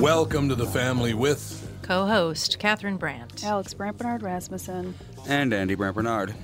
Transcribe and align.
Welcome 0.00 0.48
to 0.50 0.54
the 0.54 0.66
family 0.66 1.12
with 1.12 1.68
co-host 1.82 2.58
Catherine 2.60 2.96
Brandt. 2.98 3.42
Alex 3.44 3.74
Brandt 3.74 3.98
Bernard 3.98 4.22
Rasmussen. 4.22 4.94
And 5.26 5.52
Andy 5.52 5.74
Brandt 5.74 5.96
Bernard. 5.96 6.34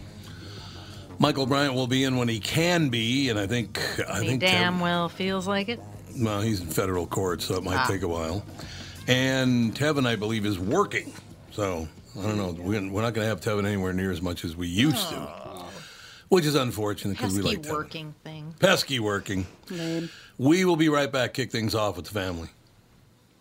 Michael 1.20 1.47
Bryant 1.47 1.75
will 1.75 1.86
be 1.86 2.02
in 2.02 2.16
when 2.16 2.27
he 2.28 2.41
can 2.41 2.88
be, 2.88 3.28
and 3.28 3.38
I 3.38 3.47
think 3.47 3.78
I 4.08 4.22
he 4.22 4.27
think 4.28 4.41
damn 4.41 4.78
Tev- 4.78 4.82
well 4.82 5.08
feels 5.08 5.47
like 5.47 5.69
it. 5.69 5.80
well 6.19 6.41
he's 6.41 6.60
in 6.60 6.66
federal 6.66 7.06
court, 7.06 7.42
so 7.42 7.55
it 7.55 7.62
might 7.62 7.77
Ah. 7.77 7.86
take 7.86 8.02
a 8.02 8.08
while. 8.08 8.44
And 9.06 9.72
Tevin, 9.75 10.05
I 10.06 10.16
believe, 10.16 10.44
is 10.44 10.58
working. 10.58 11.12
So 11.52 11.86
I 12.19 12.22
don't 12.22 12.36
know. 12.36 12.50
We're 12.58 12.91
we're 12.91 13.02
not 13.02 13.14
going 13.14 13.25
to 13.25 13.28
have 13.28 13.41
Tevin 13.41 13.64
anywhere 13.66 13.92
near 13.92 14.10
as 14.10 14.20
much 14.20 14.44
as 14.44 14.56
we 14.56 14.66
used 14.66 15.08
to, 15.10 15.28
which 16.28 16.44
is 16.44 16.56
unfortunate 16.56 17.16
because 17.16 17.34
we 17.36 17.42
Pesky 17.42 17.56
like 17.56 17.62
Tevin. 17.66 17.72
working 17.72 18.14
thing. 18.25 18.55
Pesky 18.58 18.98
working. 18.98 19.47
Lame. 19.70 20.10
We 20.38 20.64
will 20.64 20.77
be 20.77 20.88
right 20.88 21.10
back. 21.12 21.34
Kick 21.34 21.52
things 21.52 21.77
off 21.77 21.94
with 21.97 22.06
the 22.06 22.10
family. 22.12 22.48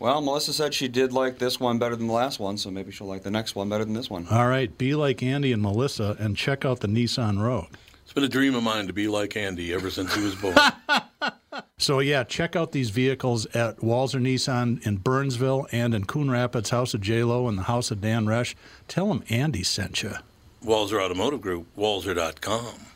Well, 0.00 0.22
Melissa 0.22 0.54
said 0.54 0.72
she 0.72 0.88
did 0.88 1.12
like 1.12 1.38
this 1.38 1.60
one 1.60 1.78
better 1.78 1.94
than 1.94 2.06
the 2.06 2.12
last 2.14 2.40
one, 2.40 2.56
so 2.56 2.70
maybe 2.70 2.90
she'll 2.90 3.06
like 3.06 3.22
the 3.22 3.30
next 3.30 3.54
one 3.54 3.68
better 3.68 3.84
than 3.84 3.92
this 3.92 4.08
one. 4.08 4.26
All 4.28 4.48
right, 4.48 4.76
be 4.78 4.94
like 4.94 5.22
Andy 5.22 5.52
and 5.52 5.60
Melissa 5.60 6.16
and 6.18 6.36
check 6.36 6.64
out 6.64 6.80
the 6.80 6.88
Nissan 6.88 7.38
Rogue. 7.40 7.74
It's 8.02 8.14
been 8.14 8.24
a 8.24 8.28
dream 8.28 8.54
of 8.54 8.62
mine 8.62 8.86
to 8.86 8.94
be 8.94 9.08
like 9.08 9.36
Andy 9.36 9.72
ever 9.74 9.90
since 9.90 10.14
he 10.14 10.24
was 10.24 10.34
born. 10.34 10.56
So 11.78 12.00
yeah, 12.00 12.24
check 12.24 12.56
out 12.56 12.72
these 12.72 12.90
vehicles 12.90 13.46
at 13.46 13.78
Walser 13.78 14.20
Nissan 14.20 14.86
in 14.86 14.98
Burnsville 14.98 15.66
and 15.72 15.94
in 15.94 16.04
Coon 16.04 16.30
Rapids, 16.30 16.68
House 16.68 16.92
of 16.92 17.00
J 17.00 17.24
Lo 17.24 17.48
and 17.48 17.56
the 17.56 17.62
House 17.62 17.90
of 17.90 18.02
Dan 18.02 18.26
Resch. 18.26 18.54
Tell 18.86 19.08
them 19.08 19.24
Andy 19.30 19.62
sent 19.62 20.02
you. 20.02 20.12
Walser 20.62 21.02
Automotive 21.02 21.40
Group, 21.40 21.66
Walser.com. 21.78 22.89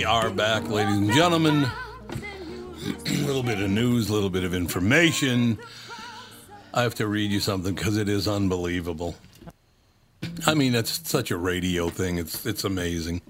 We 0.00 0.06
are 0.06 0.30
back, 0.30 0.66
ladies 0.66 0.96
and 0.96 1.12
gentlemen. 1.12 1.66
A 3.06 3.26
little 3.26 3.42
bit 3.42 3.60
of 3.60 3.68
news, 3.68 4.08
a 4.08 4.14
little 4.14 4.30
bit 4.30 4.44
of 4.44 4.54
information. 4.54 5.58
I 6.72 6.80
have 6.84 6.94
to 6.94 7.06
read 7.06 7.30
you 7.30 7.38
something 7.38 7.74
because 7.74 7.98
it 7.98 8.08
is 8.08 8.26
unbelievable. 8.26 9.16
I 10.46 10.54
mean, 10.54 10.72
that's 10.72 11.06
such 11.06 11.30
a 11.30 11.36
radio 11.36 11.90
thing. 11.90 12.16
It's 12.16 12.46
it's 12.46 12.64
amazing. 12.64 13.20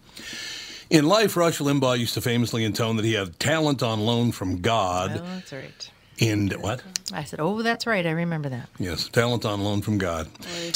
In 0.91 1.09
life, 1.09 1.37
Rush 1.37 1.59
Limbaugh 1.59 1.99
used 1.99 2.15
to 2.15 2.21
famously 2.21 2.65
intone 2.65 2.95
that 2.99 3.05
he 3.05 3.15
had 3.15 3.41
talent 3.41 3.83
on 3.83 3.99
loan 3.99 4.31
from 4.31 4.61
God. 4.61 5.21
Oh, 5.21 5.25
that's 5.25 5.53
right. 5.53 5.91
In 6.19 6.51
what? 6.51 6.85
I 7.13 7.25
said, 7.25 7.41
"Oh, 7.41 7.63
that's 7.63 7.85
right. 7.85 8.07
I 8.07 8.13
remember 8.13 8.49
that." 8.49 8.69
Yes, 8.79 9.09
talent 9.09 9.45
on 9.45 9.65
loan 9.65 9.83
from 9.83 9.99
God. 9.99 10.29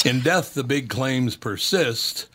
In 0.03 0.19
death, 0.19 0.55
the 0.55 0.65
big 0.65 0.89
claims 0.89 1.37
persist. 1.37 2.27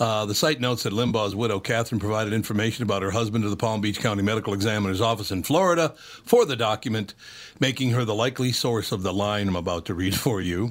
Uh, 0.00 0.24
the 0.24 0.34
site 0.34 0.60
notes 0.60 0.84
that 0.84 0.94
Limbaugh's 0.94 1.36
widow, 1.36 1.60
Catherine, 1.60 2.00
provided 2.00 2.32
information 2.32 2.82
about 2.82 3.02
her 3.02 3.10
husband 3.10 3.44
to 3.44 3.50
the 3.50 3.56
Palm 3.56 3.82
Beach 3.82 4.00
County 4.00 4.22
Medical 4.22 4.54
Examiner's 4.54 5.02
office 5.02 5.30
in 5.30 5.42
Florida 5.42 5.92
for 6.24 6.46
the 6.46 6.56
document, 6.56 7.12
making 7.60 7.90
her 7.90 8.06
the 8.06 8.14
likely 8.14 8.50
source 8.50 8.92
of 8.92 9.02
the 9.02 9.12
line 9.12 9.46
I'm 9.46 9.56
about 9.56 9.84
to 9.86 9.94
read 9.94 10.14
for 10.18 10.40
you. 10.40 10.70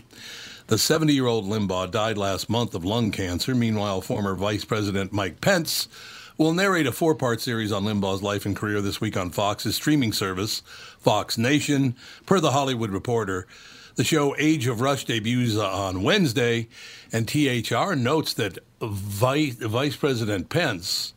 The 0.66 0.80
70 0.80 1.14
year 1.14 1.28
old 1.28 1.46
Limbaugh 1.46 1.92
died 1.92 2.18
last 2.18 2.50
month 2.50 2.74
of 2.74 2.84
lung 2.84 3.12
cancer. 3.12 3.54
Meanwhile, 3.54 4.02
former 4.02 4.34
Vice 4.34 4.66
President 4.66 5.14
Mike 5.14 5.42
Pence 5.42 5.88
will 6.40 6.54
narrate 6.54 6.88
a 6.88 6.92
four 6.92 7.14
part 7.14 7.40
series 7.40 7.72
on 7.72 7.84
Limbaugh's 7.84 8.24
life 8.24 8.48
and 8.48 8.56
career 8.56 8.82
this 8.82 9.00
week 9.00 9.16
on 9.16 9.30
Fox's 9.30 9.76
streaming 9.76 10.12
service, 10.12 10.64
Fox 10.98 11.38
Nation. 11.38 11.96
Per 12.26 12.40
The 12.40 12.52
Hollywood 12.52 12.90
Reporter, 12.90 13.46
the 13.94 14.04
show 14.04 14.36
Age 14.38 14.66
of 14.66 14.82
Rush 14.82 15.06
debuts 15.06 15.56
on 15.56 16.02
Wednesday, 16.02 16.68
and 17.12 17.28
THR 17.28 17.94
notes 17.94 18.34
that 18.34 18.58
Vice, 18.82 19.56
Vice 19.56 19.96
President 19.96 20.50
Pence 20.50 21.14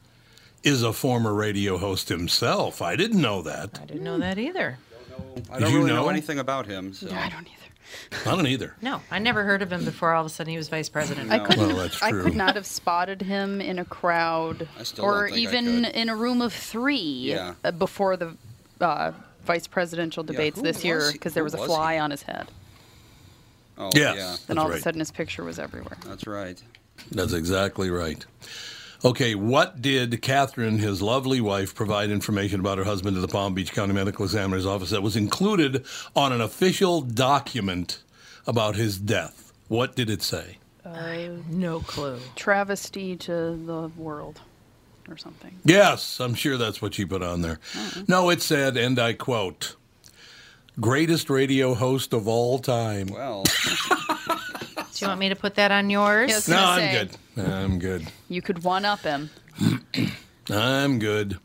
is 0.63 0.83
a 0.83 0.93
former 0.93 1.33
radio 1.35 1.79
host 1.79 2.09
himself. 2.09 2.81
I 2.83 2.97
didn't 2.97 3.21
know 3.21 3.43
that. 3.43 3.81
I 3.83 3.87
didn't 3.87 4.05
know 4.05 4.19
that 4.19 4.39
either. 4.39 4.79
I 5.51 5.59
Did 5.59 5.65
don't 5.65 5.73
you 5.73 5.79
really 5.79 5.91
know? 5.91 6.03
know? 6.05 6.09
anything 6.09 6.39
about 6.39 6.67
him. 6.67 6.93
So. 6.93 7.09
I 7.11 7.29
don't 7.29 7.47
either. 7.47 8.29
I 8.31 8.35
don't 8.37 8.47
either. 8.47 8.75
No, 8.83 9.01
I 9.11 9.19
never 9.19 9.45
heard 9.45 9.63
of 9.63 9.73
him 9.73 9.85
before. 9.85 10.13
All 10.13 10.21
of 10.23 10.27
a 10.27 10.31
sudden, 10.31 10.51
he 10.51 10.57
was 10.57 10.69
vice 10.69 10.89
president. 10.89 11.31
I 11.31 11.39
couldn't. 11.41 11.69
Well, 11.69 11.77
that's 11.77 12.03
I 12.03 12.11
could 12.11 12.35
not 12.35 12.55
have 12.57 12.67
spotted 12.67 13.23
him 13.23 13.61
in 13.61 13.79
a 13.79 13.85
crowd, 13.85 14.69
or 14.99 15.29
don't 15.29 15.35
think 15.35 15.37
I 15.37 15.51
even 15.51 15.85
in 15.85 16.09
a 16.09 16.17
room 16.17 16.41
of 16.43 16.53
three 16.53 16.97
Yeah. 17.01 17.55
uh, 17.65 17.71
before 17.71 18.17
the 18.17 18.37
uh, 18.81 19.13
vice 19.45 19.67
presidential 19.67 20.23
debates 20.25 20.59
who 20.59 20.65
this 20.65 20.85
year 20.85 21.11
because 21.13 21.35
there 21.35 21.43
who 21.43 21.47
was 21.47 21.55
a 21.55 21.59
fly 21.59 21.95
he? 21.95 21.99
on 22.01 22.11
his 22.11 22.23
head. 22.23 22.49
Oh, 23.79 23.91
Yes. 23.95 24.17
yeah. 24.17 24.23
Then 24.25 24.37
That's 24.49 24.59
all 24.59 24.71
of 24.71 24.75
a 24.75 24.81
sudden 24.81 25.01
his 25.01 25.11
picture 25.11 25.45
was 25.45 25.59
everywhere. 25.59 25.97
That's 26.07 26.27
right. 26.27 26.61
That's 27.11 27.33
exactly 27.33 27.91
right. 27.91 28.25
Okay, 29.05 29.35
what 29.35 29.83
did 29.83 30.23
Catherine, 30.23 30.79
his 30.79 31.03
lovely 31.03 31.41
wife, 31.41 31.75
provide 31.75 32.11
information 32.11 32.61
about 32.61 32.79
her 32.79 32.85
husband 32.85 33.17
to 33.17 33.21
the 33.21 33.27
Palm 33.27 33.53
Beach 33.53 33.73
County 33.73 33.93
Medical 33.93 34.25
Examiner's 34.25 34.65
office 34.65 34.91
that 34.91 35.03
was 35.03 35.17
included 35.17 35.85
on 36.15 36.33
an 36.33 36.41
official 36.41 37.01
document 37.01 38.01
about 38.47 38.77
his 38.77 38.99
death? 38.99 39.53
What 39.67 39.97
did 39.97 40.09
it 40.09 40.23
say? 40.23 40.59
I 40.85 41.31
no 41.49 41.81
clue. 41.81 42.19
Travesty 42.37 43.17
to 43.17 43.33
the 43.33 43.91
world, 43.97 44.41
or 45.09 45.17
something. 45.17 45.59
Yes, 45.65 46.21
I'm 46.21 46.35
sure 46.35 46.57
that's 46.57 46.81
what 46.81 46.95
she 46.95 47.05
put 47.05 47.23
on 47.23 47.43
there. 47.43 47.59
Uh-huh. 47.75 48.03
No, 48.07 48.31
it 48.31 48.43
said, 48.43 48.77
and 48.77 48.99
I 48.99 49.15
quote, 49.15 49.75
greatest 50.81 51.29
radio 51.31 51.75
host 51.75 52.13
of 52.13 52.29
all 52.29 52.59
time. 52.59 53.09
Well, 53.09 53.45
Do 55.03 55.07
you 55.07 55.11
want 55.11 55.21
me 55.21 55.29
to 55.31 55.37
put 55.37 55.57
that 55.57 55.73
on 55.73 55.91
yours? 55.91 56.31
Yes. 56.31 56.47
no, 56.49 56.55
gonna 56.57 56.67
I'm 56.71 56.79
say. 56.79 56.93
good. 57.35 57.45
I'm 57.53 57.79
good. 57.81 58.07
You 58.29 58.41
could 58.41 58.63
one 58.63 58.85
up 58.85 59.01
him. 59.01 59.31
I'm 60.51 60.99
good. 61.01 61.39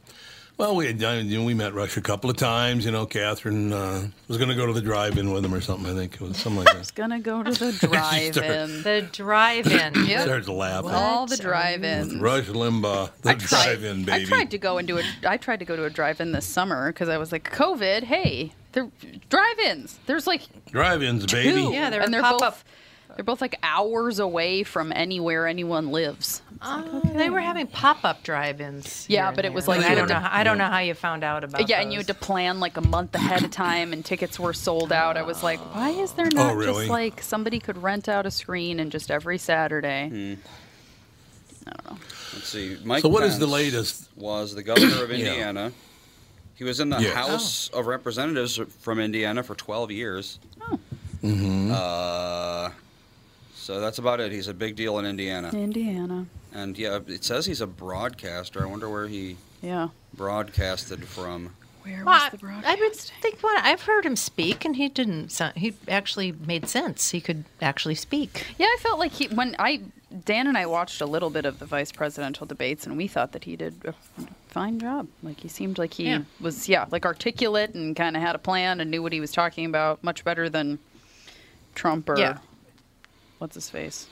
Well, 0.58 0.76
we 0.76 0.88
had, 0.88 1.04
I 1.04 1.22
mean, 1.22 1.44
we 1.46 1.54
met 1.54 1.74
Rush 1.76 1.98
a 1.98 2.02
couple 2.02 2.30
of 2.32 2.38
times. 2.38 2.84
You 2.86 2.92
know, 2.92 3.06
Catherine 3.06 3.72
uh, 3.74 4.08
was 4.28 4.38
going 4.38 4.50
to 4.50 4.56
go 4.56 4.66
to 4.66 4.74
the 4.74 4.82
drive-in 4.82 5.32
with 5.32 5.46
him 5.46 5.54
or 5.54 5.62
something. 5.62 5.92
I 5.92 5.96
think 5.96 6.16
it 6.16 6.22
was 6.22 6.38
something 6.38 6.64
like 6.64 6.68
that. 6.74 6.80
was 6.80 6.90
Gonna 6.92 7.20
go 7.20 7.42
to 7.44 7.52
the 7.52 7.72
drive-in. 7.88 8.82
The 8.84 9.08
drive-in. 9.12 9.94
Yep. 10.08 10.22
Starts 10.24 10.48
laughing. 10.48 10.92
All 10.92 11.26
the 11.28 11.38
drive-ins. 11.38 12.16
Rush 12.16 12.46
Limbaugh, 12.46 13.12
the 13.22 13.30
I 13.30 13.34
tried, 13.36 13.64
drive-in 13.66 14.06
baby. 14.06 14.24
I 14.26 14.26
tried 14.26 14.52
to 14.52 14.58
go 14.58 14.78
and 14.78 14.88
do 14.88 14.98
a. 15.00 15.04
I 15.28 15.38
tried 15.38 15.60
to 15.60 15.66
go 15.66 15.76
to 15.76 15.84
a 15.86 15.90
drive-in 15.90 16.32
this 16.32 16.46
summer 16.46 16.92
because 16.92 17.10
I 17.10 17.18
was 17.18 17.32
like, 17.32 17.52
COVID. 17.52 18.04
Hey, 18.04 18.54
they're 18.72 18.90
drive-ins. 19.30 20.00
There's 20.08 20.26
like 20.28 20.42
Drive-ins, 20.72 21.26
baby. 21.28 21.52
two, 21.52 21.72
Yeah, 21.74 21.90
they 21.90 21.98
were 21.98 22.04
and 22.04 22.14
they're 22.14 22.22
pop-up. 22.22 22.54
both. 22.54 22.64
They're 23.18 23.24
both 23.24 23.42
like 23.42 23.58
hours 23.64 24.20
away 24.20 24.62
from 24.62 24.92
anywhere 24.94 25.48
anyone 25.48 25.92
lives. 25.92 26.44
Oh, 26.62 27.02
They 27.16 27.32
were 27.32 27.40
having 27.40 27.66
pop-up 27.66 28.22
drive-ins. 28.22 29.08
Yeah, 29.10 29.32
but 29.32 29.44
it 29.44 29.52
was 29.54 29.68
like 29.68 29.82
I 29.82 29.96
don't 29.96 30.08
know. 30.08 30.14
to- 30.14 30.20
How, 30.20 30.40
I 30.40 30.44
don't 30.44 30.60
know 30.60 30.68
how 30.68 30.78
you 30.80 30.94
found 30.94 31.24
out 31.24 31.44
about. 31.44 31.62
It. 31.62 31.70
Yeah, 31.70 31.82
and 31.82 31.92
you 31.92 31.98
had 31.98 32.06
to 32.08 32.14
plan 32.14 32.60
like 32.60 32.78
a 32.78 32.82
month 32.82 33.16
ahead 33.16 33.44
of 33.44 33.50
time, 33.50 33.92
and 33.92 34.06
tickets 34.06 34.40
were 34.40 34.54
sold 34.54 34.92
out. 34.92 35.18
I 35.18 35.24
was 35.24 35.42
like, 35.42 35.60
why 35.74 35.90
is 35.90 36.12
there 36.14 36.30
not 36.32 36.52
Oh, 36.52 36.56
really? 36.56 36.74
just 36.86 36.90
like 36.92 37.22
somebody 37.24 37.60
could 37.60 37.82
rent 37.82 38.08
out 38.08 38.28
a 38.28 38.32
screen 38.32 38.80
and 38.80 38.92
just 38.92 39.10
every 39.10 39.40
Saturday? 39.40 40.38
I 41.66 41.72
don't 41.72 41.86
know. 41.92 41.98
let's 42.36 42.48
see. 42.48 42.78
Mike 42.84 43.02
So 43.02 43.10
what 43.10 43.24
is 43.24 43.40
the 43.40 43.48
latest? 43.48 44.10
Was 44.16 44.54
the 44.54 44.62
governor 44.62 45.04
of 45.04 45.10
Yeah. 45.12 45.16
Indiana. 45.30 45.72
He 46.54 46.64
was 46.64 46.80
in 46.80 46.90
the 46.90 47.00
Yes. 47.00 47.14
House 47.16 47.70
of 47.70 47.88
Representatives 47.88 48.60
from 48.80 49.00
Indiana 49.00 49.42
for 49.42 49.56
12 49.56 49.90
years. 49.92 50.40
Oh. 50.62 50.80
Mm-hmm. 51.24 51.72
Uh, 51.74 52.70
so 53.68 53.82
that's 53.82 53.98
about 54.00 54.22
it. 54.22 54.32
He's 54.32 54.48
a 54.48 54.54
big 54.54 54.78
deal 54.78 54.98
in 54.98 55.06
Indiana. 55.06 55.50
Indiana. 55.50 56.26
And 56.54 56.78
yeah, 56.78 57.00
it 57.06 57.26
says 57.26 57.46
he's 57.46 57.60
a 57.60 57.68
broadcaster. 57.68 58.64
I 58.64 58.66
wonder 58.66 58.90
where 58.90 59.08
he 59.10 59.36
Yeah. 59.62 59.90
broadcasted 60.14 61.06
from. 61.06 61.54
Where 61.84 62.06
Well, 62.06 62.14
was 62.16 62.22
I- 62.24 62.30
the 62.30 62.46
I 62.66 62.76
would 62.76 62.78
broadcast? 62.80 63.12
think 63.22 63.42
what 63.42 63.62
I've 63.66 63.82
heard 63.82 64.06
him 64.06 64.16
speak, 64.16 64.64
and 64.64 64.78
he 64.78 64.88
didn't. 64.88 65.34
Sound, 65.34 65.58
he 65.58 65.74
actually 65.90 66.32
made 66.32 66.70
sense. 66.70 67.12
He 67.12 67.20
could 67.20 67.44
actually 67.62 67.96
speak. 67.96 68.46
Yeah, 68.58 68.68
I 68.68 68.78
felt 68.80 69.00
like 69.00 69.12
he 69.12 69.28
when 69.28 69.54
I 69.60 69.82
Dan 70.24 70.48
and 70.48 70.58
I 70.58 70.66
watched 70.66 71.02
a 71.02 71.06
little 71.06 71.30
bit 71.30 71.44
of 71.46 71.60
the 71.60 71.66
vice 71.66 71.92
presidential 71.92 72.46
debates, 72.48 72.86
and 72.86 72.96
we 72.96 73.08
thought 73.10 73.34
that 73.34 73.44
he 73.44 73.58
did 73.58 73.76
a 73.84 73.94
fine 74.48 74.80
job. 74.80 75.08
Like 75.22 75.42
he 75.42 75.50
seemed 75.50 75.78
like 75.78 75.96
he 75.96 76.06
Yeah. 76.06 76.22
was 76.40 76.70
yeah 76.70 76.86
like 76.90 77.06
articulate 77.06 77.74
and 77.74 77.98
kind 77.98 78.16
of 78.16 78.22
had 78.22 78.34
a 78.34 78.40
plan 78.40 78.80
and 78.80 78.90
knew 78.90 79.04
what 79.04 79.12
he 79.12 79.20
was 79.20 79.34
talking 79.34 79.66
about 79.66 80.02
much 80.06 80.24
better 80.24 80.48
than 80.50 80.80
Trump 81.76 82.08
or 82.10 82.18
Yeah. 82.18 82.38
What's 83.40 83.56
his 83.56 83.70
face. 83.70 84.08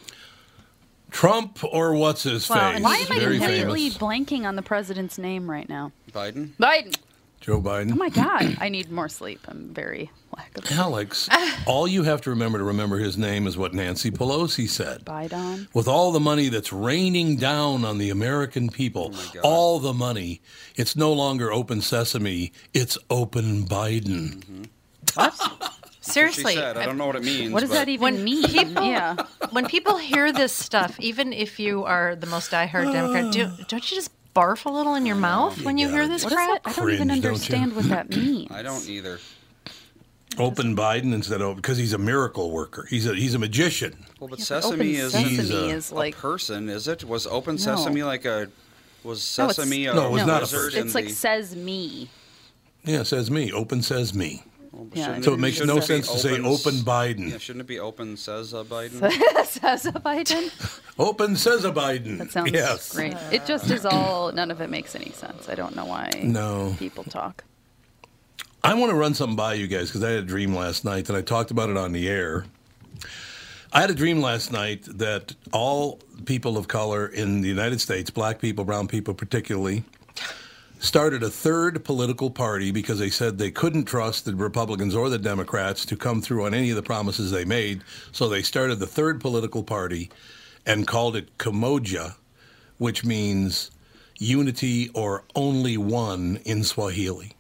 Trump 1.12 1.63
or 1.63 1.94
what's 1.94 2.24
his 2.24 2.50
Well, 2.50 2.74
face? 2.74 2.81
Why 2.81 2.98
am 2.98 3.12
I 3.12 3.19
Very 3.19 3.38
completely 3.38 3.89
famous. 3.89 3.98
blanking 3.98 4.45
on 4.45 4.56
the 4.56 4.62
president's 4.62 5.18
name 5.18 5.50
right 5.50 5.69
now? 5.69 5.92
Biden? 6.12 6.50
Biden. 6.60 6.95
Joe 7.42 7.62
Biden. 7.62 7.92
Oh 7.94 7.95
my 7.95 8.10
God, 8.24 8.57
I 8.60 8.69
need 8.69 8.92
more 8.92 9.07
sleep. 9.07 9.39
I'm 9.48 9.72
very 9.74 10.10
lack 10.36 10.57
of 10.57 10.69
Alex, 10.72 11.30
all 11.68 11.88
you 11.88 12.04
have 12.04 12.19
to 12.22 12.31
remember 12.31 12.57
to 12.57 12.63
remember 12.63 12.98
his 12.98 13.18
name 13.18 13.45
is 13.45 13.56
what 13.56 13.74
Nancy 13.74 14.10
Pelosi 14.12 14.68
said. 14.68 15.06
Biden. 15.06 15.68
With 15.74 15.88
all 15.88 16.12
the 16.12 16.19
money 16.19 16.50
that's 16.50 16.74
raining 16.74 17.36
down 17.38 17.86
on 17.86 18.00
the 18.00 18.10
American 18.10 18.69
people, 18.69 19.12
oh 19.13 19.31
God. 19.36 19.42
all 19.44 19.80
the 19.80 19.94
money, 19.94 20.42
it's 20.75 20.95
no 20.95 21.13
longer 21.13 21.54
open 21.54 21.81
sesame, 21.81 22.51
it's 22.74 22.98
open 23.12 23.66
Biden. 23.66 24.38
Mm-hmm. 24.44 24.63
Seriously, 26.06 26.54
She 26.54 26.60
said. 26.60 26.78
I 26.78 26.84
uh, 26.84 26.86
don't 26.86 26.98
know 26.98 27.07
what 27.07 27.16
it 27.16 27.24
means. 27.24 27.52
What 27.52 27.62
does 27.62 27.69
but 27.69 27.75
that 27.75 27.90
even 27.90 28.02
When 28.02 28.24
mean? 28.24 28.44
people- 28.48 28.84
yeah. 28.86 29.16
when 29.52 29.66
people 29.68 29.98
hear 29.98 30.31
this 30.31 30.54
stuff, 30.54 31.00
even 31.00 31.34
if 31.34 31.60
you 31.60 31.84
are 31.84 32.16
the 32.16 32.28
most 32.28 32.52
diehard 32.52 32.92
Democrat, 32.92 33.31
do, 33.34 33.50
don't 33.68 33.90
you 33.92 33.98
just 33.98 34.12
barf 34.36 34.66
a 34.66 34.69
little 34.69 34.96
in 34.96 35.06
your 35.06 35.16
mouth 35.16 35.62
when 35.63 35.78
you 35.78 35.90
hear 35.90 36.07
this 36.07 36.24
What 36.24 36.34
is 36.34 36.38
crap? 36.38 36.63
that? 36.63 36.69
I 36.69 36.74
don't 36.75 36.92
even 36.94 37.07
Cringe, 37.10 37.22
don't 37.24 37.31
understand 37.34 37.75
what 37.75 37.86
that 37.90 38.10
means. 38.10 38.52
I 38.52 38.62
don't 38.62 38.88
either. 38.90 39.19
Open 40.38 40.75
Biden 40.75 41.13
instead 41.13 41.42
of 41.42 41.56
because 41.56 41.78
he's 41.78 41.94
a 41.94 41.98
miracle 41.98 42.51
worker. 42.51 42.86
He's 42.90 43.08
a 43.08 43.16
he's 43.16 43.34
a 43.36 43.40
magician. 43.40 43.94
Well, 44.19 44.28
but 44.28 44.34
Open 44.36 44.46
sesame 44.46 44.96
is 44.96 45.13
sesame 45.13 45.30
He's 45.30 45.50
a- 45.51 45.69
is 45.69 45.94
a 45.94 46.12
person, 46.12 46.68
is 46.69 46.88
it? 46.90 47.06
Was 47.06 47.25
open 47.25 47.58
sesame 47.58 48.04
like 48.04 48.25
a 48.25 48.50
was 49.04 49.38
No, 49.38 49.48
sesame 49.48 49.86
a 49.86 49.94
No, 49.94 50.08
it 50.08 50.12
was 50.12 50.25
not 50.25 50.44
a 50.44 50.48
person. 50.48 50.86
it's 50.86 50.94
like 50.96 51.06
the- 51.06 51.12
says 51.13 51.56
me. 51.56 52.10
Yeah, 52.84 53.04
says 53.04 53.31
me. 53.31 53.51
Open 53.54 53.81
says 53.81 54.13
me. 54.13 54.44
Well, 54.75 54.88
Yeah. 54.94 55.06
shouldn't 55.06 55.24
So 55.24 55.33
it 55.33 55.39
makes 55.39 55.57
shouldn't 55.57 55.74
no 55.75 55.81
sense 55.81 56.07
to 56.12 56.19
say 56.19 56.33
opens- 56.33 56.66
open 56.68 56.80
Biden. 56.81 57.31
Yeah, 57.31 57.38
shouldn't 57.38 57.62
it 57.62 57.68
be 57.68 57.80
open 57.80 58.18
says 58.18 58.54
uh, 58.54 58.63
Biden? 58.66 59.00
says 59.45 59.86
a 59.86 59.94
Biden. 59.94 60.51
Open 61.00 61.36
says 61.36 61.66
a 61.66 61.72
Biden. 61.72 62.18
That 62.19 62.31
sounds 62.31 62.51
yes. 62.51 62.94
great. 62.95 63.16
It 63.31 63.45
just 63.45 63.69
is 63.69 63.86
all. 63.86 64.31
None 64.31 64.50
of 64.50 64.62
it 64.62 64.69
makes 64.69 64.95
any 64.95 65.12
sense. 65.12 65.50
I 65.50 65.56
don't 65.56 65.75
know 65.75 65.86
why. 65.86 66.10
No. 66.24 66.74
People 66.80 67.04
talk. 67.04 67.44
I 68.63 68.74
want 68.75 68.92
to 68.92 68.95
run 68.95 69.13
something 69.13 69.36
by 69.36 69.54
you 69.56 69.68
guys 69.68 69.88
because 69.89 70.04
I 70.04 70.12
had 70.12 70.19
a 70.19 70.25
dream 70.25 70.56
last 70.56 70.86
night 70.86 71.07
and 71.10 71.18
I 71.18 71.22
talked 71.22 71.51
about 71.51 71.69
it 71.69 71.75
on 71.77 71.92
the 71.92 72.07
air. 72.10 72.45
I 73.74 73.82
had 73.82 73.89
a 73.89 73.94
dream 73.94 74.22
last 74.22 74.51
night 74.53 74.84
that 74.88 75.36
all 75.51 76.00
people 76.25 76.58
of 76.58 76.67
color 76.70 77.05
in 77.08 77.41
the 77.41 77.50
United 77.50 77.82
States, 77.82 78.10
black 78.10 78.39
people, 78.39 78.63
brown 78.63 78.88
people 78.88 79.13
particularly, 79.13 79.84
started 80.86 81.24
a 81.24 81.30
third 81.30 81.84
political 81.84 82.30
party 82.30 82.72
because 82.72 83.00
they 83.00 83.10
said 83.10 83.38
they 83.38 83.51
couldn't 83.51 83.86
trust 83.86 84.25
the 84.25 84.36
Republicans 84.36 84.96
or 84.96 85.10
the 85.10 85.18
Democrats 85.18 85.86
to 85.88 85.98
come 85.98 86.22
through 86.22 86.46
on 86.46 86.54
any 86.54 86.70
of 86.70 86.75
the 86.75 86.84
promises 86.84 87.32
they 87.32 87.44
made. 87.46 87.84
So 88.12 88.30
they 88.30 88.42
started 88.42 88.80
the 88.80 88.88
third 88.88 89.20
political 89.20 89.63
party 89.63 90.10
and 90.65 90.88
called 90.88 91.15
it 91.15 91.38
Kamoja, 91.38 92.15
which 92.77 93.04
means 93.04 93.72
unity 94.18 94.89
or 94.94 95.24
only 95.36 95.77
one 95.77 96.39
in 96.46 96.63
Swahili. 96.63 97.34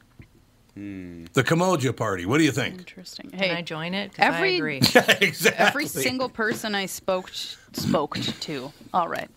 Hmm. 0.73 1.25
The 1.31 1.43
Kamoja 1.43 1.95
Party. 1.95 2.25
What 2.25 2.39
do 2.39 2.43
you 2.43 2.51
think? 2.51 2.79
Interesting. 2.79 3.29
Can 3.31 3.39
I 3.39 3.45
Hey, 3.55 3.61
join 3.61 3.93
it? 3.93 4.13
'Cause 4.13 4.25
I 4.25 4.35
every- 4.35 4.57
agree. 4.57 4.77
exactly. 5.21 5.51
every 5.57 5.87
single 5.87 6.27
person 6.27 6.75
I 6.75 6.85
spoke 6.87 7.31
spoke 7.75 8.17
to. 8.19 8.71
All 8.93 9.07
right. 9.07 9.29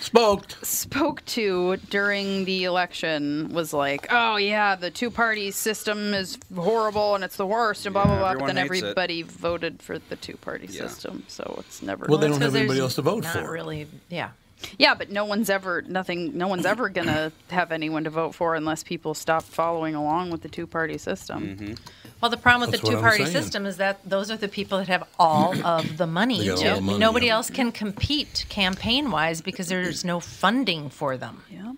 Spoked. 0.00 0.64
spoke 0.64 1.24
to 1.26 1.76
during 1.90 2.44
the 2.46 2.64
election 2.64 3.50
was 3.52 3.72
like, 3.74 4.06
"Oh 4.10 4.36
yeah, 4.36 4.74
the 4.76 4.90
two-party 4.90 5.50
system 5.50 6.14
is 6.14 6.38
horrible 6.54 7.14
and 7.14 7.22
it's 7.24 7.36
the 7.36 7.46
worst 7.46 7.84
and 7.86 7.92
blah 7.92 8.04
blah 8.04 8.14
Yeah, 8.14 8.20
blah." 8.20 8.46
But 8.46 8.46
then 8.46 8.56
hates 8.56 8.70
it. 8.76 8.84
everybody 8.84 9.22
voted 9.22 9.82
for 9.82 9.98
the 9.98 10.16
two-party 10.16 10.68
Yeah. 10.70 10.86
system, 10.88 11.24
so 11.28 11.56
it's 11.58 11.82
never. 11.82 12.06
Well, 12.08 12.18
they 12.18 12.28
don't 12.28 12.40
have 12.40 12.52
'cause 12.52 12.56
anybody 12.56 12.80
else 12.80 12.94
to 12.94 13.02
vote 13.02 13.24
not 13.24 13.32
for. 13.34 13.50
really. 13.52 13.86
Yeah. 14.08 14.30
Yeah, 14.78 14.94
but 14.94 15.10
no 15.10 15.24
one's 15.24 15.50
ever 15.50 15.82
nothing. 15.82 16.36
No 16.36 16.48
one's 16.48 16.66
ever 16.66 16.88
gonna 16.88 17.32
have 17.50 17.72
anyone 17.72 18.04
to 18.04 18.10
vote 18.10 18.34
for 18.34 18.54
unless 18.54 18.82
people 18.82 19.14
stop 19.14 19.42
following 19.42 19.94
along 19.94 20.30
with 20.30 20.42
the 20.42 20.48
two-party 20.48 20.98
system. 20.98 21.56
Mm-hmm. 21.56 21.74
Well, 22.20 22.30
the 22.30 22.36
problem 22.36 22.62
with 22.62 22.80
That's 22.80 22.88
the 22.90 22.96
two-party 22.96 23.26
system 23.26 23.66
is 23.66 23.76
that 23.76 24.00
those 24.08 24.30
are 24.30 24.36
the 24.36 24.48
people 24.48 24.78
that 24.78 24.88
have 24.88 25.04
all 25.18 25.54
of 25.66 25.98
the 25.98 26.06
money. 26.06 26.48
All 26.50 26.56
to- 26.56 26.74
the 26.76 26.80
money, 26.80 26.98
Nobody 26.98 27.26
yeah. 27.26 27.34
else 27.34 27.50
can 27.50 27.72
compete 27.72 28.46
campaign-wise 28.48 29.42
because 29.42 29.68
there's 29.68 30.04
no 30.04 30.20
funding 30.20 30.88
for 30.88 31.16
them. 31.16 31.42
Yep. 31.50 31.76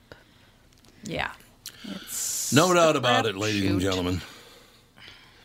Yeah. 1.04 1.30
No 2.52 2.72
doubt 2.74 2.96
about 2.96 3.26
it, 3.26 3.36
ladies 3.36 3.70
and 3.70 3.80
gentlemen. 3.80 4.20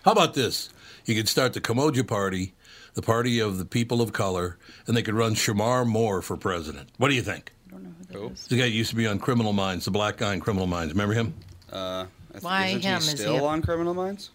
How 0.03 0.11
about 0.11 0.33
this? 0.33 0.69
You 1.05 1.15
could 1.15 1.27
start 1.27 1.53
the 1.53 1.61
Kamoja 1.61 2.07
Party, 2.07 2.53
the 2.93 3.01
party 3.01 3.39
of 3.39 3.57
the 3.57 3.65
people 3.65 4.01
of 4.01 4.13
color, 4.13 4.57
and 4.87 4.95
they 4.95 5.01
could 5.01 5.15
run 5.15 5.35
Shemar 5.35 5.85
Moore 5.85 6.21
for 6.21 6.37
president. 6.37 6.89
What 6.97 7.09
do 7.09 7.15
you 7.15 7.21
think? 7.21 7.51
I 7.69 7.71
don't 7.73 7.83
know 7.83 8.19
Who? 8.29 8.31
The 8.49 8.57
guy 8.57 8.65
used 8.65 8.89
to 8.91 8.95
be 8.95 9.07
on 9.07 9.19
Criminal 9.19 9.53
Minds, 9.53 9.85
the 9.85 9.91
black 9.91 10.17
guy 10.17 10.33
in 10.33 10.39
Criminal 10.39 10.67
Minds. 10.67 10.93
Remember 10.93 11.13
him? 11.13 11.33
Uh, 11.71 11.75
I 11.75 12.07
th- 12.33 12.43
Why 12.43 12.65
isn't 12.67 12.81
him? 12.83 12.91
he 13.01 13.07
Is 13.07 13.11
he 13.11 13.17
still 13.17 13.45
a- 13.45 13.49
on 13.49 13.61
Criminal 13.61 13.93
Minds? 13.93 14.29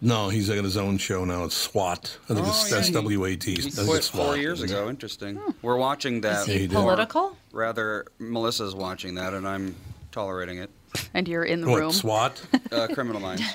No, 0.00 0.28
he's 0.28 0.48
got 0.48 0.62
his 0.62 0.76
own 0.76 0.96
show 0.98 1.24
now. 1.24 1.42
It's 1.42 1.56
SWAT. 1.56 2.18
I 2.30 2.34
think 2.34 2.46
Oh, 2.46 2.50
it's 2.50 2.70
yeah, 2.70 2.76
he- 2.78 2.92
SWAT. 2.92 3.42
He 3.42 3.52
I 3.54 3.56
think 3.56 3.74
quit 3.88 3.98
it's 3.98 4.08
four 4.08 4.26
SWAT. 4.26 4.38
years 4.38 4.62
ago. 4.62 4.88
Interesting. 4.88 5.40
We're 5.62 5.76
watching 5.76 6.20
that. 6.20 6.42
Is 6.42 6.46
he 6.46 6.52
he 6.52 6.58
did. 6.68 6.70
political? 6.76 7.36
Rather, 7.50 8.06
Melissa's 8.20 8.76
watching 8.76 9.16
that, 9.16 9.34
and 9.34 9.48
I'm 9.48 9.74
tolerating 10.12 10.58
it. 10.58 10.70
And 11.14 11.26
you're 11.26 11.44
in 11.44 11.60
the 11.62 11.68
What, 11.68 11.80
room. 11.80 11.90
SWAT? 11.92 12.40
Uh, 12.70 12.86
Criminal 12.94 13.20
Minds. 13.20 13.42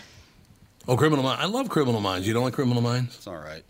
Oh, 0.88 0.98
Criminal 0.98 1.24
Minds. 1.24 1.42
I 1.42 1.46
love 1.46 1.70
Criminal 1.70 2.02
Minds. 2.02 2.28
You 2.28 2.34
don't 2.34 2.44
like 2.44 2.54
Criminal 2.54 2.82
Minds? 2.82 3.16
It's 3.16 3.28
all 3.28 3.36
right. 3.38 3.64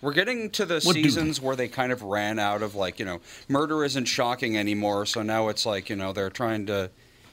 We're 0.00 0.12
getting 0.12 0.50
to 0.50 0.64
the 0.64 0.80
What 0.84 0.94
do- 0.94 1.02
seasons 1.02 1.40
where 1.40 1.56
they 1.56 1.66
kind 1.66 1.90
of 1.90 2.02
ran 2.02 2.38
out 2.38 2.62
of 2.62 2.74
like 2.76 2.98
you 3.00 3.04
know 3.04 3.20
murder 3.48 3.84
isn't 3.84 4.04
shocking 4.04 4.56
anymore. 4.56 5.06
So 5.06 5.22
now 5.22 5.48
it's 5.48 5.66
like 5.66 5.90
you 5.90 5.96
know 5.96 6.12
they're 6.12 6.30
trying 6.30 6.66
to 6.66 6.90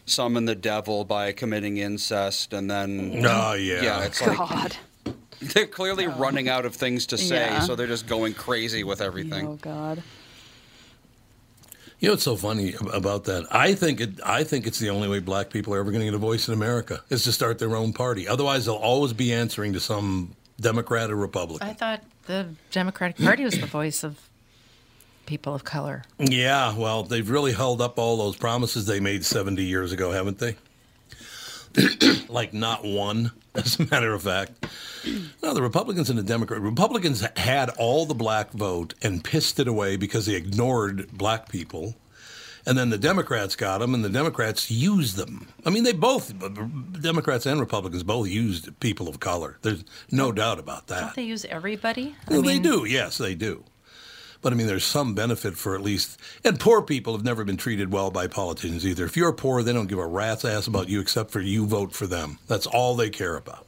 summon 0.08 0.46
the 0.46 0.56
devil 0.56 1.06
by 1.06 1.32
committing 1.32 1.78
incest, 1.78 2.54
and 2.54 2.70
then 2.70 3.22
Oh, 3.26 3.54
yeah. 3.54 3.82
yeah, 3.84 4.04
it's 4.06 4.26
like 4.26 4.38
God. 4.38 4.76
they're 5.42 5.68
clearly 5.68 6.08
running 6.08 6.50
out 6.50 6.66
of 6.66 6.76
things 6.76 7.06
to 7.08 7.18
say, 7.18 7.36
Yeah. 7.38 7.60
so 7.62 7.76
they're 7.76 7.88
just 7.88 8.08
going 8.08 8.34
crazy 8.34 8.84
with 8.84 9.02
everything. 9.02 9.46
Oh 9.48 9.56
God. 9.62 10.02
You 12.06 12.10
know 12.10 12.14
what's 12.14 12.24
so 12.24 12.36
funny 12.36 12.76
about 12.94 13.24
that? 13.24 13.48
I 13.50 13.74
think 13.74 14.00
it. 14.00 14.20
I 14.24 14.44
think 14.44 14.68
it's 14.68 14.78
the 14.78 14.92
only 14.92 15.08
way 15.08 15.18
black 15.18 15.50
people 15.50 15.74
are 15.74 15.80
ever 15.80 15.90
going 15.90 16.02
to 16.02 16.06
get 16.06 16.14
a 16.14 16.20
voice 16.20 16.48
in 16.48 16.54
America 16.54 17.04
is 17.10 17.24
to 17.24 17.32
start 17.32 17.58
their 17.58 17.76
own 17.76 17.94
party. 17.94 18.28
Otherwise, 18.28 18.66
they'll 18.66 18.76
always 18.76 19.12
be 19.12 19.34
answering 19.34 19.74
to 19.74 19.80
some 19.80 20.36
Democrat 20.62 21.10
or 21.10 21.16
Republican. 21.16 21.68
I 21.68 21.74
thought 21.74 22.04
the 22.28 22.50
Democratic 22.70 23.18
Party 23.18 23.44
was 23.44 23.60
the 23.60 23.66
voice 23.66 24.04
of 24.04 24.20
people 25.26 25.56
of 25.56 25.64
color. 25.64 26.04
Yeah, 26.20 26.78
well, 26.78 27.02
they've 27.02 27.28
really 27.28 27.54
held 27.54 27.82
up 27.82 27.98
all 27.98 28.18
those 28.18 28.36
promises 28.36 28.86
they 28.86 29.00
made 29.00 29.26
70 29.26 29.64
years 29.64 29.92
ago, 29.92 30.12
haven't 30.12 30.38
they? 30.38 30.58
like 32.30 32.54
not 32.54 32.86
one, 32.86 33.32
as 33.66 33.80
a 33.80 33.86
matter 33.88 34.14
of 34.14 34.24
fact. 34.24 34.66
No, 35.44 35.54
the 35.54 35.62
Republicans 35.62 36.10
and 36.10 36.18
the 36.18 36.24
Democrats. 36.24 36.62
Republicans 36.62 37.26
had 37.38 37.70
all 37.78 38.06
the 38.06 38.16
black 38.16 38.52
vote 38.52 38.94
and 39.02 39.24
pissed 39.24 39.60
it 39.60 39.68
away 39.68 39.98
because 39.98 40.26
they 40.26 40.36
ignored 40.36 41.10
black 41.12 41.50
people. 41.50 41.96
And 42.68 42.76
then 42.76 42.90
the 42.90 42.98
Democrats 42.98 43.56
got 43.56 43.78
them, 43.78 43.94
and 43.94 44.04
the 44.04 44.10
Democrats 44.10 44.72
used 44.72 45.18
them. 45.18 45.50
I 45.68 45.70
mean, 45.70 45.84
they 45.84 45.94
both, 45.94 46.34
uh, 46.44 46.50
Democrats 47.00 47.46
and 47.46 47.60
Republicans 47.60 48.02
both 48.02 48.28
used 48.28 48.80
people 48.80 49.08
of 49.08 49.20
color. 49.20 49.60
There's 49.62 49.84
no 50.10 50.32
doubt 50.32 50.58
about 50.58 50.88
that. 50.88 51.00
Don't 51.02 51.16
they 51.16 51.24
use 51.26 51.46
everybody? 51.46 52.16
I 52.28 52.32
Well, 52.32 52.42
mean, 52.42 52.64
they 52.64 52.68
do. 52.68 52.86
Yes, 52.86 53.20
they 53.20 53.36
do. 53.36 53.64
But 54.46 54.54
I 54.54 54.58
mean, 54.58 54.68
there's 54.68 54.86
some 54.86 55.16
benefit 55.16 55.58
for 55.58 55.74
at 55.74 55.82
least. 55.82 56.20
And 56.44 56.60
poor 56.60 56.84
people 56.84 57.14
have 57.14 57.26
never 57.26 57.44
been 57.44 57.58
treated 57.58 57.92
well 57.92 58.12
by 58.12 58.28
politicians 58.28 58.86
either. 58.86 59.04
If 59.04 59.18
you're 59.18 59.34
poor, 59.34 59.64
they 59.64 59.74
don't 59.74 59.88
give 59.88 59.98
a 59.98 60.06
rat's 60.06 60.46
ass 60.46 60.68
about 60.68 60.88
you 60.88 61.00
except 61.00 61.32
for 61.32 61.42
you 61.42 61.66
vote 61.66 61.94
for 61.94 62.06
them. 62.06 62.38
That's 62.48 62.68
all 62.68 62.96
they 62.96 63.10
care 63.10 63.38
about. 63.38 63.66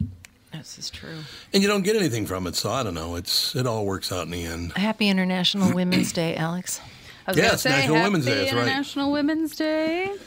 This 0.54 0.78
is 0.78 0.92
true. 0.92 1.18
And 1.52 1.64
you 1.64 1.68
don't 1.68 1.82
get 1.82 1.96
anything 1.96 2.28
from 2.28 2.46
it. 2.46 2.54
So 2.56 2.70
I 2.72 2.84
don't 2.84 2.94
know. 2.94 3.16
It's 3.16 3.56
it 3.56 3.66
all 3.66 3.88
works 3.88 4.12
out 4.12 4.26
in 4.26 4.30
the 4.30 4.44
end. 4.46 4.74
Happy 4.74 5.10
International 5.10 5.74
Women's 5.74 6.12
Day, 6.14 6.36
Alex. 6.36 6.80
I 7.26 7.32
was 7.32 7.38
Yeah, 7.38 7.44
gonna 7.46 7.54
it's 7.54 7.64
say 7.64 7.70
National 7.72 7.96
Happy 7.96 8.08
Women's 8.10 8.26
Day, 8.26 8.36
that's 8.36 8.54
right. 8.54 8.62
International 8.62 9.12
Women's 9.12 9.56
Day. 9.56 10.04
It 10.06 10.20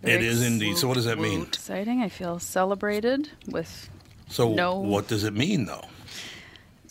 Very 0.00 0.26
is 0.26 0.42
indeed. 0.42 0.78
So 0.78 0.88
what 0.88 0.94
does 0.94 1.04
that 1.04 1.18
mean? 1.18 1.42
Exciting. 1.42 2.00
I 2.00 2.08
feel 2.08 2.38
celebrated 2.38 3.28
with. 3.46 3.90
So 4.30 4.54
No. 4.54 4.76
what 4.78 5.06
does 5.06 5.24
it 5.24 5.34
mean 5.34 5.66
though? 5.66 5.84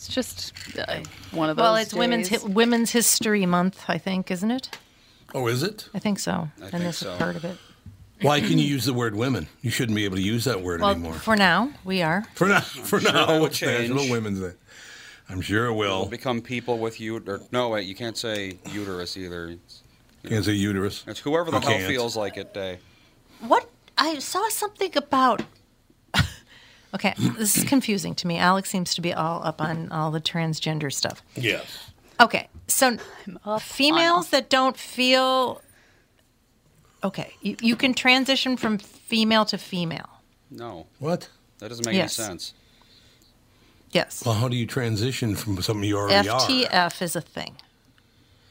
It's 0.00 0.08
just 0.08 0.54
uh, 0.78 1.00
one 1.30 1.50
of 1.50 1.58
those. 1.58 1.62
Well, 1.62 1.76
it's 1.76 1.92
Women's. 1.92 2.30
Hi- 2.30 2.38
Women's 2.46 2.90
History 2.92 3.44
Month, 3.44 3.84
I 3.86 3.98
think, 3.98 4.30
isn't 4.30 4.50
it? 4.50 4.78
Oh, 5.34 5.46
is 5.46 5.62
it? 5.62 5.90
I 5.92 5.98
think 5.98 6.18
so. 6.18 6.32
I 6.58 6.62
and 6.62 6.70
think 6.70 6.84
this 6.84 6.98
so. 6.98 7.12
is 7.12 7.18
part 7.18 7.36
of 7.36 7.44
it. 7.44 7.58
Why 8.22 8.40
can 8.40 8.56
you 8.58 8.64
use 8.64 8.86
the 8.86 8.94
word 8.94 9.14
women? 9.14 9.46
You 9.60 9.70
shouldn't 9.70 9.96
be 9.96 10.06
able 10.06 10.16
to 10.16 10.22
use 10.22 10.44
that 10.44 10.62
word 10.62 10.80
Well, 10.80 10.90
anymore. 10.92 11.12
for 11.12 11.36
now, 11.36 11.70
we 11.84 12.00
are. 12.00 12.24
For 12.34 12.48
now, 12.48 12.60
for 12.60 12.98
sure 12.98 13.12
now, 13.12 13.26
that'll 13.26 13.44
it's 13.46 13.60
National. 13.60 14.08
Women's 14.10 14.40
Day. 14.40 14.52
I'm 15.28 15.42
sure 15.42 15.66
it 15.66 15.74
Will 15.74 16.00
will. 16.00 16.06
become 16.06 16.40
people 16.40 16.78
with 16.78 16.98
ut 17.00 17.28
or 17.28 17.40
no 17.52 17.68
wait, 17.68 17.86
you 17.86 17.94
can't 17.94 18.16
say 18.16 18.58
uterus 18.72 19.18
either. 19.18 19.48
It's, 19.50 19.82
Can't 20.26 20.44
say 20.46 20.52
uterus. 20.52 21.04
it's 21.06 21.20
whoever 21.20 21.50
the 21.50 21.58
You 21.58 21.66
hell 21.66 21.72
can't. 21.78 21.86
feels 21.88 22.16
like 22.16 22.38
it 22.38 22.54
day. 22.54 22.78
What? 23.40 23.68
I 23.98 24.18
saw 24.18 24.48
something 24.48 24.96
about. 24.96 25.42
Okay, 26.94 27.14
this 27.38 27.56
is 27.56 27.64
confusing 27.64 28.14
to 28.16 28.26
me. 28.26 28.38
Alex 28.38 28.70
seems 28.70 28.94
to 28.94 29.00
be 29.00 29.12
all 29.12 29.42
up 29.44 29.60
on 29.60 29.90
all 29.92 30.10
the 30.10 30.20
transgender 30.20 30.92
stuff. 30.92 31.22
Yes. 31.36 31.90
Okay, 32.20 32.48
so 32.66 32.98
females 33.60 34.30
that 34.30 34.50
don't 34.50 34.76
feel. 34.76 35.62
Okay, 37.02 37.32
you, 37.40 37.56
you 37.62 37.76
can 37.76 37.94
transition 37.94 38.56
from 38.56 38.76
female 38.78 39.44
to 39.46 39.56
female. 39.58 40.08
No, 40.50 40.86
What? 40.98 41.28
that 41.60 41.68
doesn't 41.68 41.86
make 41.86 41.94
Yes. 41.94 42.18
any 42.18 42.26
sense. 42.28 42.54
Yes. 43.92 44.22
Well, 44.24 44.34
how 44.34 44.48
do 44.48 44.56
you 44.56 44.66
transition 44.66 45.34
from 45.34 45.60
something 45.62 45.84
you 45.88 45.96
already 45.96 46.28
are? 46.28 46.40
FTF 46.40 47.02
is 47.02 47.16
a 47.16 47.20
thing 47.20 47.56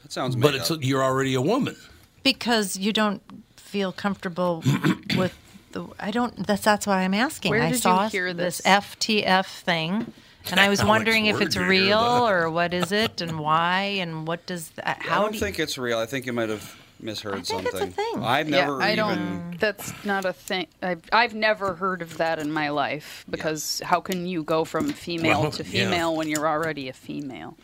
That 0.02 0.12
sounds 0.12 0.36
made 0.36 0.42
But 0.42 0.54
it's 0.56 0.70
up. 0.70 0.82
you're 0.82 1.02
already 1.02 1.34
a 1.34 1.40
woman. 1.40 1.76
because 2.22 2.76
you 2.76 2.92
don't 2.92 3.22
feel 3.56 3.92
comfortable 3.92 4.62
with 5.16 5.34
the. 5.72 5.86
I 5.98 6.10
don't. 6.10 6.46
That's 6.46 6.62
that's 6.62 6.86
why 6.86 7.02
I'm 7.02 7.14
asking. 7.14 7.50
Where 7.50 7.62
I 7.62 7.70
did 7.70 7.76
you 7.76 7.78
saw 7.78 8.08
hear 8.08 8.32
this 8.34 8.58
this? 8.58 8.60
FTF 8.66 9.46
thing, 9.46 10.12
and 10.50 10.60
I 10.60 10.68
was 10.68 10.80
oh, 10.84 10.84
Alex, 10.84 10.88
wondering 10.88 11.26
if 11.26 11.40
it's 11.40 11.54
did 11.54 11.60
you 11.60 11.60
hear 11.70 11.70
real 11.70 11.98
or 12.28 12.50
what 12.50 12.74
is 12.74 12.92
it 12.92 13.20
and 13.20 13.38
why 13.38 13.82
and 14.00 14.26
what 14.26 14.46
does 14.46 14.70
that, 14.70 14.88
uh, 14.88 14.94
I 15.08 15.08
how 15.08 15.22
don't 15.22 15.32
do 15.32 15.38
you, 15.38 15.40
think 15.40 15.58
it's 15.58 15.78
real. 15.78 15.98
I 15.98 16.06
think 16.06 16.26
you 16.26 16.32
might 16.32 16.48
have 16.50 16.76
misheard 17.00 17.46
something. 17.46 17.66
I 17.68 17.70
think 17.80 17.90
it's 17.90 17.98
a 17.98 18.02
thing. 18.14 18.24
I've 18.24 18.48
Yeah, 18.48 18.60
never 18.66 18.82
I 18.82 18.92
even. 18.92 18.96
don't. 18.96 19.58
That's 19.60 19.92
not 20.04 20.24
a 20.24 20.32
thing. 20.32 20.66
I've, 20.82 21.02
I've 21.12 21.34
never 21.34 21.74
heard 21.74 22.02
of 22.02 22.18
that 22.18 22.38
in 22.38 22.50
my 22.52 22.70
life 22.70 23.24
because 23.28 23.80
how 23.84 24.00
can 24.00 24.26
you 24.26 24.42
go 24.42 24.64
from 24.64 24.92
female 24.92 25.42
Well, 25.42 25.50
to 25.52 25.62
yeah. 25.64 25.86
female 25.86 26.16
when 26.16 26.28
you're 26.28 26.48
already 26.48 26.88
a 26.88 26.92
female? 26.92 27.56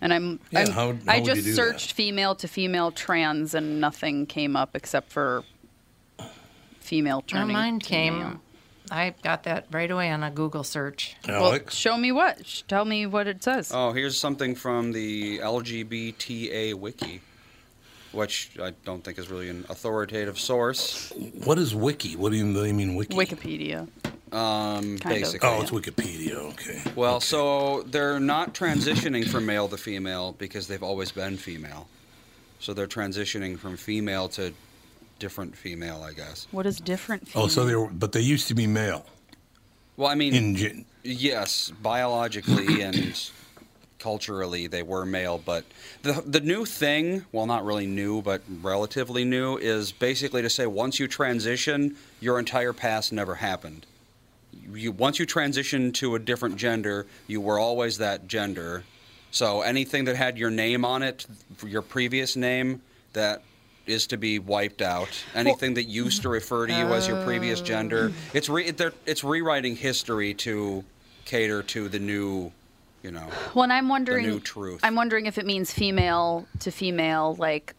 And 0.00 0.14
I'm, 0.14 0.40
Yeah, 0.50 0.60
I'm 0.60 0.70
how- 0.72 0.92
how 1.06 1.20
would 1.20 1.34
you 1.34 1.34
just 1.34 1.44
do 1.44 1.56
that? 1.56 1.56
searched 1.56 1.92
female 1.92 2.34
to 2.36 2.48
female 2.48 2.90
trans 2.92 3.54
and 3.54 3.80
nothing 3.80 4.26
came 4.26 4.56
up 4.56 4.76
except 4.76 5.10
for 5.10 5.44
female 6.88 7.16
Well, 7.16 7.22
turning. 7.42 7.52
mine 7.52 7.78
to 7.80 7.86
came. 7.86 8.18
male. 8.18 8.40
I 8.90 9.14
got 9.22 9.42
that 9.42 9.66
right 9.70 9.90
away 9.90 10.10
on 10.10 10.22
a 10.22 10.30
Google 10.30 10.64
search. 10.64 11.14
Well, 11.28 11.44
Alex. 11.46 11.74
show 11.74 11.98
me 11.98 12.10
what. 12.10 12.62
Tell 12.68 12.86
me 12.86 13.04
what 13.04 13.26
it 13.26 13.44
says. 13.44 13.70
Oh, 13.74 13.92
here's 13.92 14.18
something 14.18 14.54
from 14.54 14.92
the 14.92 15.40
LGBTA 15.40 16.72
wiki, 16.74 17.20
which 18.12 18.50
I 18.62 18.72
don't 18.86 19.04
think 19.04 19.18
is 19.18 19.28
really 19.30 19.50
an 19.50 19.66
authoritative 19.68 20.38
source. 20.40 21.12
what 21.44 21.58
is 21.58 21.74
wiki? 21.74 22.16
What 22.16 22.32
do 22.32 22.38
you, 22.38 22.46
what 22.54 22.62
do 22.62 22.66
you 22.66 22.72
mean 22.74 22.94
wiki? 22.94 23.14
Wikipedia. 23.14 23.86
Um, 24.32 24.98
Kind 24.98 24.98
of. 24.98 25.08
basically. 25.22 25.48
Oh, 25.48 25.60
it's 25.60 25.70
Wikipedia. 25.70 26.34
Okay. 26.52 26.82
Well, 26.96 27.20
so 27.20 27.82
they're 27.82 28.20
not 28.20 28.54
transitioning 28.54 29.28
from 29.28 29.44
male 29.44 29.68
to 29.68 29.76
female 29.76 30.32
because 30.38 30.66
they've 30.66 30.82
always 30.82 31.12
been 31.12 31.36
female. 31.36 31.88
So 32.58 32.72
they're 32.74 32.86
transitioning 32.86 33.58
from 33.58 33.76
female 33.76 34.28
to 34.30 34.52
different 35.18 35.56
female, 35.56 36.02
I 36.02 36.12
guess. 36.12 36.46
What 36.50 36.66
is 36.66 36.80
different? 36.80 37.28
Oh, 37.34 37.48
so 37.48 37.64
they 37.64 37.74
were, 37.74 37.88
but 37.88 38.12
they 38.12 38.20
used 38.20 38.48
to 38.48 38.54
be 38.54 38.66
male. 38.66 39.06
Well, 39.96 40.08
I 40.08 40.14
mean, 40.14 40.34
In 40.34 40.54
gen- 40.56 40.84
yes, 41.02 41.72
biologically 41.82 42.82
and 42.82 43.30
culturally 43.98 44.68
they 44.68 44.82
were 44.82 45.04
male, 45.04 45.38
but 45.44 45.64
the 46.02 46.22
the 46.24 46.40
new 46.40 46.64
thing, 46.64 47.24
well, 47.32 47.46
not 47.46 47.64
really 47.64 47.86
new, 47.86 48.22
but 48.22 48.42
relatively 48.62 49.24
new, 49.24 49.56
is 49.56 49.90
basically 49.92 50.42
to 50.42 50.50
say 50.50 50.66
once 50.66 51.00
you 51.00 51.08
transition, 51.08 51.96
your 52.20 52.38
entire 52.38 52.72
past 52.72 53.12
never 53.12 53.36
happened. 53.36 53.86
You 54.72 54.92
once 54.92 55.18
you 55.18 55.26
transition 55.26 55.92
to 55.92 56.14
a 56.14 56.18
different 56.18 56.56
gender, 56.56 57.06
you 57.26 57.40
were 57.40 57.58
always 57.58 57.98
that 57.98 58.28
gender. 58.28 58.84
So 59.30 59.60
anything 59.60 60.04
that 60.04 60.16
had 60.16 60.38
your 60.38 60.50
name 60.50 60.84
on 60.84 61.02
it, 61.02 61.26
your 61.66 61.82
previous 61.82 62.34
name, 62.34 62.80
that 63.12 63.42
is 63.88 64.06
to 64.08 64.16
be 64.16 64.38
wiped 64.38 64.82
out. 64.82 65.08
Anything 65.34 65.74
that 65.74 65.84
used 65.84 66.22
to 66.22 66.28
refer 66.28 66.66
to 66.66 66.72
you 66.72 66.92
as 66.94 67.08
your 67.08 67.22
previous 67.24 67.60
gender, 67.60 68.06
um, 68.06 68.14
it's 68.34 68.48
re- 68.48 68.72
it's 69.06 69.24
rewriting 69.24 69.76
history 69.76 70.34
to 70.34 70.84
cater 71.24 71.62
to 71.62 71.88
the 71.88 71.98
new, 71.98 72.52
you 73.02 73.10
know. 73.10 73.26
Well, 73.54 73.70
I'm 73.70 73.88
wondering. 73.88 74.26
new 74.26 74.40
truth. 74.40 74.80
I'm 74.82 74.94
wondering 74.94 75.26
if 75.26 75.38
it 75.38 75.46
means 75.46 75.72
female 75.72 76.46
to 76.60 76.70
female, 76.70 77.36
like 77.38 77.74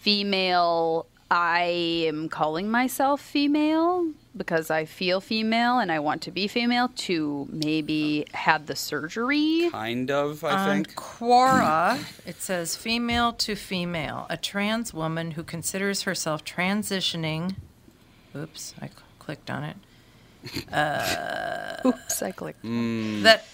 female. 0.00 1.06
I 1.32 1.62
am 2.08 2.28
calling 2.28 2.70
myself 2.70 3.20
female 3.20 4.08
because 4.36 4.70
I 4.70 4.84
feel 4.84 5.20
female 5.20 5.78
and 5.78 5.90
I 5.90 5.98
want 5.98 6.22
to 6.22 6.30
be 6.30 6.46
female. 6.46 6.88
To 6.88 7.48
maybe 7.50 8.26
have 8.32 8.66
the 8.66 8.76
surgery. 8.76 9.68
Kind 9.70 10.10
of, 10.10 10.44
I 10.44 10.52
On 10.52 10.76
think. 10.76 10.94
Quora, 10.94 11.98
it 12.26 12.40
says 12.40 12.76
female 12.76 13.32
to 13.34 13.54
female, 13.54 14.26
a 14.30 14.36
trans 14.36 14.94
woman 14.94 15.32
who 15.32 15.42
considers 15.42 16.02
herself 16.02 16.44
transitioning. 16.44 17.56
Oops, 18.36 18.74
I 18.80 18.86
cl- 18.86 19.02
clicked 19.18 19.50
on 19.50 19.64
it. 19.64 19.76
Uh, 20.72 21.76
oops, 21.84 22.22
I 22.22 22.30
clicked. 22.30 22.62
Hmm. 22.62 23.22
That 23.22 23.44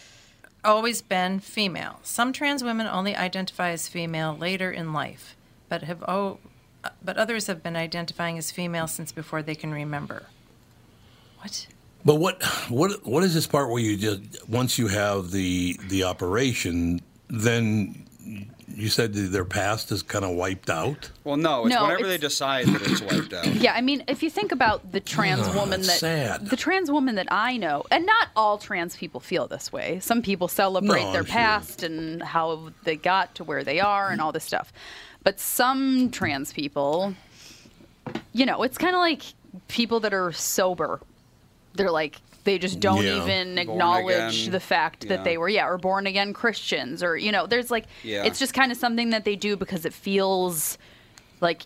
always 0.65 1.01
been 1.01 1.41
female. 1.41 2.01
Some 2.03 2.33
trans 2.33 2.63
women 2.63 2.87
only 2.87 3.17
identify 3.17 3.71
as 3.71 3.89
female 3.89 4.37
later 4.37 4.71
in 4.71 4.93
life, 4.93 5.37
but 5.69 5.83
have 5.85 6.03
oh, 6.07 6.39
but 7.03 7.17
others 7.17 7.47
have 7.47 7.63
been 7.63 7.77
identifying 7.77 8.37
as 8.39 8.51
female 8.51 8.87
since 8.87 9.13
before 9.13 9.43
they 9.43 9.55
can 9.55 9.73
remember. 9.73 10.27
What? 11.47 11.67
But 12.05 12.15
what 12.17 12.43
what 12.69 13.07
what 13.07 13.23
is 13.25 13.35
this 13.35 13.47
part 13.47 13.71
where 13.71 13.81
you 13.83 13.97
just 13.97 14.49
once 14.49 14.79
you 14.79 14.89
have 14.89 15.31
the 15.31 15.79
the 15.89 16.05
operation, 16.05 17.01
then 17.29 18.05
you 18.69 18.89
said 18.89 19.13
that 19.15 19.21
their 19.33 19.45
past 19.45 19.91
is 19.93 20.03
kind 20.03 20.25
of 20.25 20.33
wiped 20.37 20.69
out? 20.71 21.11
Well, 21.25 21.37
no, 21.37 21.67
it's 21.67 21.75
No, 21.75 21.83
whenever 21.85 22.01
it's- 22.01 22.13
they 22.13 22.19
decide 22.19 22.67
that 22.67 22.83
it's 22.83 23.01
wiped 23.01 23.33
out. 23.33 23.47
Yeah, 23.65 23.73
I 23.75 23.81
mean, 23.81 24.05
if 24.09 24.23
you 24.23 24.31
think 24.31 24.53
about 24.53 24.93
the 24.93 25.01
trans 25.01 25.47
Oh, 25.49 25.53
woman 25.55 25.81
that's 25.83 26.01
that 26.01 26.41
sad. 26.41 26.49
the 26.51 26.57
trans 26.57 26.91
woman 26.91 27.15
that 27.15 27.29
I 27.31 27.57
know, 27.57 27.85
and 27.91 28.05
not 28.07 28.29
all 28.37 28.59
trans 28.59 28.97
people 28.97 29.21
feel 29.21 29.47
this 29.49 29.73
way. 29.73 29.99
Some 30.01 30.21
people 30.23 30.49
celebrate 30.49 31.03
No, 31.05 31.13
their 31.13 31.25
sure. 31.25 31.33
past 31.33 31.83
and 31.85 32.23
how 32.23 32.73
they 32.85 32.97
got 32.97 33.35
to 33.37 33.45
where 33.45 33.63
they 33.65 33.81
are 33.81 34.11
and 34.11 34.21
all 34.21 34.33
this 34.33 34.45
stuff. 34.45 34.73
But 35.25 35.41
some 35.41 36.11
trans 36.11 36.53
people, 36.53 37.15
you 38.33 38.47
know, 38.47 38.63
it's 38.63 38.79
kind 38.79 38.95
of 38.95 39.01
like 39.01 39.23
people 39.69 40.01
that 40.01 40.13
are 40.15 40.33
sober. 40.33 41.01
They're 41.77 41.91
like 41.91 42.17
they 42.45 42.59
just 42.59 42.79
don't 42.79 43.03
Yeah. 43.05 43.23
even 43.25 43.59
acknowledge 43.59 44.43
again, 44.43 44.53
the 44.53 44.61
fact 44.61 45.09
that 45.09 45.25
they 45.25 45.37
were 45.37 45.49
yeah 45.49 45.67
or 45.67 45.79
born 45.79 46.07
again 46.07 46.33
Christians 46.33 47.03
or 47.03 47.17
you 47.17 47.33
know 47.33 47.47
there's 47.47 47.71
like 47.73 47.87
Yeah. 48.05 48.25
it's 48.25 48.39
just 48.39 48.55
kind 48.55 48.71
of 48.71 48.79
something 48.79 49.11
that 49.11 49.25
they 49.25 49.35
do 49.37 49.57
because 49.57 49.85
it 49.85 49.93
feels 49.93 50.79
like 51.41 51.63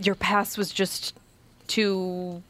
your 0.00 0.14
past 0.14 0.56
was 0.56 0.72
just 0.72 1.14
too 1.68 2.42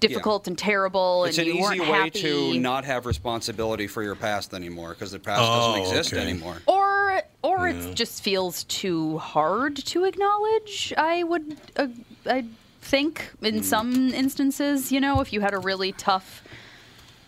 difficult 0.00 0.46
and 0.46 0.58
terrible 0.58 1.24
It's 1.24 1.38
and 1.38 1.46
an 1.48 1.54
you 1.54 1.60
easy 1.60 1.80
weren't 1.80 1.90
way 1.90 1.98
happy 1.98 2.20
to 2.22 2.58
not 2.58 2.84
have 2.84 3.06
responsibility 3.06 3.86
for 3.86 4.02
your 4.02 4.14
past 4.14 4.52
anymore 4.54 4.90
because 4.90 5.12
the 5.12 5.18
past 5.18 5.40
Oh, 5.42 5.76
doesn't 5.76 5.82
exist 5.98 6.12
okay. 6.14 6.22
anymore. 6.22 6.60
or 6.66 7.22
or 7.42 7.68
it 7.68 7.94
just 7.94 8.22
feels 8.22 8.64
too 8.64 9.18
hard 9.18 9.76
to 9.76 10.04
acknowledge 10.04 10.92
i 10.96 11.22
would 11.22 11.56
uh, 11.76 11.86
i 12.26 12.44
think 12.86 13.20
Hmm. 13.40 13.46
in 13.46 13.62
some 13.62 13.90
instances 14.14 14.92
you 14.92 15.00
know 15.00 15.20
if 15.20 15.32
you 15.32 15.40
had 15.40 15.54
a 15.54 15.58
really 15.58 15.92
tough 15.92 16.42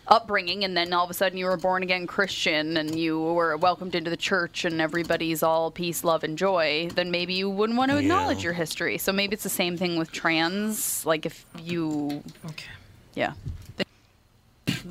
upbringing 0.07 0.63
and 0.63 0.75
then 0.75 0.91
all 0.93 1.03
of 1.03 1.11
a 1.11 1.13
sudden 1.13 1.37
you 1.37 1.45
were 1.45 1.57
born 1.57 1.83
again 1.83 2.07
christian 2.07 2.77
and 2.77 2.97
you 2.97 3.19
were 3.19 3.55
welcomed 3.57 3.93
into 3.93 4.09
the 4.09 4.17
church 4.17 4.65
and 4.65 4.81
everybody's 4.81 5.43
all 5.43 5.69
peace 5.69 6.03
love 6.03 6.23
and 6.23 6.37
joy 6.37 6.89
then 6.95 7.11
maybe 7.11 7.33
you 7.33 7.47
wouldn't 7.49 7.77
want 7.77 7.91
to 7.91 7.97
acknowledge 7.97 8.39
Yeah. 8.39 8.45
your 8.45 8.53
history 8.53 8.97
so 8.97 9.11
maybe 9.11 9.33
it's 9.33 9.43
the 9.43 9.49
same 9.63 9.77
thing 9.77 9.97
with 9.99 10.11
trans 10.11 11.05
like 11.05 11.25
if 11.27 11.45
you 11.61 12.23
Okay. 12.51 12.65
yeah 13.13 13.33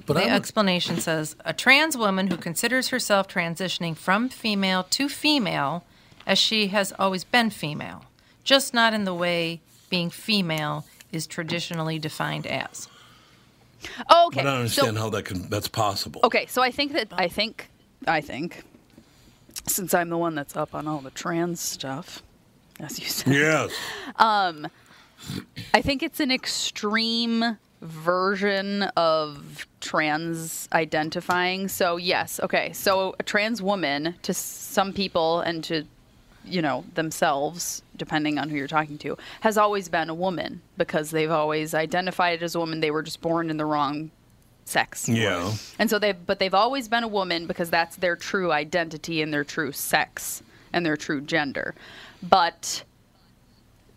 But 0.06 0.14
the 0.14 0.24
I'm- 0.24 0.34
explanation 0.34 0.98
says 1.00 1.34
a 1.44 1.52
trans 1.52 1.96
woman 1.96 2.28
who 2.28 2.36
considers 2.36 2.88
herself 2.88 3.26
transitioning 3.26 3.96
from 3.96 4.28
female 4.28 4.84
to 4.90 5.08
female 5.08 5.84
as 6.26 6.38
she 6.38 6.68
has 6.68 6.92
always 6.98 7.24
been 7.24 7.48
female, 7.48 8.04
just 8.44 8.74
not 8.74 8.92
in 8.92 9.04
the 9.04 9.14
way 9.14 9.60
being 9.88 10.10
female 10.10 10.84
is 11.12 11.26
traditionally 11.26 11.98
defined 11.98 12.46
as. 12.46 12.88
okay 14.10 14.40
I 14.40 14.44
don't 14.44 14.46
understand 14.46 14.96
so, 14.96 15.02
how 15.02 15.10
that 15.10 15.24
can 15.24 15.48
that's 15.48 15.68
possible. 15.68 16.20
Okay, 16.24 16.46
so 16.46 16.62
I 16.62 16.70
think 16.70 16.92
that 16.92 17.08
I 17.12 17.28
think 17.28 17.70
I 18.06 18.20
think 18.20 18.64
since 19.66 19.94
I'm 19.94 20.08
the 20.08 20.18
one 20.18 20.34
that's 20.34 20.56
up 20.56 20.74
on 20.74 20.86
all 20.86 21.00
the 21.00 21.10
trans 21.10 21.60
stuff, 21.60 22.22
as 22.80 22.98
you 22.98 23.06
said, 23.06 23.32
Yes. 23.32 23.72
Um, 24.16 24.68
I 25.74 25.82
think 25.82 26.02
it's 26.02 26.20
an 26.20 26.30
extreme 26.30 27.58
version 27.80 28.84
of 28.96 29.66
trans 29.80 30.68
identifying. 30.72 31.68
So 31.68 31.96
yes, 31.96 32.40
okay. 32.40 32.72
So 32.72 33.14
a 33.18 33.22
trans 33.22 33.62
woman 33.62 34.14
to 34.22 34.34
some 34.34 34.92
people 34.92 35.40
and 35.40 35.62
to 35.64 35.84
you 36.44 36.62
know 36.62 36.84
themselves 36.94 37.82
depending 37.96 38.38
on 38.38 38.48
who 38.48 38.56
you're 38.56 38.66
talking 38.68 38.96
to 38.98 39.16
has 39.40 39.58
always 39.58 39.88
been 39.88 40.08
a 40.08 40.14
woman 40.14 40.60
because 40.76 41.10
they've 41.10 41.30
always 41.30 41.74
identified 41.74 42.42
as 42.42 42.54
a 42.54 42.58
woman 42.58 42.80
they 42.80 42.90
were 42.90 43.02
just 43.02 43.20
born 43.20 43.50
in 43.50 43.56
the 43.56 43.64
wrong 43.64 44.10
sex 44.64 45.08
Yeah. 45.08 45.52
and 45.78 45.88
so 45.90 45.98
they've 45.98 46.26
but 46.26 46.38
they've 46.38 46.54
always 46.54 46.88
been 46.88 47.02
a 47.04 47.08
woman 47.08 47.46
because 47.46 47.70
that's 47.70 47.96
their 47.96 48.16
true 48.16 48.52
identity 48.52 49.22
and 49.22 49.32
their 49.32 49.44
true 49.44 49.72
sex 49.72 50.42
and 50.72 50.84
their 50.84 50.96
true 50.98 51.20
gender. 51.22 51.74
But 52.22 52.84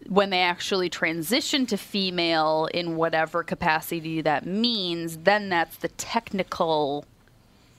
when 0.07 0.29
they 0.29 0.39
actually 0.41 0.89
transition 0.89 1.65
to 1.67 1.77
female 1.77 2.67
in 2.73 2.95
whatever 2.95 3.43
capacity 3.43 4.21
that 4.21 4.45
means, 4.45 5.17
then 5.17 5.49
that's 5.49 5.75
the 5.77 5.89
technical 5.89 7.05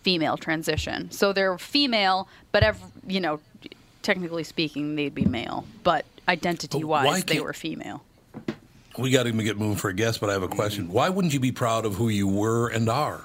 female 0.02 0.36
transition. 0.36 1.10
So 1.10 1.32
they're 1.32 1.56
female, 1.58 2.28
but 2.52 2.62
ev- 2.62 2.80
you 3.06 3.20
know, 3.20 3.40
technically 4.02 4.44
speaking, 4.44 4.96
they'd 4.96 5.14
be 5.14 5.24
male, 5.24 5.64
but 5.84 6.04
identity-wise, 6.28 7.24
they 7.24 7.34
can't- 7.34 7.44
were 7.44 7.52
female. 7.52 8.02
We 8.98 9.10
got 9.10 9.22
to 9.22 9.32
get 9.32 9.58
moving 9.58 9.76
for 9.78 9.88
a 9.88 9.94
guest, 9.94 10.20
but 10.20 10.28
I 10.28 10.34
have 10.34 10.42
a 10.42 10.48
question. 10.48 10.88
Why 10.92 11.08
wouldn't 11.08 11.32
you 11.32 11.40
be 11.40 11.50
proud 11.52 11.86
of 11.86 11.94
who 11.94 12.10
you 12.10 12.28
were 12.28 12.68
and 12.68 12.88
are? 12.90 13.22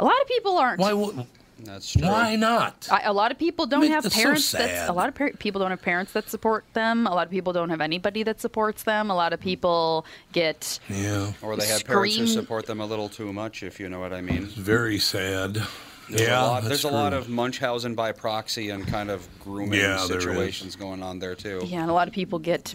A 0.00 0.04
lot 0.04 0.20
of 0.20 0.26
people 0.26 0.58
aren't. 0.58 0.80
Why 0.80 0.92
would, 0.92 1.26
That's 1.60 1.92
true. 1.92 2.02
why 2.02 2.34
not? 2.34 2.88
I, 2.90 3.02
a 3.02 3.12
lot 3.12 3.30
of 3.30 3.38
people 3.38 3.66
don't 3.66 3.82
Make 3.82 3.90
have 3.92 4.02
this 4.02 4.14
so 4.14 4.22
parents. 4.22 4.50
that's, 4.50 4.64
sad. 4.72 4.88
a 4.90 4.92
lot 4.92 5.08
of 5.08 5.14
par- 5.14 5.30
people 5.38 5.60
don't 5.60 5.70
have 5.70 5.80
parents 5.82 6.12
that 6.12 6.28
support 6.28 6.64
them. 6.72 7.06
A 7.06 7.14
lot 7.14 7.26
of 7.26 7.30
people 7.30 7.52
don't 7.52 7.70
have 7.70 7.80
anybody 7.80 8.24
that 8.24 8.40
supports 8.40 8.82
them. 8.82 9.10
A 9.10 9.14
lot 9.14 9.32
of 9.32 9.38
people 9.40 10.04
get 10.32 10.80
yeah. 10.88 11.32
Or 11.40 11.56
they 11.56 11.66
have 11.68 11.84
parents 11.84 12.16
who 12.16 12.26
support 12.26 12.66
them 12.66 12.80
a 12.80 12.86
little 12.86 13.08
too 13.08 13.32
much, 13.32 13.62
if 13.62 13.78
you 13.78 13.88
know 13.88 14.00
what 14.00 14.12
I 14.12 14.20
mean. 14.20 14.46
Very 14.46 14.98
sad. 14.98 15.62
There's 16.10 16.22
yeah. 16.22 16.40
a 16.40 16.46
lot, 16.46 16.62
that's 16.62 16.68
there's 16.82 16.84
a 16.84 16.96
lot 16.96 17.12
of 17.12 17.28
Munchausen 17.28 17.94
by 17.94 18.12
proxy 18.12 18.70
and 18.70 18.86
kind 18.86 19.10
of 19.10 19.26
grooming 19.40 19.78
Yeah, 19.80 19.98
situations 19.98 20.74
going 20.76 21.02
on 21.02 21.18
there 21.18 21.34
too. 21.34 21.60
yeah, 21.66 21.82
and 21.82 21.90
a 21.90 21.92
lot 21.92 22.08
of 22.08 22.14
people 22.14 22.38
get 22.38 22.74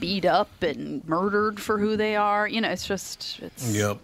beat 0.00 0.24
up 0.24 0.50
and 0.62 1.06
murdered 1.08 1.60
for 1.60 1.78
who 1.78 1.96
they 1.96 2.16
are. 2.16 2.48
You 2.48 2.60
know, 2.60 2.70
it's 2.70 2.86
just 2.86 3.38
it's 3.40 3.72
Yep. 3.74 3.98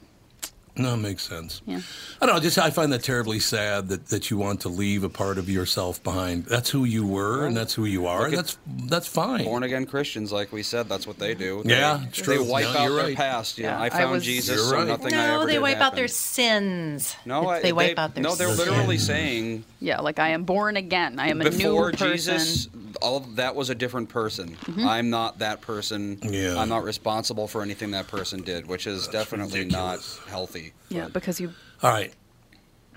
No, 0.78 0.94
it 0.94 0.98
makes 0.98 1.22
sense. 1.24 1.60
Yeah. 1.66 1.80
I 2.22 2.26
don't 2.26 2.36
know. 2.36 2.40
Just 2.40 2.56
I 2.58 2.70
find 2.70 2.92
that 2.92 3.02
terribly 3.02 3.40
sad 3.40 3.88
that, 3.88 4.06
that 4.08 4.30
you 4.30 4.38
want 4.38 4.60
to 4.62 4.68
leave 4.68 5.02
a 5.04 5.08
part 5.08 5.36
of 5.38 5.48
yourself 5.48 6.02
behind. 6.02 6.44
That's 6.46 6.70
who 6.70 6.84
you 6.84 7.06
were, 7.06 7.44
and 7.46 7.56
that's 7.56 7.74
who 7.74 7.84
you 7.84 8.06
are. 8.06 8.26
And 8.26 8.36
that's 8.38 8.56
that's 8.66 9.06
fine. 9.08 9.44
Born 9.44 9.62
again 9.64 9.86
Christians, 9.86 10.30
like 10.32 10.52
we 10.52 10.62
said, 10.62 10.88
that's 10.88 11.06
what 11.06 11.18
they 11.18 11.34
do. 11.34 11.62
They, 11.64 11.70
Yeah, 11.70 12.04
it's 12.06 12.22
they 12.22 12.38
wipe 12.38 12.64
No, 12.64 12.70
out 12.70 12.82
you're 12.84 12.96
their 12.96 13.04
right. 13.06 13.16
past. 13.16 13.58
You 13.58 13.64
know, 13.64 13.70
Yeah, 13.70 13.80
I 13.80 13.86
I 13.86 13.90
found 13.90 14.12
was- 14.12 14.24
Jesus, 14.24 14.56
You're 14.56 14.64
so 14.66 14.76
right. 14.76 14.86
nothing 14.86 15.14
I 15.14 15.26
No, 15.26 15.34
ever 15.36 15.46
they 15.46 15.52
did 15.54 15.62
wipe 15.62 15.78
out 15.80 15.94
their 15.96 16.08
sins. 16.08 17.16
No, 17.26 17.48
I, 17.48 17.60
they 17.60 17.72
wipe 17.72 17.98
out 17.98 18.14
their 18.14 18.22
No, 18.22 18.34
they're 18.34 18.46
sins. 18.48 18.58
literally 18.58 18.98
saying 18.98 19.64
yeah, 19.80 20.00
like 20.00 20.18
I 20.18 20.28
am 20.30 20.44
born 20.44 20.76
again. 20.76 21.18
I 21.18 21.28
am 21.28 21.40
a 21.40 21.44
new 21.44 21.50
person. 21.50 21.58
Before 21.58 21.92
Jesus, 21.92 22.68
all 23.02 23.20
that 23.20 23.54
was 23.54 23.70
a 23.70 23.74
different 23.74 24.08
person. 24.08 24.56
Mm-hmm. 24.56 24.86
I'm 24.88 25.10
not 25.10 25.38
that 25.40 25.60
person. 25.60 26.18
Yeah. 26.22 26.58
I'm 26.58 26.68
not 26.68 26.84
responsible 26.84 27.46
for 27.48 27.62
anything 27.62 27.92
that 27.92 28.08
person 28.08 28.42
did, 28.42 28.66
which 28.66 28.86
is 28.86 29.06
definitely 29.08 29.60
ridiculous. 29.60 30.18
not 30.24 30.30
healthy. 30.30 30.67
Yeah, 30.88 31.09
because 31.09 31.40
you 31.40 31.52
All 31.83 31.90
right. 31.90 32.12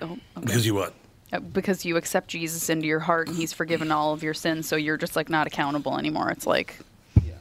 oh, 0.02 0.06
okay. 0.06 0.20
Because 0.46 0.66
you 0.66 0.74
what? 0.76 0.94
Uh, 1.34 1.40
because 1.40 1.86
you 1.86 1.96
accept 1.98 2.28
Jesus 2.30 2.70
into 2.70 2.88
your 2.88 3.00
heart 3.00 3.28
and 3.28 3.38
He's 3.38 3.54
forgiven 3.54 3.92
all 3.92 4.14
of 4.14 4.22
your 4.24 4.34
sins, 4.34 4.68
so 4.68 4.76
you're 4.76 4.98
just 4.98 5.16
like 5.16 5.30
not 5.30 5.48
accountable 5.48 5.98
anymore. 5.98 6.30
It's 6.30 6.46
like 6.48 6.78
Yeah. 7.24 7.34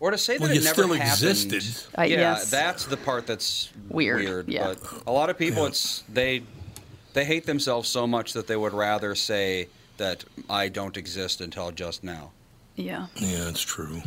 Or 0.00 0.10
to 0.10 0.18
say 0.18 0.34
that 0.38 0.42
Well, 0.42 0.50
it 0.50 0.64
never 0.64 0.74
still 0.74 0.88
happened. 0.94 1.10
existed. 1.10 1.64
I- 1.96 2.06
yeah, 2.06 2.16
yes. 2.18 2.50
that's 2.50 2.86
the 2.86 2.96
part 2.96 3.26
that's 3.26 3.70
Weird, 3.88 4.20
Weird, 4.20 4.48
yeah. 4.48 4.74
but 4.74 5.02
a 5.06 5.12
lot 5.12 5.30
of 5.30 5.38
people, 5.38 5.62
Yeah. 5.62 5.68
it's 5.68 6.02
they 6.08 6.42
they 7.14 7.24
hate 7.24 7.44
themselves 7.46 7.88
so 7.88 8.06
much 8.06 8.32
that 8.32 8.46
they 8.46 8.56
would 8.56 8.72
rather 8.72 9.14
say 9.14 9.68
that 9.98 10.24
I 10.50 10.68
don't 10.68 10.96
exist 10.96 11.40
until 11.40 11.70
just 11.70 12.02
now. 12.02 12.32
yeah. 12.74 13.06
Yeah, 13.16 13.48
it's 13.48 13.60
true. 13.60 14.02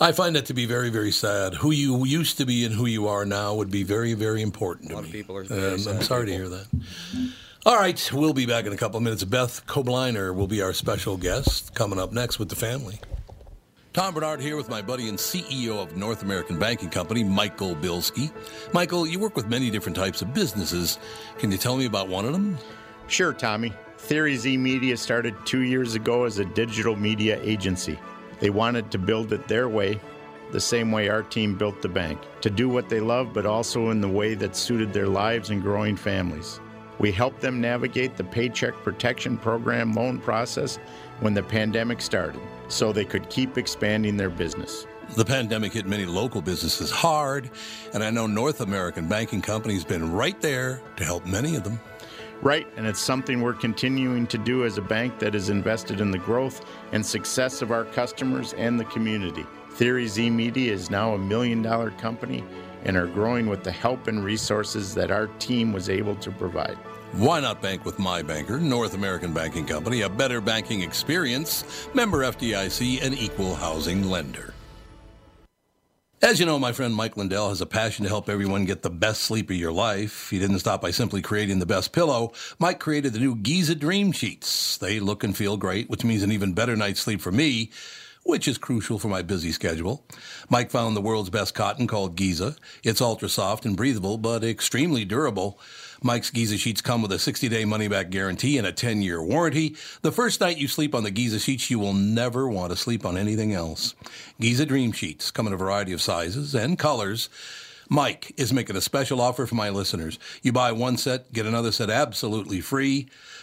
I 0.00 0.12
find 0.12 0.36
that 0.36 0.46
to 0.46 0.54
be 0.54 0.64
very, 0.66 0.90
very 0.90 1.10
sad. 1.10 1.54
Who 1.54 1.72
you 1.72 2.04
used 2.04 2.38
to 2.38 2.46
be 2.46 2.64
and 2.64 2.72
who 2.74 2.86
you 2.86 3.08
are 3.08 3.24
now 3.24 3.54
would 3.54 3.70
be 3.70 3.82
very, 3.82 4.14
very 4.14 4.42
important 4.42 4.86
A 4.86 4.88
to 4.90 4.94
lot 4.96 5.02
me. 5.04 5.08
of 5.08 5.12
people 5.12 5.36
are 5.36 5.40
Um, 5.42 5.78
sad 5.78 5.96
I'm 5.96 6.02
sorry 6.02 6.26
to 6.26 6.32
hear 6.32 6.48
that. 6.48 6.66
All 7.66 7.76
right, 7.76 8.10
we'll 8.12 8.32
be 8.32 8.46
back 8.46 8.64
in 8.66 8.72
a 8.72 8.76
couple 8.76 8.98
of 8.98 9.02
minutes. 9.02 9.24
Beth 9.24 9.66
Kobliner 9.66 10.32
will 10.34 10.46
be 10.46 10.62
our 10.62 10.72
special 10.72 11.16
guest 11.16 11.74
coming 11.74 11.98
up 11.98 12.12
next 12.12 12.38
with 12.38 12.48
the 12.48 12.54
family. 12.54 13.00
Tom 13.92 14.14
Barnard 14.14 14.40
here 14.40 14.56
with 14.56 14.68
my 14.68 14.80
buddy 14.80 15.08
and 15.08 15.18
CEO 15.18 15.82
of 15.82 15.96
North 15.96 16.22
American 16.22 16.58
Banking 16.60 16.90
Company, 16.90 17.24
Michael 17.24 17.74
Bilski. 17.74 18.30
Michael, 18.72 19.04
you 19.04 19.18
work 19.18 19.34
with 19.34 19.48
many 19.48 19.68
different 19.70 19.96
types 19.96 20.22
of 20.22 20.32
businesses. 20.32 21.00
Can 21.38 21.50
you 21.50 21.58
tell 21.58 21.76
me 21.76 21.86
about 21.86 22.06
one 22.08 22.24
of 22.24 22.32
them? 22.32 22.56
Sure, 23.08 23.32
Tommy. 23.32 23.72
Theory 23.96 24.36
Z 24.36 24.56
Media 24.58 24.96
started 24.96 25.34
two 25.44 25.62
years 25.62 25.96
ago 25.96 26.24
as 26.24 26.38
a 26.38 26.44
digital 26.44 26.94
media 26.94 27.40
agency. 27.42 27.98
They 28.40 28.50
wanted 28.50 28.90
to 28.90 28.98
build 28.98 29.32
it 29.32 29.48
their 29.48 29.68
way, 29.68 30.00
the 30.52 30.60
same 30.60 30.92
way 30.92 31.08
our 31.08 31.22
team 31.22 31.56
built 31.56 31.82
the 31.82 31.88
bank, 31.88 32.20
to 32.40 32.50
do 32.50 32.68
what 32.68 32.88
they 32.88 33.00
love, 33.00 33.32
but 33.32 33.46
also 33.46 33.90
in 33.90 34.00
the 34.00 34.08
way 34.08 34.34
that 34.34 34.56
suited 34.56 34.92
their 34.92 35.08
lives 35.08 35.50
and 35.50 35.62
growing 35.62 35.96
families. 35.96 36.60
We 36.98 37.12
helped 37.12 37.40
them 37.40 37.60
navigate 37.60 38.16
the 38.16 38.24
Paycheck 38.24 38.74
Protection 38.82 39.36
Program 39.38 39.92
loan 39.92 40.18
process 40.18 40.78
when 41.20 41.34
the 41.34 41.42
pandemic 41.42 42.00
started, 42.00 42.40
so 42.68 42.92
they 42.92 43.04
could 43.04 43.28
keep 43.30 43.56
expanding 43.58 44.16
their 44.16 44.30
business. 44.30 44.86
The 45.16 45.24
pandemic 45.24 45.72
hit 45.72 45.86
many 45.86 46.04
local 46.04 46.42
businesses 46.42 46.90
hard, 46.90 47.50
and 47.94 48.02
I 48.04 48.10
know 48.10 48.26
North 48.26 48.60
American 48.60 49.08
Banking 49.08 49.40
Company's 49.40 49.84
been 49.84 50.12
right 50.12 50.38
there 50.40 50.82
to 50.96 51.04
help 51.04 51.24
many 51.24 51.56
of 51.56 51.64
them. 51.64 51.78
Right, 52.40 52.68
and 52.76 52.86
it's 52.86 53.00
something 53.00 53.40
we're 53.40 53.52
continuing 53.52 54.28
to 54.28 54.38
do 54.38 54.64
as 54.64 54.78
a 54.78 54.82
bank 54.82 55.18
that 55.18 55.34
is 55.34 55.50
invested 55.50 56.00
in 56.00 56.12
the 56.12 56.18
growth 56.18 56.64
and 56.92 57.04
success 57.04 57.62
of 57.62 57.72
our 57.72 57.84
customers 57.84 58.52
and 58.52 58.78
the 58.78 58.84
community. 58.84 59.44
Theory 59.72 60.06
Z 60.06 60.30
Media 60.30 60.72
is 60.72 60.88
now 60.88 61.14
a 61.14 61.18
million 61.18 61.62
dollar 61.62 61.90
company 61.92 62.44
and 62.84 62.96
are 62.96 63.08
growing 63.08 63.48
with 63.48 63.64
the 63.64 63.72
help 63.72 64.06
and 64.06 64.24
resources 64.24 64.94
that 64.94 65.10
our 65.10 65.26
team 65.38 65.72
was 65.72 65.88
able 65.88 66.14
to 66.16 66.30
provide. 66.30 66.78
Why 67.12 67.40
not 67.40 67.60
bank 67.60 67.84
with 67.84 67.98
my 67.98 68.22
banker, 68.22 68.60
North 68.60 68.94
American 68.94 69.32
Banking 69.32 69.66
Company, 69.66 70.02
a 70.02 70.08
better 70.08 70.40
banking 70.40 70.82
experience, 70.82 71.88
member 71.94 72.18
FDIC, 72.18 73.02
and 73.02 73.18
equal 73.18 73.54
housing 73.54 74.04
lender. 74.04 74.54
As 76.20 76.40
you 76.40 76.46
know, 76.46 76.58
my 76.58 76.72
friend 76.72 76.96
Mike 76.96 77.16
Lindell 77.16 77.50
has 77.50 77.60
a 77.60 77.66
passion 77.66 78.02
to 78.02 78.08
help 78.08 78.28
everyone 78.28 78.64
get 78.64 78.82
the 78.82 78.90
best 78.90 79.22
sleep 79.22 79.50
of 79.50 79.56
your 79.56 79.70
life. 79.70 80.30
He 80.30 80.40
didn't 80.40 80.58
stop 80.58 80.82
by 80.82 80.90
simply 80.90 81.22
creating 81.22 81.60
the 81.60 81.66
best 81.66 81.92
pillow. 81.92 82.32
Mike 82.58 82.80
created 82.80 83.12
the 83.12 83.20
new 83.20 83.36
Giza 83.36 83.76
Dream 83.76 84.10
Sheets. 84.10 84.76
They 84.78 84.98
look 84.98 85.22
and 85.22 85.36
feel 85.36 85.56
great, 85.56 85.88
which 85.88 86.02
means 86.02 86.24
an 86.24 86.32
even 86.32 86.54
better 86.54 86.74
night's 86.74 87.00
sleep 87.00 87.20
for 87.20 87.30
me 87.30 87.70
which 88.24 88.46
is 88.46 88.58
crucial 88.58 88.98
for 88.98 89.08
my 89.08 89.22
busy 89.22 89.50
schedule. 89.52 90.04
Mike 90.50 90.70
found 90.70 90.94
the 90.94 91.00
world's 91.00 91.30
best 91.30 91.54
cotton 91.54 91.86
called 91.86 92.14
Giza. 92.14 92.56
It's 92.84 93.00
ultra 93.00 93.26
soft 93.26 93.64
and 93.64 93.74
breathable, 93.74 94.18
but 94.18 94.44
extremely 94.44 95.06
durable. 95.06 95.58
Mike's 96.02 96.30
Giza 96.30 96.56
sheets 96.56 96.80
come 96.80 97.02
with 97.02 97.12
a 97.12 97.18
60 97.18 97.48
day 97.48 97.64
money 97.64 97.88
back 97.88 98.10
guarantee 98.10 98.58
and 98.58 98.66
a 98.66 98.72
10 98.72 99.02
year 99.02 99.22
warranty. 99.22 99.76
The 100.02 100.12
first 100.12 100.40
night 100.40 100.58
you 100.58 100.68
sleep 100.68 100.94
on 100.94 101.04
the 101.04 101.10
Giza 101.10 101.38
sheets, 101.38 101.70
you 101.70 101.78
will 101.78 101.94
never 101.94 102.48
want 102.48 102.70
to 102.70 102.76
sleep 102.76 103.04
on 103.04 103.16
anything 103.16 103.52
else. 103.52 103.94
Giza 104.40 104.66
Dream 104.66 104.92
Sheets 104.92 105.30
come 105.30 105.46
in 105.46 105.52
a 105.52 105.56
variety 105.56 105.92
of 105.92 106.00
sizes 106.00 106.54
and 106.54 106.78
colors. 106.78 107.28
Mike 107.88 108.32
is 108.36 108.52
making 108.52 108.76
a 108.76 108.80
special 108.82 109.20
offer 109.20 109.46
for 109.46 109.54
my 109.54 109.70
listeners. 109.70 110.18
You 110.42 110.52
buy 110.52 110.72
one 110.72 110.98
set, 110.98 111.32
get 111.32 111.46
another 111.46 111.72
set 111.72 111.88
absolutely 111.88 112.60
free. 112.60 113.08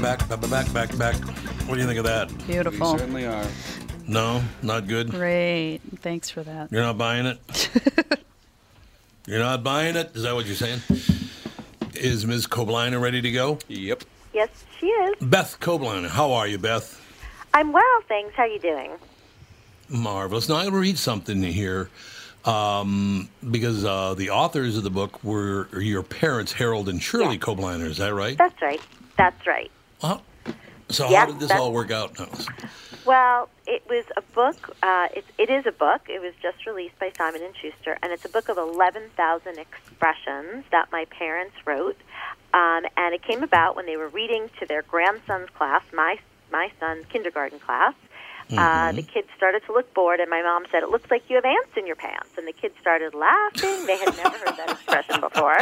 Back. 0.00 0.28
Back. 0.28 0.40
Back. 0.40 0.50
Back. 0.50 0.72
Back. 0.72 0.98
Back. 0.98 1.14
What 1.66 1.74
do 1.74 1.80
you 1.80 1.86
think 1.86 1.98
of 1.98 2.04
that? 2.04 2.46
Beautiful. 2.46 2.92
We 2.92 2.98
certainly 2.98 3.26
are. 3.26 3.46
No, 4.06 4.42
not 4.62 4.86
good. 4.86 5.10
Great. 5.10 5.80
Thanks 5.96 6.30
for 6.30 6.42
that. 6.42 6.72
You're 6.72 6.82
not 6.82 6.96
buying 6.96 7.26
it. 7.26 7.70
you're 9.26 9.38
not 9.38 9.62
buying 9.62 9.96
it. 9.96 10.12
Is 10.14 10.22
that 10.22 10.34
what 10.34 10.46
you're 10.46 10.54
saying? 10.54 10.80
Is 11.94 12.24
Ms. 12.26 12.46
Kobliner 12.46 13.00
ready 13.00 13.20
to 13.20 13.30
go? 13.30 13.58
Yep. 13.68 14.04
Yes, 14.32 14.48
she 14.78 14.86
is. 14.86 15.16
Beth 15.20 15.58
Kobliner, 15.60 16.08
how 16.08 16.32
are 16.32 16.46
you, 16.46 16.58
Beth? 16.58 17.04
I'm 17.52 17.72
well, 17.72 17.82
thanks. 18.08 18.34
How 18.34 18.44
are 18.44 18.48
you 18.48 18.60
doing? 18.60 18.92
Marvelous. 19.88 20.48
Now 20.48 20.56
I'm 20.56 20.62
going 20.64 20.72
to 20.74 20.78
read 20.78 20.98
something 20.98 21.42
here. 21.42 21.90
Um, 22.44 23.28
because 23.50 23.84
uh, 23.84 24.14
the 24.14 24.30
authors 24.30 24.76
of 24.78 24.84
the 24.84 24.90
book 24.90 25.22
were 25.24 25.68
your 25.78 26.02
parents, 26.02 26.52
Harold 26.52 26.88
and 26.88 27.02
Shirley 27.02 27.34
Yeah. 27.34 27.40
Kobliner. 27.40 27.84
Is 27.84 27.96
that 27.98 28.14
right? 28.14 28.38
That's 28.38 28.62
right. 28.62 28.80
That's 29.16 29.46
right. 29.46 29.70
Well, 30.02 30.22
so 30.88 31.08
Yeah, 31.10 31.20
how 31.20 31.26
did 31.26 31.40
this 31.40 31.50
all 31.50 31.72
work 31.72 31.90
out? 31.90 32.18
No. 32.18 32.28
Well, 33.04 33.48
it 33.66 33.82
was 33.88 34.04
a 34.16 34.20
book. 34.20 34.76
Uh, 34.82 35.08
it, 35.14 35.24
it 35.38 35.50
is 35.50 35.66
a 35.66 35.72
book. 35.72 36.02
It 36.08 36.20
was 36.20 36.34
just 36.42 36.66
released 36.66 36.98
by 36.98 37.10
Simon 37.16 37.42
and 37.42 37.54
Schuster, 37.56 37.98
and 38.02 38.12
it's 38.12 38.24
a 38.24 38.28
book 38.28 38.48
of 38.48 38.58
eleven 38.58 39.04
thousand 39.16 39.58
expressions 39.58 40.64
that 40.70 40.90
my 40.92 41.06
parents 41.06 41.54
wrote. 41.64 41.96
Um, 42.52 42.84
and 42.96 43.14
it 43.14 43.22
came 43.22 43.42
about 43.42 43.76
when 43.76 43.86
they 43.86 43.96
were 43.96 44.08
reading 44.08 44.50
to 44.60 44.66
their 44.66 44.82
grandson's 44.82 45.50
class, 45.50 45.82
my 45.92 46.18
my 46.52 46.70
son's 46.80 47.06
kindergarten 47.06 47.58
class. 47.58 47.94
Uh, 48.56 48.92
the 48.92 49.02
kids 49.02 49.28
started 49.36 49.62
to 49.66 49.72
look 49.72 49.92
bored, 49.92 50.20
and 50.20 50.30
my 50.30 50.42
mom 50.42 50.64
said, 50.70 50.82
"It 50.82 50.88
looks 50.88 51.10
like 51.10 51.28
you 51.28 51.36
have 51.36 51.44
ants 51.44 51.76
in 51.76 51.86
your 51.86 51.96
pants." 51.96 52.30
And 52.38 52.46
the 52.46 52.52
kids 52.52 52.74
started 52.80 53.14
laughing. 53.14 53.84
They 53.86 53.96
had 53.98 54.16
never 54.16 54.38
heard 54.38 54.56
that 54.56 54.70
expression 54.70 55.20
before. 55.20 55.58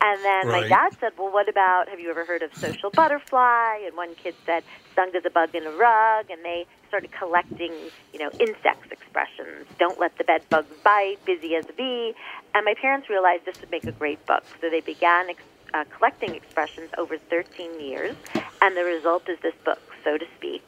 And 0.00 0.24
then 0.24 0.48
my 0.48 0.68
dad 0.68 0.96
said, 0.98 1.12
"Well, 1.16 1.32
what 1.32 1.48
about? 1.48 1.88
Have 1.88 2.00
you 2.00 2.10
ever 2.10 2.24
heard 2.24 2.42
of 2.42 2.54
social 2.56 2.90
butterfly?" 2.90 3.78
And 3.86 3.96
one 3.96 4.14
kid 4.16 4.34
said, 4.44 4.64
"Stung 4.92 5.14
as 5.14 5.24
a 5.24 5.30
bug 5.30 5.54
in 5.54 5.66
a 5.66 5.70
rug." 5.70 6.30
And 6.30 6.44
they 6.44 6.66
started 6.88 7.12
collecting, 7.12 7.72
you 8.12 8.18
know, 8.18 8.30
insects 8.40 8.90
expressions. 8.90 9.66
Don't 9.78 9.98
let 10.00 10.16
the 10.18 10.24
bed 10.24 10.42
bugs 10.48 10.74
bite. 10.82 11.18
Busy 11.24 11.54
as 11.54 11.68
a 11.68 11.72
bee. 11.72 12.14
And 12.54 12.64
my 12.64 12.74
parents 12.74 13.08
realized 13.08 13.44
this 13.44 13.60
would 13.60 13.70
make 13.70 13.84
a 13.84 13.92
great 13.92 14.24
book, 14.26 14.44
so 14.60 14.70
they 14.70 14.80
began 14.80 15.30
ex- 15.30 15.42
uh, 15.74 15.84
collecting 15.96 16.34
expressions 16.34 16.90
over 16.98 17.18
13 17.18 17.80
years. 17.80 18.16
And 18.62 18.76
the 18.76 18.84
result 18.84 19.28
is 19.28 19.38
this 19.40 19.54
book, 19.64 19.80
so 20.04 20.16
to 20.16 20.24
speak. 20.36 20.62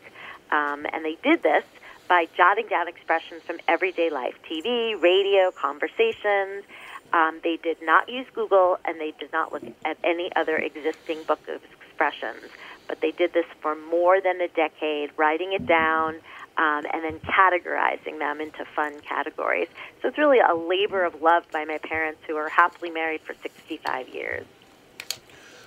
Um, 0.51 0.87
and 0.93 1.05
they 1.05 1.17
did 1.23 1.43
this 1.43 1.65
by 2.09 2.27
jotting 2.37 2.67
down 2.69 2.89
expressions 2.89 3.43
from 3.43 3.59
everyday 3.69 4.11
life 4.11 4.35
TV, 4.51 5.01
radio, 5.01 5.51
conversations. 5.51 6.65
Um, 7.13 7.41
they 7.43 7.57
did 7.57 7.79
not 7.83 8.09
use 8.09 8.27
Google 8.35 8.79
and 8.85 9.01
they 9.01 9.13
did 9.19 9.33
not 9.33 9.53
look 9.53 9.63
at 9.85 9.99
any 10.05 10.31
other 10.37 10.57
existing 10.57 11.23
book 11.25 11.41
of 11.49 11.61
expressions. 11.81 12.51
But 12.87 13.01
they 13.01 13.11
did 13.11 13.35
this 13.35 13.47
for 13.61 13.75
more 13.75 14.21
than 14.21 14.41
a 14.41 14.49
decade, 14.49 15.11
writing 15.17 15.53
it 15.53 15.67
down 15.67 16.17
um, 16.59 16.85
and 16.93 17.05
then 17.05 17.21
categorizing 17.21 18.19
them 18.19 18.41
into 18.41 18.65
fun 18.65 19.01
categories. 19.01 19.69
So 20.03 20.09
it's 20.09 20.19
really 20.19 20.41
a 20.41 20.55
labor 20.55 21.05
of 21.05 21.23
love 21.23 21.45
by 21.53 21.65
my 21.65 21.79
parents 21.79 22.21
who 22.27 22.37
are 22.37 22.49
happily 22.49 22.91
married 22.91 23.21
for 23.21 23.35
65 23.43 24.09
years. 24.09 24.47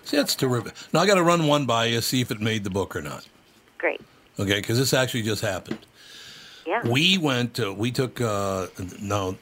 See, 0.04 0.18
that's 0.18 0.36
terrific. 0.36 0.74
Now 0.92 1.02
I 1.02 1.08
got 1.08 1.16
to 1.16 1.24
run 1.24 1.48
one 1.48 1.66
by 1.66 1.86
you, 1.86 2.02
see 2.02 2.22
if 2.22 2.32
it 2.32 2.42
made 2.42 2.64
the 2.64 2.70
book 2.70 2.96
or 2.96 3.02
not. 3.02 3.26
Great. 3.78 4.02
Okay, 4.42 4.60
because 4.60 4.78
this 4.78 4.94
actually 4.94 5.22
just 5.22 5.42
happened. 5.42 5.86
Yeah. 6.66 6.88
We 6.88 7.18
went. 7.18 7.56
To, 7.56 7.72
we 7.74 7.92
took. 7.92 8.20
Uh, 8.20 8.68
no, 9.00 9.38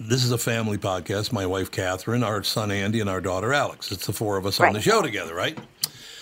this 0.00 0.24
is 0.24 0.32
a 0.32 0.38
family 0.38 0.78
podcast. 0.78 1.32
My 1.32 1.46
wife 1.46 1.70
Catherine, 1.70 2.24
our 2.24 2.42
son 2.42 2.70
Andy, 2.70 3.00
and 3.00 3.08
our 3.08 3.20
daughter 3.20 3.52
Alex. 3.52 3.92
It's 3.92 4.06
the 4.06 4.12
four 4.12 4.36
of 4.36 4.46
us 4.46 4.60
on 4.60 4.72
the 4.72 4.80
show 4.80 5.00
together, 5.02 5.34
right? 5.34 5.56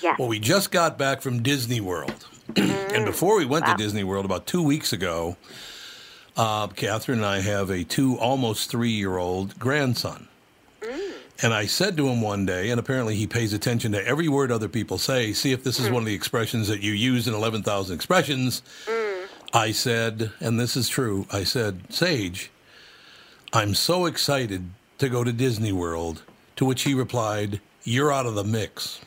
Yes. 0.02 0.18
Well, 0.18 0.28
we 0.28 0.38
just 0.38 0.70
got 0.70 0.96
back 0.98 1.20
from 1.22 1.42
Disney 1.42 1.80
World, 1.80 2.26
and 2.56 3.04
before 3.04 3.36
we 3.36 3.44
went 3.46 3.66
Wow. 3.66 3.72
to 3.74 3.82
Disney 3.82 4.02
World 4.04 4.24
about 4.24 4.46
two 4.46 4.62
weeks 4.62 4.92
ago, 4.94 5.36
uh, 6.36 6.68
Catherine 6.68 7.18
and 7.18 7.26
I 7.26 7.40
have 7.40 7.70
a 7.70 7.84
two, 7.84 8.16
almost 8.18 8.70
three-year-old 8.70 9.58
grandson. 9.58 10.26
And 11.42 11.54
I 11.54 11.66
said 11.66 11.96
to 11.96 12.08
him 12.08 12.20
one 12.20 12.44
day, 12.44 12.70
and 12.70 12.78
apparently 12.78 13.16
he 13.16 13.26
pays 13.26 13.52
attention 13.52 13.92
to 13.92 14.06
every 14.06 14.28
word 14.28 14.52
other 14.52 14.68
people 14.68 14.98
say. 14.98 15.32
See 15.32 15.52
if 15.52 15.64
this 15.64 15.78
is 15.78 15.88
hmm. 15.88 15.94
one 15.94 16.02
of 16.02 16.06
the 16.06 16.14
expressions 16.14 16.68
that 16.68 16.82
you 16.82 16.92
use 16.92 17.26
in 17.26 17.34
11,000 17.34 17.94
expressions. 17.94 18.62
Hmm. 18.86 19.24
I 19.52 19.72
said, 19.72 20.32
and 20.40 20.60
this 20.60 20.76
is 20.76 20.88
true, 20.88 21.26
I 21.32 21.44
said, 21.44 21.92
Sage, 21.92 22.50
I'm 23.52 23.74
so 23.74 24.06
excited 24.06 24.70
to 24.98 25.08
go 25.08 25.24
to 25.24 25.32
Disney 25.32 25.72
World. 25.72 26.22
To 26.56 26.64
which 26.66 26.82
he 26.82 26.92
replied, 26.92 27.60
You're 27.84 28.12
out 28.12 28.26
of 28.26 28.34
the 28.34 28.44
mix. 28.44 29.00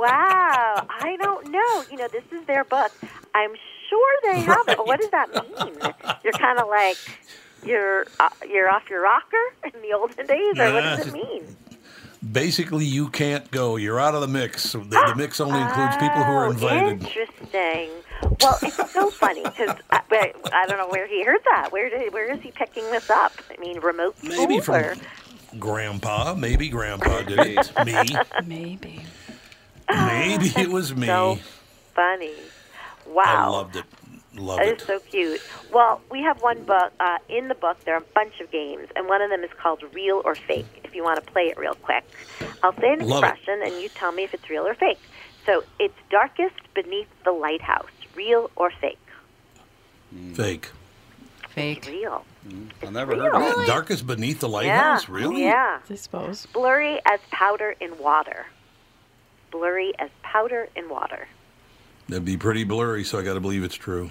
Wow, 0.00 0.86
I 0.88 1.18
don't 1.20 1.50
know. 1.50 1.84
You 1.90 1.98
know, 1.98 2.08
this 2.08 2.24
is 2.32 2.46
their 2.46 2.64
book. 2.64 2.90
I'm 3.34 3.52
sure 3.90 4.32
they 4.32 4.40
have 4.40 4.66
it, 4.66 4.78
but 4.78 4.86
what 4.86 4.98
does 4.98 5.10
that 5.10 5.30
mean? 5.30 5.74
You're 6.24 6.32
kind 6.32 6.58
of 6.58 6.68
like 6.68 6.96
you're 7.64 8.06
uh, 8.18 8.28
you're 8.48 8.70
off 8.70 8.88
your 8.90 9.02
rocker 9.02 9.36
in 9.64 9.80
the 9.82 9.92
olden 9.92 10.26
days, 10.26 10.58
or 10.58 10.72
what 10.72 10.80
does 10.82 11.06
it 11.06 11.12
mean? 11.12 11.56
Basically, 12.32 12.84
you 12.84 13.08
can't 13.08 13.50
go. 13.50 13.76
You're 13.76 13.98
out 13.98 14.14
of 14.14 14.20
the 14.20 14.28
mix. 14.28 14.72
The, 14.72 14.78
the 14.80 15.14
mix 15.16 15.40
only 15.40 15.58
includes 15.60 15.96
people 15.96 16.22
who 16.22 16.32
are 16.32 16.46
Oh, 16.46 16.50
invited. 16.50 17.02
Interesting. 17.02 17.90
Well, 18.42 18.58
it's 18.62 18.92
so 18.92 19.10
funny 19.10 19.42
because 19.42 19.76
I, 19.90 20.02
I 20.10 20.32
I 20.52 20.66
don't 20.66 20.76
know 20.76 20.88
where 20.88 21.06
he 21.06 21.24
heard 21.24 21.40
that. 21.50 21.72
Where 21.72 21.88
did 21.88 22.12
where 22.12 22.30
is 22.30 22.40
he 22.42 22.50
picking 22.50 22.84
this 22.90 23.08
up? 23.08 23.32
I 23.50 23.58
mean, 23.60 23.80
remote 23.80 24.18
school 24.18 24.36
Maybe 24.36 24.60
from 24.60 24.74
or 24.74 24.94
Grandpa. 25.58 26.34
Maybe 26.34 26.68
Grandpa 26.68 27.22
did 27.22 27.38
it. 27.40 27.72
me. 27.86 28.16
Maybe. 28.46 29.04
Maybe 29.90 30.52
it 30.56 30.68
was 30.70 30.94
me. 30.94 31.06
so 31.06 31.38
funny. 31.94 32.34
Wow. 33.06 33.24
I 33.24 33.46
loved 33.48 33.76
it. 33.76 33.84
Loved 34.36 34.60
That 34.62 34.68
it. 34.68 34.80
is 34.80 34.86
so 34.86 34.98
cute. 35.00 35.40
Well, 35.72 36.00
we 36.10 36.22
have 36.22 36.40
one 36.40 36.62
book. 36.64 36.92
Uh, 37.00 37.18
in 37.28 37.48
the 37.48 37.54
book, 37.54 37.78
there 37.84 37.94
are 37.94 37.98
a 38.00 38.12
bunch 38.14 38.40
of 38.40 38.50
games, 38.52 38.86
and 38.94 39.08
one 39.08 39.20
of 39.22 39.30
them 39.30 39.42
is 39.42 39.50
called 39.60 39.82
Real 39.92 40.22
or 40.24 40.34
Fake. 40.36 40.66
If 40.84 40.94
you 40.94 41.02
want 41.02 41.24
to 41.24 41.32
play 41.32 41.44
it 41.48 41.58
real 41.58 41.74
quick, 41.74 42.04
I'll 42.62 42.74
say 42.80 42.92
an 42.92 43.00
Love 43.06 43.24
it. 43.24 43.26
expression, 43.28 43.60
and 43.64 43.82
you 43.82 43.88
tell 43.88 44.12
me 44.12 44.22
if 44.22 44.32
it's 44.32 44.48
real 44.48 44.66
or 44.66 44.74
fake. 44.74 45.00
So 45.46 45.64
it's 45.80 45.94
darkest 46.10 46.54
beneath 46.74 47.08
the 47.24 47.32
lighthouse. 47.32 47.88
Real 48.14 48.50
or 48.56 48.70
fake? 48.70 48.98
Fake. 50.34 50.70
Fake. 51.48 51.86
Real. 51.86 52.24
I've 52.82 52.92
never 52.92 53.16
heard 53.16 53.34
of 53.34 53.42
Yeah, 53.42 53.62
it. 53.64 53.66
Darkest 53.66 54.06
beneath 54.06 54.40
the 54.40 54.48
lighthouse? 54.48 55.08
yeah. 55.08 55.14
Really? 55.14 55.42
Yeah. 55.44 55.80
I 55.88 55.94
suppose. 55.96 56.46
Blurry 56.46 57.00
as 57.10 57.20
powder 57.32 57.74
in 57.80 57.98
water. 57.98 58.46
Blurry 59.50 59.92
as 59.98 60.10
powder 60.22 60.68
in 60.76 60.88
water. 60.88 61.26
That'd 62.10 62.24
be 62.24 62.36
pretty 62.36 62.64
blurry, 62.64 63.04
so 63.04 63.20
I 63.20 63.22
got 63.22 63.34
to 63.34 63.40
believe 63.40 63.62
it's 63.62 63.76
true. 63.76 64.10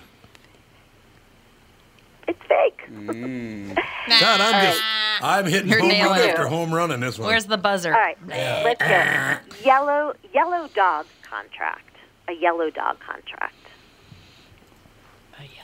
It's 2.30 2.40
fake. 2.48 2.80
Mm. 2.90 3.76
God, 3.76 4.42
I'm 4.42 4.66
just, 4.66 4.82
I'm 5.22 5.46
hitting 5.46 5.70
You're 5.70 5.82
home 5.82 5.90
run 5.90 6.20
it. 6.20 6.30
after 6.30 6.48
home 6.48 6.74
run 6.74 6.92
in 6.92 7.02
this 7.02 7.20
one. 7.20 7.28
Where's 7.28 7.46
the 7.46 7.58
buzzer? 7.58 7.94
All 7.94 8.00
right, 8.00 8.18
let's 8.26 8.80
go. 8.80 9.38
Yellow 9.66 10.14
yellow 10.34 10.70
dog 10.74 11.08
contract. 11.24 11.98
A 12.30 12.34
yellow 12.34 12.70
dog 12.70 13.00
contract. 13.02 13.56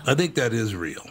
I 0.06 0.13
think 0.13 0.36
that 0.36 0.52
is 0.52 0.76
real. 0.76 1.06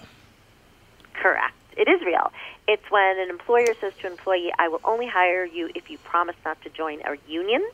Correct. 1.14 1.54
It 1.76 1.88
is 1.88 2.02
real. 2.02 2.32
It's 2.68 2.84
when 2.90 3.18
an 3.18 3.30
employer 3.30 3.74
says 3.80 3.92
to 4.00 4.06
an 4.06 4.12
employee, 4.12 4.52
"I 4.58 4.68
will 4.68 4.80
only 4.84 5.06
hire 5.06 5.44
you 5.44 5.70
if 5.74 5.88
you 5.88 5.96
promise 5.98 6.36
not 6.44 6.60
to 6.62 6.70
join 6.70 7.00
a 7.00 7.16
union." 7.26 7.66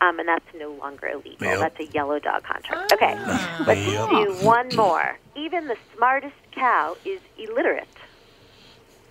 Um, 0.00 0.18
and 0.18 0.28
that's 0.28 0.44
no 0.58 0.72
longer 0.72 1.06
illegal. 1.08 1.36
Yep. 1.46 1.60
That's 1.60 1.80
a 1.80 1.92
yellow 1.92 2.18
dog 2.18 2.42
contract. 2.42 2.92
Okay, 2.92 3.14
let's 3.66 3.80
Yep. 3.86 4.08
do 4.10 4.32
one 4.44 4.68
more. 4.76 5.18
Even 5.36 5.66
the 5.68 5.76
smartest 5.96 6.34
cow 6.52 6.96
is 7.04 7.20
illiterate. 7.38 7.88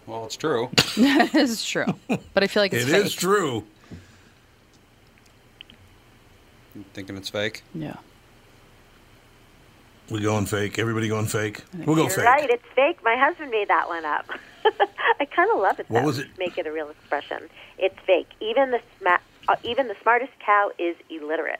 Well, 0.05 0.25
it's 0.25 0.35
true. 0.35 0.69
it's 0.97 1.63
true. 1.65 1.85
But 2.33 2.43
I 2.43 2.47
feel 2.47 2.61
like 2.63 2.73
it's 2.73 2.85
It 2.85 2.91
fake. 2.91 3.05
is 3.05 3.13
true. 3.13 3.63
You 6.75 6.83
thinking 6.93 7.15
it's 7.17 7.29
fake? 7.29 7.63
Yeah. 7.73 7.95
We 10.09 10.19
going 10.21 10.45
fake. 10.45 10.77
Everybody 10.79 11.07
going 11.07 11.27
fake. 11.27 11.63
We'll 11.85 11.95
go 11.95 12.01
You're 12.03 12.09
fake. 12.11 12.25
right. 12.25 12.49
It's 12.49 12.63
fake. 12.75 12.97
My 13.03 13.15
husband 13.15 13.51
made 13.51 13.69
that 13.69 13.87
one 13.87 14.03
up. 14.05 14.25
I 15.19 15.25
kind 15.25 15.49
of 15.53 15.59
love 15.59 15.79
it. 15.79 15.89
What 15.89 16.01
though. 16.01 16.07
was 16.07 16.19
it? 16.19 16.27
Make 16.37 16.57
it 16.57 16.67
a 16.67 16.71
real 16.71 16.89
expression. 16.89 17.49
It's 17.77 17.97
fake. 18.05 18.27
Even 18.41 18.71
the 18.71 18.81
sma- 18.99 19.19
uh, 19.47 19.55
even 19.63 19.87
the 19.87 19.95
smartest 20.01 20.31
cow 20.45 20.71
is 20.77 20.95
illiterate. 21.09 21.59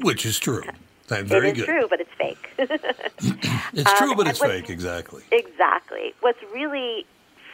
Which 0.00 0.24
is 0.24 0.38
true. 0.38 0.62
Very 1.08 1.50
is 1.50 1.56
good. 1.58 1.66
true, 1.66 1.86
but 1.90 2.00
it's 2.00 2.12
fake. 2.16 2.50
It's 3.72 3.92
true, 3.94 4.10
Um, 4.12 4.16
but 4.16 4.26
it's 4.26 4.40
fake. 4.40 4.68
Exactly. 4.68 5.22
exactly. 5.30 6.12
What's 6.20 6.42
really 6.52 7.06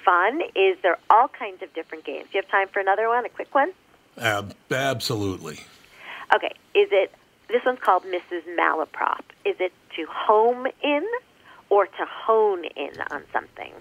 fun 0.05 0.41
is 0.55 0.79
there 0.83 0.93
are 0.93 0.99
all 1.11 1.29
kinds 1.29 1.63
of 1.63 1.73
different 1.75 2.05
games. 2.05 2.25
Do 2.33 2.39
you 2.39 2.43
have 2.43 2.51
time 2.51 2.69
for 2.69 2.81
another 2.81 3.09
one? 3.09 3.27
A 3.27 3.29
quick 3.29 3.55
one? 3.55 3.73
Ab- 4.19 4.55
absolutely. 4.71 5.61
Okay. 6.35 6.53
Is 6.75 6.89
it? 6.91 7.13
This 7.49 7.63
one's 7.67 7.81
called 7.81 8.05
Mrs. 8.05 8.43
Malaprop. 8.59 9.21
Is 9.45 9.57
it 9.61 9.73
to 9.97 10.07
home 10.11 10.67
in 10.83 11.05
or 11.69 11.87
to 11.87 12.05
hone 12.07 12.65
in 12.65 12.93
on 13.11 13.23
something? 13.33 13.73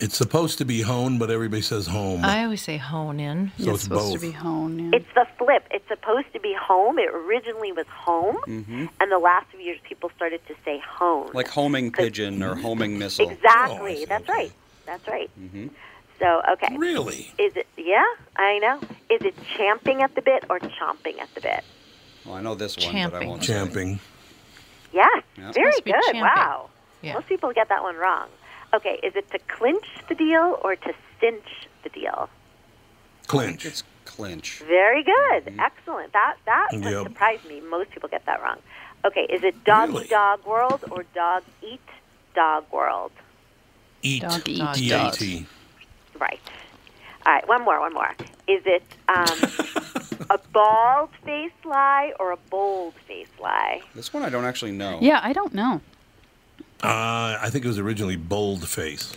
It's 0.00 0.16
supposed 0.16 0.58
to 0.58 0.64
be 0.64 0.80
hone, 0.82 1.18
but 1.18 1.30
everybody 1.30 1.62
says 1.62 1.86
home. 1.86 2.24
I 2.24 2.44
always 2.44 2.62
say 2.62 2.76
hone 2.78 3.20
in. 3.20 3.52
so 3.58 3.64
it's 3.64 3.68
it's 3.74 3.82
supposed 3.84 4.12
both. 4.12 4.20
to 4.20 4.26
be 4.26 4.32
hone. 4.32 4.78
Yeah. 4.78 4.98
It's 4.98 5.08
the 5.14 5.26
flip. 5.38 5.66
It's 5.70 5.86
supposed 5.88 6.32
to 6.32 6.40
be 6.40 6.54
home. 6.54 6.98
It 6.98 7.10
originally 7.10 7.72
was 7.72 7.86
home, 7.88 8.36
mm-hmm. 8.46 8.86
and 9.00 9.12
the 9.12 9.18
last 9.18 9.46
few 9.50 9.60
years 9.60 9.78
people 9.84 10.10
started 10.16 10.40
to 10.48 10.54
say 10.64 10.80
hone. 10.88 11.30
Like 11.34 11.48
homing 11.48 11.92
pigeon 11.92 12.42
or 12.42 12.54
homing 12.54 12.98
missile. 12.98 13.28
exactly. 13.30 13.78
Oh, 13.78 13.84
I 13.84 13.94
see. 13.96 14.04
That's 14.06 14.24
Okay. 14.28 14.32
right. 14.32 14.52
That's 14.86 15.06
right. 15.08 15.30
Mm-hmm. 15.38 15.66
So 16.18 16.42
okay. 16.52 16.76
Really? 16.76 17.32
Is 17.38 17.54
it? 17.56 17.66
Yeah, 17.76 18.04
I 18.36 18.58
know. 18.58 18.78
Is 19.10 19.22
it 19.22 19.34
champing 19.56 20.02
at 20.02 20.14
the 20.14 20.22
bit 20.22 20.44
or 20.50 20.58
chomping 20.60 21.18
at 21.20 21.34
the 21.34 21.40
bit? 21.42 21.62
Well, 22.24 22.34
I 22.34 22.42
know 22.42 22.54
this 22.54 22.76
one, 22.76 22.86
but 22.86 22.94
I 22.96 23.00
Champing. 23.10 23.28
won't 23.28 23.44
say. 23.44 23.52
Champing. 23.54 24.00
Yeah, 24.92 25.06
Yeah. 25.36 25.52
very 25.52 25.72
Supposed 25.72 25.76
to 25.78 25.82
be 25.84 25.92
good. 25.92 26.02
champing. 26.04 26.20
Wow. 26.22 26.70
Yeah. 27.02 27.14
Most 27.14 27.28
people 27.28 27.52
get 27.52 27.68
that 27.68 27.82
one 27.82 27.96
wrong. 27.96 28.28
Okay, 28.72 29.00
is 29.02 29.14
it 29.16 29.30
to 29.32 29.38
clinch 29.48 29.84
the 30.08 30.14
deal 30.14 30.58
or 30.62 30.76
to 30.76 30.92
cinch 31.20 31.44
the 31.82 31.88
deal? 31.90 32.28
Clinch. 33.26 33.64
It's 33.66 33.82
clinch. 34.04 34.58
Very 34.66 35.02
good. 35.02 35.54
Excellent. 35.58 36.12
That 36.12 36.36
that 36.46 36.68
one 36.72 36.82
Yep. 36.82 37.02
surprised 37.04 37.44
me. 37.44 37.60
Most 37.60 37.90
people 37.90 38.08
get 38.08 38.26
that 38.26 38.42
wrong. 38.42 38.58
Okay, 39.04 39.22
is 39.30 39.42
it 39.42 39.64
dog 39.64 39.88
Really? 39.90 40.06
dog 40.08 40.44
world 40.46 40.84
or 40.90 41.04
dog 41.14 41.42
eat 41.62 41.80
dog 42.34 42.64
world? 42.72 43.12
Eat. 44.02 44.22
Dog 44.22 44.48
eat 44.48 44.58
Dog 44.58 44.78
E-A-T. 44.78 45.46
Right. 46.18 46.40
All 47.26 47.32
right, 47.34 47.46
one 47.48 47.62
more, 47.64 47.80
one 47.80 47.92
more. 47.94 48.10
Is 48.48 48.62
it 48.66 48.82
um, 49.08 49.38
a 50.30 50.38
bald 50.52 51.10
face 51.24 51.52
lie 51.64 52.12
or 52.18 52.32
a 52.32 52.36
bold 52.50 52.94
face 53.06 53.28
lie? 53.40 53.82
This 53.94 54.12
one 54.12 54.22
I 54.22 54.28
don't 54.30 54.44
actually 54.44 54.72
know. 54.72 54.98
yeah, 55.00 55.20
I 55.22 55.32
don't 55.32 55.54
know. 55.54 55.80
Uh, 56.82 57.38
I 57.40 57.48
think 57.50 57.64
it 57.64 57.68
was 57.68 57.78
originally 57.78 58.16
bold 58.16 58.66
face. 58.68 59.12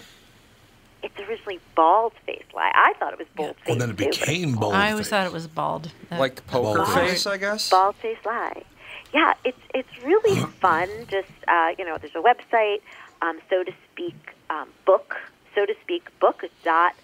It's 1.01 1.17
originally 1.19 1.59
bald 1.75 2.13
face 2.25 2.43
lie. 2.53 2.71
I 2.73 2.93
thought 2.99 3.13
it 3.13 3.19
was 3.19 3.27
bold 3.35 3.55
face 3.57 3.65
Well, 3.67 3.77
then 3.77 3.89
it 3.89 3.97
too, 3.97 4.05
but 4.05 4.19
became 4.19 4.55
bold 4.55 4.73
I 4.73 4.91
always 4.91 5.05
face. 5.05 5.09
thought 5.11 5.25
it 5.27 5.33
was 5.33 5.47
bald. 5.47 5.91
Uh, 6.11 6.17
Like 6.17 6.45
poker 6.47 6.79
Bald 6.83 6.93
face, 6.93 7.25
I 7.25 7.37
guess. 7.37 7.69
Bald 7.69 7.95
face 7.97 8.17
lie. 8.25 8.63
Yeah, 9.13 9.33
it's 9.45 9.59
it's 9.73 10.03
really 10.03 10.39
fun. 10.59 10.89
Just 11.09 11.29
uh, 11.47 11.71
you 11.77 11.85
know, 11.85 11.97
there's 11.97 12.15
a 12.15 12.21
website, 12.21 12.81
um, 13.21 13.39
so 13.49 13.63
to 13.63 13.71
speak, 13.91 14.15
um, 14.49 14.69
book, 14.85 15.15
so 15.53 15.65
to 15.65 15.73
speak, 15.81 16.07
book 16.19 16.43
dot 16.63 16.95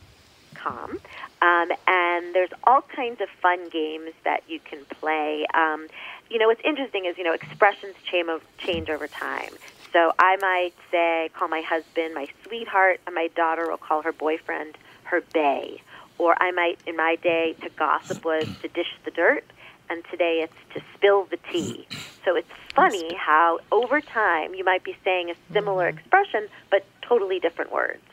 com, 0.55 0.99
um, 1.41 1.71
and 1.87 2.33
there's 2.33 2.49
all 2.65 2.81
kinds 2.81 3.21
of 3.21 3.29
fun 3.41 3.69
games 3.69 4.11
that 4.23 4.43
you 4.47 4.59
can 4.59 4.83
play. 4.85 5.45
Um, 5.53 5.87
you 6.31 6.37
know, 6.39 6.47
what's 6.47 6.61
interesting 6.65 7.05
is 7.05 7.17
you 7.17 7.23
know 7.23 7.33
expressions 7.33 7.95
change 8.09 8.41
change 8.57 8.89
over 8.89 9.07
time. 9.07 9.51
So 9.93 10.11
I 10.19 10.37
might 10.41 10.73
say, 10.91 11.29
call 11.33 11.47
my 11.47 11.61
husband 11.61 12.13
my 12.13 12.27
sweetheart, 12.45 12.99
and 13.05 13.15
my 13.15 13.27
daughter 13.35 13.69
will 13.69 13.77
call 13.77 14.01
her 14.03 14.11
boyfriend 14.11 14.77
her 15.05 15.21
bae. 15.33 15.77
Or 16.19 16.35
I 16.41 16.51
might, 16.51 16.77
in 16.85 16.95
my 16.95 17.15
day, 17.15 17.55
to 17.61 17.69
gossip 17.69 18.23
was 18.25 18.45
to 18.61 18.67
dish 18.67 18.93
the 19.05 19.11
dirt, 19.11 19.43
and 19.89 20.03
today 20.11 20.41
it's 20.43 20.53
to 20.75 20.81
spill 20.95 21.25
the 21.25 21.37
tea. 21.51 21.87
So 22.25 22.35
it's 22.35 22.49
funny 22.75 23.15
how 23.15 23.59
over 23.71 24.01
time 24.01 24.53
you 24.53 24.63
might 24.63 24.83
be 24.83 24.95
saying 25.03 25.31
a 25.31 25.35
similar 25.53 25.87
expression, 25.87 26.47
but 26.69 26.85
totally 27.01 27.39
different 27.39 27.71
words. 27.71 28.03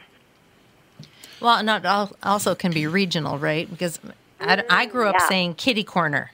well, 1.40 1.62
not 1.62 1.84
al- 1.84 2.16
also 2.22 2.54
can 2.54 2.72
be 2.72 2.86
regional, 2.86 3.36
right? 3.38 3.68
Because 3.68 3.98
I, 4.40 4.64
I 4.70 4.86
grew 4.86 5.08
up 5.08 5.16
yeah. 5.18 5.28
saying 5.28 5.54
kitty 5.56 5.84
corner, 5.84 6.30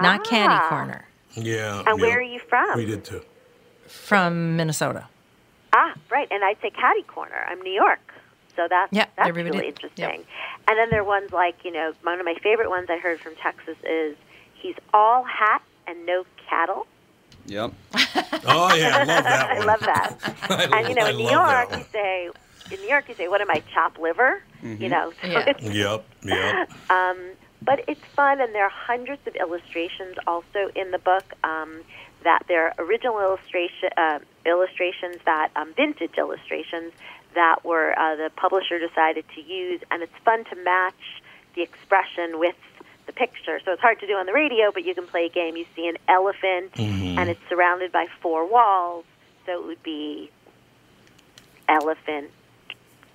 not 0.00 0.24
caddy 0.24 0.54
Ah. 0.54 0.68
corner, 0.70 1.06
Yeah. 1.34 1.80
And 1.86 1.98
yeah. 1.98 2.06
where 2.06 2.18
are 2.18 2.22
you 2.22 2.38
from? 2.48 2.78
We 2.78 2.86
did 2.86 3.04
too. 3.04 3.22
From 3.94 4.56
Minnesota. 4.56 5.06
Ah, 5.72 5.94
right. 6.10 6.28
And 6.30 6.44
I'd 6.44 6.60
say 6.60 6.70
catty 6.70 7.02
corner. 7.02 7.44
I'm 7.48 7.60
New 7.62 7.72
York. 7.72 8.00
So 8.56 8.66
that's, 8.68 8.92
Yeah, 8.92 9.06
that's 9.16 9.28
everybody- 9.28 9.56
really 9.58 9.68
interesting. 9.68 10.24
And 10.68 10.78
then 10.78 10.88
there 10.90 11.00
are 11.00 11.04
ones 11.04 11.32
like, 11.32 11.64
you 11.64 11.72
know, 11.72 11.92
one 12.02 12.20
of 12.20 12.24
my 12.24 12.34
favorite 12.42 12.70
ones 12.70 12.88
I 12.90 12.98
heard 12.98 13.20
from 13.20 13.34
Texas 13.36 13.76
is 13.88 14.16
he's 14.54 14.76
all 14.92 15.24
hat 15.24 15.62
and 15.86 16.06
no 16.06 16.24
cattle. 16.48 16.86
Yep. 17.46 17.72
Oh 18.46 18.74
yeah, 18.74 18.94
I 18.98 19.04
love 19.04 19.24
that 19.24 19.50
I 19.50 19.64
love 19.64 19.80
that. 19.80 20.36
I 20.72 20.80
and 20.80 20.88
you 20.90 20.94
know, 20.94 21.06
I 21.06 21.10
in 21.10 21.16
New 21.16 21.30
York, 21.30 21.70
you 21.76 21.84
say, 21.92 22.28
in 22.70 22.80
New 22.80 22.88
York, 22.88 23.08
you 23.08 23.14
say, 23.14 23.26
"What 23.28 23.40
am 23.40 23.50
I, 23.50 23.62
chop 23.72 23.98
liver?" 23.98 24.42
You 24.62 24.88
know. 24.90 25.12
So 25.22 25.28
Yeah. 25.28 25.52
Yep. 25.60 26.04
Yep. 26.24 26.70
um, 26.90 27.18
but 27.62 27.84
it's 27.88 28.00
fun, 28.14 28.40
and 28.42 28.54
there 28.54 28.64
are 28.64 28.70
hundreds 28.70 29.26
of 29.26 29.34
illustrations 29.36 30.16
also 30.26 30.70
in 30.74 30.90
the 30.90 30.98
book. 30.98 31.24
Um, 31.42 31.80
that 32.24 32.44
there 32.48 32.66
are 32.66 32.74
original 32.78 33.20
illustration 33.20 33.90
uh, 33.96 34.18
illustrations 34.44 35.16
that 35.24 35.50
um, 35.56 35.72
vintage 35.74 36.16
illustrations 36.18 36.92
that 37.34 37.64
were 37.64 37.98
uh, 37.98 38.16
the 38.16 38.30
publisher 38.36 38.78
decided 38.78 39.24
to 39.34 39.40
use, 39.40 39.80
and 39.90 40.02
it's 40.02 40.16
fun 40.24 40.44
to 40.44 40.56
match 40.56 41.22
the 41.54 41.62
expression 41.62 42.38
with 42.38 42.56
the 43.06 43.12
picture. 43.12 43.60
So 43.64 43.72
it's 43.72 43.82
hard 43.82 44.00
to 44.00 44.06
do 44.06 44.14
on 44.14 44.26
the 44.26 44.32
radio, 44.32 44.72
but 44.72 44.84
you 44.84 44.94
can 44.94 45.06
play 45.06 45.26
a 45.26 45.28
game. 45.28 45.56
You 45.56 45.66
see 45.76 45.86
an 45.86 45.98
elephant, 46.08 46.72
and 47.18 47.30
it's 47.30 47.40
surrounded 47.48 47.92
by 47.92 48.06
four 48.20 48.48
walls, 48.50 49.04
so 49.46 49.52
it 49.60 49.66
would 49.66 49.82
be 49.82 50.30
elephant 51.68 52.30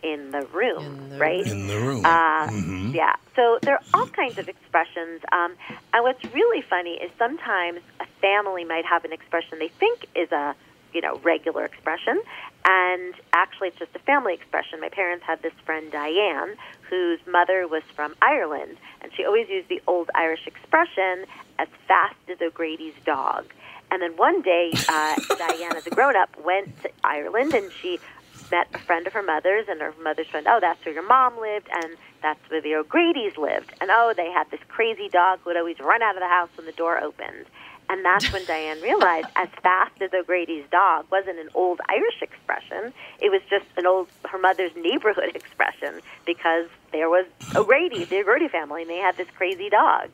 in 0.03 0.31
the 0.31 0.45
room, 0.53 0.85
In 1.01 1.09
the 1.09 1.15
right? 1.17 1.47
In 1.47 1.67
the 1.67 1.77
room. 1.77 2.05
Uh, 2.05 2.47
Mhm. 2.47 2.93
Yeah. 2.93 3.15
So 3.35 3.59
there 3.63 3.75
are 3.75 3.83
all 3.93 4.07
kinds 4.07 4.37
of 4.37 4.47
expressions. 4.49 5.21
Um, 5.31 5.55
and 5.93 6.03
what's 6.03 6.23
really 6.33 6.61
funny 6.61 6.95
is 6.95 7.11
sometimes 7.17 7.81
a 7.99 8.05
family 8.21 8.63
might 8.65 8.85
have 8.85 9.05
an 9.05 9.13
expression 9.13 9.59
they 9.59 9.67
think 9.69 10.05
is 10.15 10.31
a 10.31 10.55
you 10.91 11.01
know 11.01 11.19
regular 11.23 11.65
expression, 11.65 12.19
and 12.65 13.13
actually 13.33 13.67
it's 13.69 13.77
just 13.77 13.95
a 13.95 13.99
family 13.99 14.33
expression. 14.33 14.79
My 14.81 14.89
parents 14.89 15.23
had 15.23 15.41
this 15.43 15.53
friend 15.65 15.91
Diane 15.91 16.55
whose 16.89 17.19
mother 17.27 17.67
was 17.67 17.83
from 17.95 18.15
Ireland, 18.21 18.77
and 19.01 19.11
she 19.15 19.23
always 19.23 19.47
used 19.49 19.69
the 19.69 19.81
old 19.85 20.09
Irish 20.15 20.47
expression 20.47 21.25
"as 21.59 21.67
fast 21.87 22.15
as 22.27 22.41
O'Grady's 22.41 22.95
dog." 23.05 23.45
And 23.91 24.01
then 24.01 24.17
one 24.17 24.41
day, 24.41 24.71
uh, 24.87 25.15
Diane, 25.37 25.75
as 25.75 25.85
a 25.87 25.89
grown-up, 25.91 26.29
went 26.43 26.79
to 26.83 26.89
Ireland, 27.03 27.53
and 27.53 27.71
she 27.81 27.99
met 28.51 28.67
a 28.73 28.79
friend 28.79 29.07
of 29.07 29.13
her 29.13 29.23
mother's, 29.23 29.67
and 29.67 29.81
her 29.81 29.93
mother's 30.01 30.27
friend, 30.27 30.47
oh, 30.49 30.59
that's 30.59 30.83
where 30.85 30.93
your 30.93 31.07
mom 31.07 31.39
lived, 31.39 31.67
and 31.71 31.95
that's 32.21 32.39
where 32.49 32.61
the 32.61 32.75
O'Grady's 32.75 33.37
lived. 33.37 33.71
And 33.81 33.89
oh, 33.91 34.13
they 34.15 34.31
had 34.31 34.49
this 34.51 34.59
crazy 34.67 35.09
dog 35.09 35.39
who 35.43 35.49
would 35.49 35.57
always 35.57 35.79
run 35.79 36.01
out 36.01 36.15
of 36.15 36.21
the 36.21 36.27
house 36.27 36.49
when 36.55 36.65
the 36.65 36.71
door 36.73 37.01
opened. 37.01 37.45
And 37.89 38.05
that's 38.05 38.31
when 38.31 38.45
Diane 38.47 38.81
realized 38.81 39.27
as 39.35 39.49
fast 39.61 40.01
as 40.01 40.11
O'Grady's 40.13 40.65
dog 40.71 41.05
wasn't 41.11 41.39
an 41.39 41.49
old 41.53 41.81
Irish 41.89 42.21
expression. 42.21 42.93
It 43.19 43.31
was 43.31 43.41
just 43.49 43.65
an 43.77 43.85
old, 43.85 44.07
her 44.25 44.37
mother's 44.37 44.75
neighborhood 44.75 45.31
expression 45.35 46.01
because 46.25 46.67
there 46.91 47.09
was 47.09 47.25
O'Grady, 47.55 48.05
the 48.05 48.19
O'Grady 48.19 48.47
family, 48.47 48.83
and 48.83 48.91
they 48.91 48.97
had 48.97 49.17
this 49.17 49.27
crazy 49.35 49.69
dog. 49.69 50.09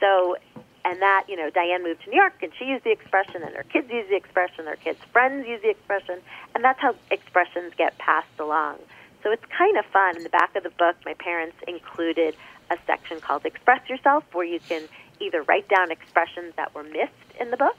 So 0.00 0.36
and 0.84 1.00
that, 1.00 1.24
you 1.28 1.36
know, 1.36 1.50
Diane 1.50 1.82
moved 1.82 2.04
to 2.04 2.10
New 2.10 2.16
York 2.16 2.34
and 2.42 2.52
she 2.58 2.66
used 2.66 2.84
the 2.84 2.92
expression, 2.92 3.42
and 3.42 3.54
her 3.54 3.62
kids 3.64 3.90
use 3.90 4.06
the 4.08 4.16
expression, 4.16 4.66
her 4.66 4.76
kids' 4.76 4.98
friends 5.12 5.46
use 5.46 5.62
the 5.62 5.70
expression, 5.70 6.20
and 6.54 6.62
that's 6.62 6.80
how 6.80 6.94
expressions 7.10 7.72
get 7.76 7.96
passed 7.98 8.38
along. 8.38 8.76
So 9.22 9.30
it's 9.30 9.44
kind 9.46 9.78
of 9.78 9.86
fun. 9.86 10.16
In 10.18 10.22
the 10.22 10.28
back 10.28 10.54
of 10.54 10.62
the 10.62 10.70
book, 10.70 10.96
my 11.06 11.14
parents 11.14 11.56
included 11.66 12.36
a 12.70 12.76
section 12.86 13.20
called 13.20 13.46
Express 13.46 13.88
Yourself, 13.88 14.24
where 14.32 14.44
you 14.44 14.60
can 14.60 14.82
either 15.20 15.42
write 15.42 15.68
down 15.68 15.90
expressions 15.90 16.52
that 16.56 16.74
were 16.74 16.82
missed 16.82 17.12
in 17.40 17.50
the 17.50 17.56
book 17.56 17.78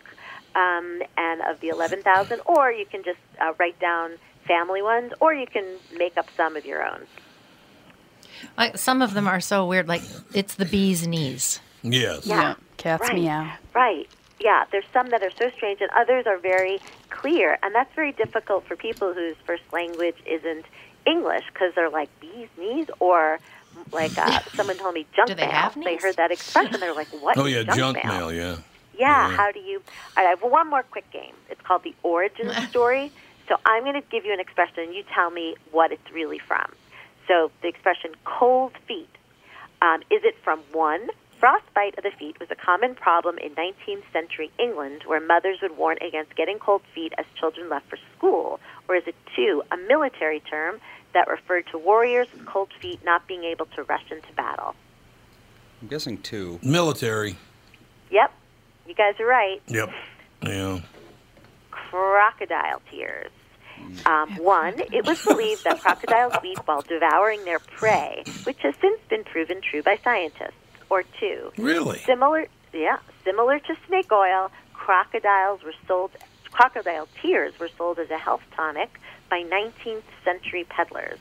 um, 0.56 1.02
and 1.18 1.42
of 1.42 1.60
the 1.60 1.70
11,000, 1.70 2.42
or 2.46 2.72
you 2.72 2.86
can 2.86 3.04
just 3.04 3.20
uh, 3.40 3.54
write 3.60 3.80
down 3.80 4.14
family 4.48 4.82
ones, 4.82 5.14
or 5.20 5.34
you 5.34 5.46
can 5.46 5.66
make 5.96 6.18
up 6.18 6.28
some 6.36 6.56
of 6.56 6.66
your 6.66 6.84
own. 6.84 7.06
Like 8.58 8.78
some 8.78 9.02
of 9.02 9.14
them 9.14 9.28
are 9.28 9.40
so 9.40 9.66
weird. 9.66 9.88
Like 9.88 10.02
it's 10.34 10.56
the 10.56 10.66
bee's 10.66 11.08
knees. 11.08 11.60
Yes. 11.92 12.26
Yeah. 12.26 12.56
Cats 12.78 13.02
right. 13.02 13.16
meow. 13.16 13.52
Right. 13.74 14.10
Yeah, 14.40 14.66
there's 14.72 14.86
some 14.92 15.12
that 15.12 15.24
are 15.24 15.32
so 15.40 15.50
strange, 15.56 15.80
and 15.82 15.90
others 15.92 16.26
are 16.28 16.38
very 16.38 16.80
clear, 17.10 17.58
and 17.64 17.74
that's 17.74 17.94
very 17.96 18.12
difficult 18.12 18.66
for 18.68 18.76
people 18.76 19.14
whose 19.14 19.36
first 19.46 19.64
language 19.72 20.18
isn't 20.26 20.66
English 21.06 21.46
because 21.54 21.74
they're 21.76 21.90
like 21.90 22.10
bees 22.20 22.50
knees 22.58 22.88
or 23.00 23.40
like 23.94 24.18
uh, 24.18 24.42
someone 24.56 24.78
told 24.78 24.94
me 24.94 25.06
junk 25.16 25.30
Do 25.30 25.36
they 25.36 25.44
mail. 25.44 25.52
have 25.52 25.76
They 25.84 25.96
heard 25.96 26.18
that 26.18 26.32
expression. 26.32 26.80
They're 26.80 26.94
like, 26.94 27.08
"What 27.22 27.38
Oh 27.38 27.46
yeah, 27.46 27.64
junk, 27.64 27.78
junk 27.78 28.04
mail?" 28.04 28.14
mail. 28.30 28.34
Yeah. 28.34 28.58
Yeah, 28.98 29.30
Yeah. 29.30 29.38
how 29.38 29.52
do 29.52 29.60
you? 29.60 29.82
All 30.18 30.24
right, 30.24 30.28
I 30.28 30.30
have 30.32 30.42
one 30.42 30.70
more 30.70 30.84
quick 30.84 31.10
game. 31.12 31.34
It's 31.50 31.62
called 31.62 31.84
the 31.84 31.96
origin 32.04 32.52
story. 32.70 33.12
So 33.48 33.56
I'm 33.66 33.84
going 33.84 33.94
to 34.02 34.08
give 34.10 34.26
you 34.26 34.34
an 34.34 34.40
expression, 34.40 34.80
and 34.80 34.94
you 34.94 35.04
tell 35.14 35.30
me 35.30 35.56
what 35.72 35.92
it's 35.92 36.12
really 36.12 36.40
from. 36.40 36.66
So 37.28 37.52
the 37.62 37.68
expression 37.70 38.12
"cold 38.26 38.74
feet" 38.88 39.10
um, 39.82 40.02
is 40.10 40.24
it 40.24 40.36
from 40.44 40.60
one? 40.74 41.08
Frostbite 41.46 41.96
of 42.00 42.04
the 42.04 42.10
feet 42.10 42.40
was 42.40 42.50
a 42.50 42.56
common 42.56 42.96
problem 42.96 43.38
in 43.38 43.52
19th 43.52 44.02
century 44.12 44.50
England, 44.58 45.04
where 45.06 45.20
mothers 45.20 45.60
would 45.62 45.78
warn 45.78 45.96
against 46.02 46.36
getting 46.36 46.58
cold 46.58 46.82
feet 46.96 47.14
as 47.20 47.26
children 47.40 47.70
left 47.70 47.88
for 47.88 48.00
school. 48.18 48.60
Or 48.90 48.96
is 48.96 49.04
it 49.06 49.14
two? 49.36 49.62
A 49.72 49.78
military 49.78 50.40
term 50.40 50.80
that 51.14 51.28
referred 51.28 51.68
to 51.68 51.78
warriors 51.78 52.26
with 52.34 52.48
cold 52.48 52.70
feet 52.82 53.06
not 53.06 53.28
being 53.28 53.44
able 53.44 53.68
to 53.76 53.84
rush 53.84 54.10
into 54.10 54.34
battle. 54.34 54.74
I'm 55.84 55.88
guessing 55.88 56.18
two. 56.18 56.60
Military. 56.64 57.38
Yep, 58.10 58.34
you 58.88 58.96
guys 58.96 59.14
are 59.20 59.28
right. 59.28 59.62
Yep. 59.68 59.92
Yeah. 60.42 60.80
crocodile 61.70 62.82
tears. 62.90 63.30
Um, 64.08 64.36
one, 64.38 64.80
it 64.92 65.06
was 65.06 65.24
believed 65.24 65.64
that 65.66 65.80
crocodiles 65.80 66.34
weep 66.42 66.58
while 66.66 66.82
devouring 66.82 67.46
their 67.46 67.60
prey, 67.60 68.24
which 68.46 68.58
has 68.64 68.74
since 68.82 69.00
been 69.12 69.24
proven 69.24 69.62
true 69.62 69.84
by 69.84 70.00
scientists. 70.04 70.56
Or 70.90 71.04
two, 71.20 71.52
Really? 71.58 72.00
similar, 72.00 72.48
yeah, 72.74 72.98
similar 73.24 73.60
to 73.60 73.76
snake 73.88 74.12
oil, 74.12 74.52
crocodiles 74.74 75.64
were 75.64 75.74
sold. 75.88 76.12
Crocodile 76.52 77.08
tears 77.22 77.58
were 77.60 77.70
sold 77.78 78.00
as 78.00 78.10
a 78.12 78.18
health 78.18 78.42
tonic 78.56 79.00
by 79.30 79.42
19th 79.44 80.04
century 80.24 80.64
peddlers. 80.70 81.20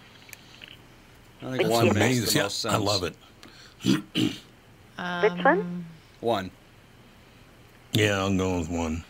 I 1.42 1.44
think 1.57 1.59
Which 1.64 1.68
one 1.70 1.87
is- 1.88 1.94
makes 1.94 2.05
Amazing. 2.18 2.38
the 2.38 2.42
most 2.44 2.61
sense. 2.61 2.74
I 2.74 2.77
love 2.79 3.05
it. 3.05 3.16
Which 4.14 5.44
one? 5.44 5.85
One. 6.20 6.50
Yeah, 7.92 8.24
I'm 8.24 8.37
going 8.37 8.61
with 8.61 8.68
one. 8.70 9.05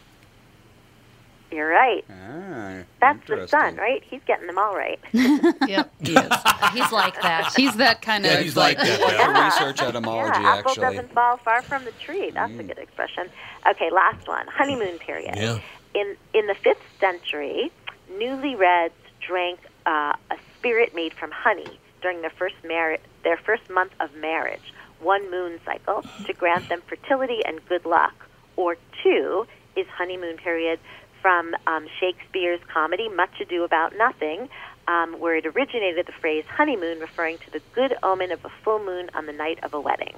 You're 1.54 1.68
right. 1.68 2.04
Ah, 2.10 2.82
That's 3.00 3.26
the 3.26 3.32
interesting. 3.34 3.48
son, 3.60 3.76
right? 3.76 4.02
He's 4.04 4.20
getting 4.26 4.46
them 4.46 4.58
all 4.58 4.74
right. 4.74 4.98
Yep, 5.12 5.92
he 6.00 6.12
is. 6.12 6.32
He's 6.72 6.92
like 6.92 7.20
that. 7.22 7.52
He's 7.56 7.76
that 7.76 8.02
kind 8.02 8.26
of. 8.26 8.32
Yeah, 8.32 8.40
he's 8.40 8.56
like 8.56 8.76
that. 8.78 8.98
Yeah. 9.00 9.44
research 9.46 9.80
etymology, 9.82 10.40
yeah, 10.40 10.56
apple 10.56 10.70
actually. 10.72 10.82
doesn't 10.82 11.12
fall 11.12 11.36
far 11.38 11.62
from 11.62 11.84
the 11.84 11.92
tree. 11.92 12.30
That's 12.30 12.52
a 12.58 12.62
good 12.62 12.78
expression. 12.78 13.28
Okay, 13.68 13.90
last 13.90 14.26
one. 14.28 14.46
Honeymoon 14.48 14.98
period. 14.98 15.34
Yeah. 15.36 15.58
In 15.94 16.16
in 16.34 16.46
the 16.48 16.54
fifth 16.54 16.82
century, 17.00 17.70
newlyweds 18.12 18.90
drank 19.26 19.60
uh, 19.86 20.14
a 20.30 20.36
spirit 20.58 20.94
made 20.94 21.14
from 21.14 21.30
honey 21.30 21.78
during 22.02 22.20
their 22.20 22.30
first 22.30 22.56
mar- 22.66 22.98
their 23.22 23.36
first 23.38 23.68
month 23.70 23.92
of 24.00 24.14
marriage, 24.16 24.72
one 25.00 25.30
moon 25.30 25.60
cycle, 25.64 26.04
to 26.26 26.32
grant 26.34 26.68
them 26.68 26.82
fertility 26.86 27.40
and 27.46 27.64
good 27.68 27.84
luck. 27.86 28.14
Or 28.56 28.76
two 29.02 29.46
is 29.76 29.86
honeymoon 29.88 30.36
period 30.36 30.78
from 31.24 31.54
um, 31.66 31.86
Shakespeare's 32.00 32.60
comedy 32.70 33.08
Much 33.08 33.40
Ado 33.40 33.64
About 33.64 33.96
Nothing, 33.96 34.46
um, 34.86 35.18
where 35.18 35.34
it 35.36 35.46
originated 35.46 36.04
the 36.04 36.12
phrase 36.12 36.44
honeymoon, 36.46 37.00
referring 37.00 37.38
to 37.38 37.50
the 37.50 37.62
good 37.74 37.94
omen 38.02 38.30
of 38.30 38.44
a 38.44 38.50
full 38.62 38.78
moon 38.78 39.08
on 39.14 39.24
the 39.24 39.32
night 39.32 39.58
of 39.64 39.72
a 39.72 39.80
wedding. 39.80 40.12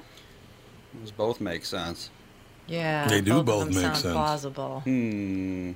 Those 0.95 1.13
both 1.13 1.41
make 1.41 1.65
sense. 1.65 2.11
Yeah, 2.67 3.07
They 3.07 3.21
do 3.21 3.35
both, 3.45 3.47
both 3.47 3.67
make 3.69 3.95
sense. 3.95 4.03
plausible. 4.03 4.81
Hmm. 4.81 5.73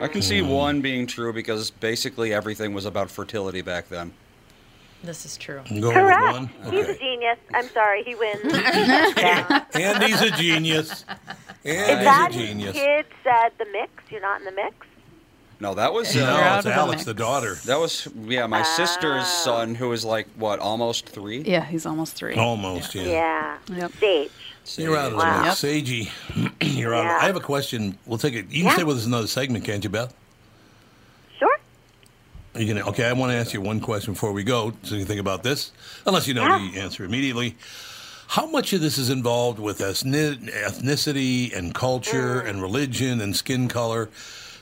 I 0.00 0.08
can 0.08 0.22
see 0.22 0.40
one 0.40 0.80
being 0.80 1.06
true 1.06 1.34
because 1.34 1.70
basically 1.70 2.32
everything 2.32 2.72
was 2.72 2.86
about 2.86 3.10
fertility 3.10 3.60
back 3.60 3.90
then. 3.90 4.14
This 5.04 5.26
is 5.26 5.36
true. 5.36 5.60
Correct. 5.68 5.78
with 5.82 6.32
one. 6.32 6.50
He's 6.72 6.88
a 6.88 6.94
genius. 6.98 7.38
I'm 7.52 7.68
sorry, 7.68 8.02
he 8.04 8.14
wins. 8.14 8.40
Yeah. 8.44 9.64
Andy's 9.74 10.22
a 10.22 10.30
genius. 10.30 11.04
Is 11.64 11.76
that 12.04 12.30
a 12.30 12.32
genius. 12.32 12.72
kid 12.72 13.06
said 13.22 13.52
the 13.58 13.66
mix? 13.72 13.90
You're 14.10 14.20
not 14.22 14.40
in 14.40 14.44
the 14.46 14.52
mix? 14.52 14.74
No, 15.62 15.74
that 15.74 15.92
was 15.92 16.14
No, 16.16 16.24
uh, 16.24 16.26
out 16.30 16.56
it's 16.58 16.66
of 16.66 16.72
the 16.72 16.78
Alex, 16.78 17.04
the 17.04 17.12
daughter. 17.12 17.54
that 17.66 17.78
was 17.78 18.08
yeah 18.24 18.46
my 18.46 18.62
sister's 18.62 19.24
Ah. 19.24 19.40
son 19.44 19.74
who 19.74 19.90
was 19.90 20.04
like 20.06 20.26
what 20.36 20.58
almost 20.58 21.06
three. 21.10 21.42
Yeah, 21.42 21.64
he's 21.66 21.84
almost 21.84 22.14
three. 22.14 22.34
Almost, 22.34 22.94
yeah. 22.94 23.02
Yeah. 23.02 23.58
Yep. 23.76 23.92
Stage. 23.96 24.30
You're 24.76 24.96
out 24.96 25.06
of 25.06 25.12
the 25.12 25.18
Wow. 25.18 25.42
mix. 25.42 25.56
Sagey, 25.62 26.10
you're 26.62 26.94
out. 26.94 27.04
Yeah. 27.04 27.18
I 27.20 27.26
have 27.26 27.36
a 27.36 27.40
question. 27.40 27.98
We'll 28.06 28.16
take 28.18 28.32
it. 28.34 28.46
You 28.50 28.62
can 28.62 28.66
Yeah. 28.70 28.74
stay 28.76 28.84
with 28.84 28.96
us 28.96 29.04
another 29.06 29.26
segment, 29.26 29.64
can't 29.66 29.84
you, 29.84 29.90
Beth? 29.90 30.14
Sure. 31.38 31.58
Are 32.54 32.60
you 32.62 32.72
gonna, 32.72 32.88
okay, 32.88 33.04
I 33.04 33.12
want 33.12 33.32
to 33.32 33.36
ask 33.36 33.52
you 33.52 33.60
one 33.60 33.80
question 33.80 34.14
before 34.14 34.32
we 34.32 34.44
go, 34.44 34.72
so 34.82 34.94
you 34.94 35.00
can 35.02 35.08
think 35.08 35.20
about 35.20 35.42
this, 35.42 35.72
unless 36.06 36.26
you 36.26 36.32
know 36.32 36.42
Yeah. 36.46 36.70
the 36.72 36.80
answer 36.80 37.04
immediately. 37.04 37.56
How 38.30 38.46
much 38.46 38.72
of 38.72 38.80
this 38.80 38.96
is 38.96 39.10
involved 39.10 39.58
with 39.58 39.80
ethnicity 39.80 41.52
and 41.56 41.74
culture 41.74 42.42
mm. 42.42 42.48
and 42.48 42.62
religion 42.62 43.20
and 43.20 43.34
skin 43.34 43.66
color? 43.66 44.08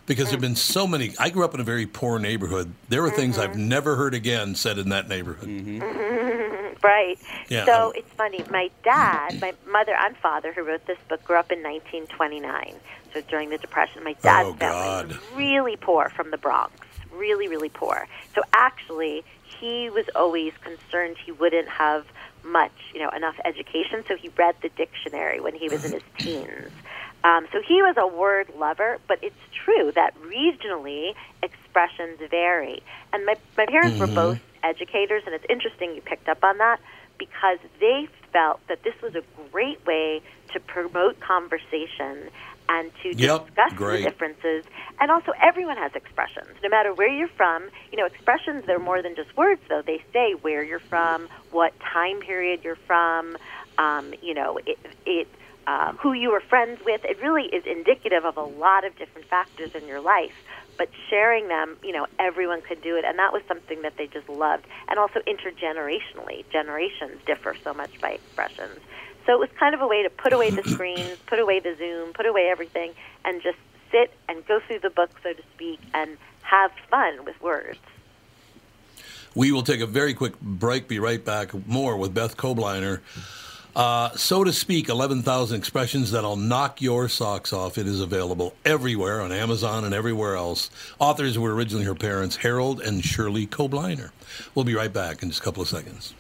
Because 0.07 0.25
there 0.25 0.33
have 0.33 0.39
mm. 0.39 0.43
been 0.43 0.57
so 0.57 0.87
many. 0.87 1.13
I 1.19 1.29
grew 1.29 1.45
up 1.45 1.53
in 1.53 1.61
a 1.61 1.65
very 1.65 1.85
poor 1.85 2.19
neighborhood. 2.19 2.73
There 2.89 3.03
were 3.03 3.11
things 3.11 3.37
I've 3.37 3.51
mm-hmm. 3.51 3.69
never 3.69 3.97
heard 3.97 4.15
again 4.15 4.55
said 4.55 4.79
in 4.79 4.89
that 4.89 5.07
neighborhood. 5.11 5.51
Mm-hmm. 5.51 5.83
Mm-hmm. 5.83 6.55
Right. 6.81 7.19
Yeah, 7.49 7.65
so 7.65 7.89
um, 7.89 7.93
it's 7.97 8.13
funny. 8.13 8.45
My 8.51 8.71
dad, 8.85 9.41
my 9.41 9.53
mother 9.67 9.97
and 9.99 10.17
father, 10.17 10.53
who 10.53 10.63
wrote 10.63 10.87
this 10.87 10.97
book, 11.09 11.23
grew 11.25 11.37
up 11.37 11.51
in 11.51 11.59
1929. 11.59 12.75
So 13.13 13.21
during 13.23 13.51
the 13.51 13.59
Depression, 13.59 14.05
my 14.05 14.13
dad's 14.23 14.51
Oh, 14.51 14.55
family 14.55 15.15
was 15.15 15.17
really 15.35 15.77
poor 15.77 16.09
from 16.09 16.31
the 16.31 16.39
Bronx. 16.39 16.73
Really, 17.13 17.49
really 17.49 17.69
poor. 17.69 18.07
So 18.35 18.43
actually, 18.53 19.25
he 19.43 19.91
was 19.91 20.07
always 20.15 20.53
concerned 20.63 21.17
he 21.19 21.33
wouldn't 21.33 21.69
have 21.69 22.07
much, 22.45 22.73
you 22.95 23.01
know, 23.01 23.11
enough 23.11 23.35
education. 23.45 24.05
So 24.09 24.17
he 24.17 24.31
read 24.37 24.55
the 24.63 24.71
dictionary 24.71 25.41
when 25.41 25.55
he 25.55 25.69
was 25.69 25.81
in 25.85 25.93
his 25.93 26.03
teens. 26.23 26.71
Um, 27.25 27.47
so 27.53 27.61
he 27.67 27.83
was 27.83 27.97
a 27.99 28.07
word 28.07 28.49
lover, 28.57 28.99
but 29.09 29.19
it's 29.23 29.35
true 29.65 29.93
that 29.95 30.15
regionally 30.21 31.15
expressions 31.43 32.21
vary. 32.31 32.83
And 33.13 33.27
my, 33.27 33.35
my 33.57 33.67
parents 33.67 33.99
were 33.99 34.07
both 34.07 34.39
educators, 34.63 35.23
and 35.27 35.35
it's 35.35 35.45
interesting 35.49 35.95
you 35.95 36.01
picked 36.01 36.29
up 36.29 36.45
on 36.45 36.59
that 36.59 36.81
because 37.19 37.59
they 37.81 38.09
felt 38.33 38.61
that 38.69 38.85
this 38.85 38.95
was 39.03 39.15
a 39.15 39.23
great 39.51 39.85
way 39.87 40.23
to 40.53 40.61
promote 40.61 41.19
conversation 41.21 42.31
and 42.69 42.91
to 43.03 43.17
Yep, 43.17 43.47
discuss 43.47 43.73
great. 43.75 44.03
the 44.05 44.11
differences. 44.11 44.65
And 45.01 45.11
also, 45.11 45.33
everyone 45.43 45.77
has 45.77 45.93
expressions, 45.95 46.57
no 46.63 46.69
matter 46.69 46.93
where 46.93 47.09
you're 47.09 47.29
from. 47.29 47.71
You 47.93 47.99
know, 47.99 48.07
expressions, 48.07 48.65
they're 48.67 48.79
more 48.79 49.03
than 49.03 49.15
just 49.17 49.37
words, 49.37 49.61
though. 49.69 49.83
They 49.83 50.03
say 50.13 50.33
where 50.33 50.63
you're 50.63 50.79
from, 50.81 51.29
what 51.51 51.73
time 51.81 52.21
period 52.21 52.61
you're 52.65 52.77
from, 52.77 53.37
um, 53.79 54.13
you 54.23 54.35
know, 54.35 54.59
it, 54.67 54.79
it 55.07 55.29
uh, 55.67 55.93
who 55.93 56.13
you 56.13 56.31
were 56.31 56.41
friends 56.41 56.81
with. 56.85 57.05
It 57.05 57.21
really 57.23 57.45
is 57.45 57.65
indicative 57.67 58.25
of 58.25 58.37
a 58.37 58.43
lot 58.43 58.85
of 58.85 58.97
different 58.97 59.29
factors 59.29 59.71
in 59.75 59.87
your 59.87 60.01
life. 60.01 60.33
But 60.79 60.89
sharing 61.11 61.49
them, 61.49 61.77
you 61.83 61.93
know, 61.93 62.07
everyone 62.19 62.63
could 62.63 62.81
do 62.83 62.97
it, 62.97 63.05
and 63.05 63.19
that 63.19 63.33
was 63.33 63.43
something 63.49 63.83
that 63.83 63.97
they 63.99 64.07
just 64.07 64.29
loved. 64.29 64.65
And 64.89 64.99
also 64.99 65.21
intergenerationally, 65.27 66.45
generations 66.51 67.21
differ 67.27 67.55
so 67.65 67.75
much 67.75 68.01
by 68.01 68.11
expressions. 68.13 68.79
So 69.29 69.35
it 69.35 69.41
was 69.41 69.51
kind 69.59 69.75
of 69.75 69.83
a 69.83 69.87
way 69.87 70.03
to 70.03 70.09
put 70.09 70.33
away 70.33 70.49
the 70.49 70.63
screens, 70.71 71.19
put 71.27 71.39
away 71.39 71.61
the 71.61 71.77
Zoom, 71.77 72.15
put 72.15 72.25
away 72.25 72.49
everything, 72.51 72.95
and 73.27 73.43
just 73.43 73.59
sit 73.93 74.11
and 74.27 74.45
go 74.47 74.59
through 74.67 74.79
the 74.79 74.89
book, 74.89 75.11
so 75.23 75.35
to 75.35 75.43
speak, 75.55 75.81
and 75.93 76.17
have 76.41 76.73
fun 76.91 77.27
with 77.27 77.39
words. 77.43 77.79
We 79.35 79.53
will 79.53 79.63
take 79.63 79.83
a 79.83 79.87
very 79.87 80.15
quick 80.15 80.41
break. 80.41 80.89
Be 80.89 80.99
right 80.99 81.23
back. 81.23 81.53
More 81.67 81.99
with 81.99 82.15
Beth 82.15 82.39
Kobliner. 82.39 83.01
Uh, 83.77 84.11
so 84.17 84.45
to 84.45 84.53
speak, 84.53 84.89
11,000 84.89 85.59
expressions 85.59 86.11
that'll 86.11 86.37
knock 86.37 86.81
your 86.81 87.07
socks 87.07 87.53
off. 87.53 87.77
It 87.77 87.87
is 87.87 88.01
available 88.01 88.55
everywhere 88.65 89.21
on 89.21 89.31
Amazon 89.31 89.85
and 89.85 89.93
everywhere 89.93 90.37
else. 90.37 90.71
Authors 90.99 91.39
were 91.39 91.55
originally 91.55 91.85
her 91.85 91.95
parents, 91.95 92.37
Harold 92.37 92.81
and 92.81 93.05
Shirley 93.05 93.47
Kobliner. 93.47 94.11
We'll 94.55 94.65
be 94.65 94.75
right 94.75 94.93
back 94.93 95.23
in 95.23 95.29
just 95.29 95.43
a 95.43 95.45
couple 95.45 95.63
of 95.63 95.69
seconds. 95.69 96.15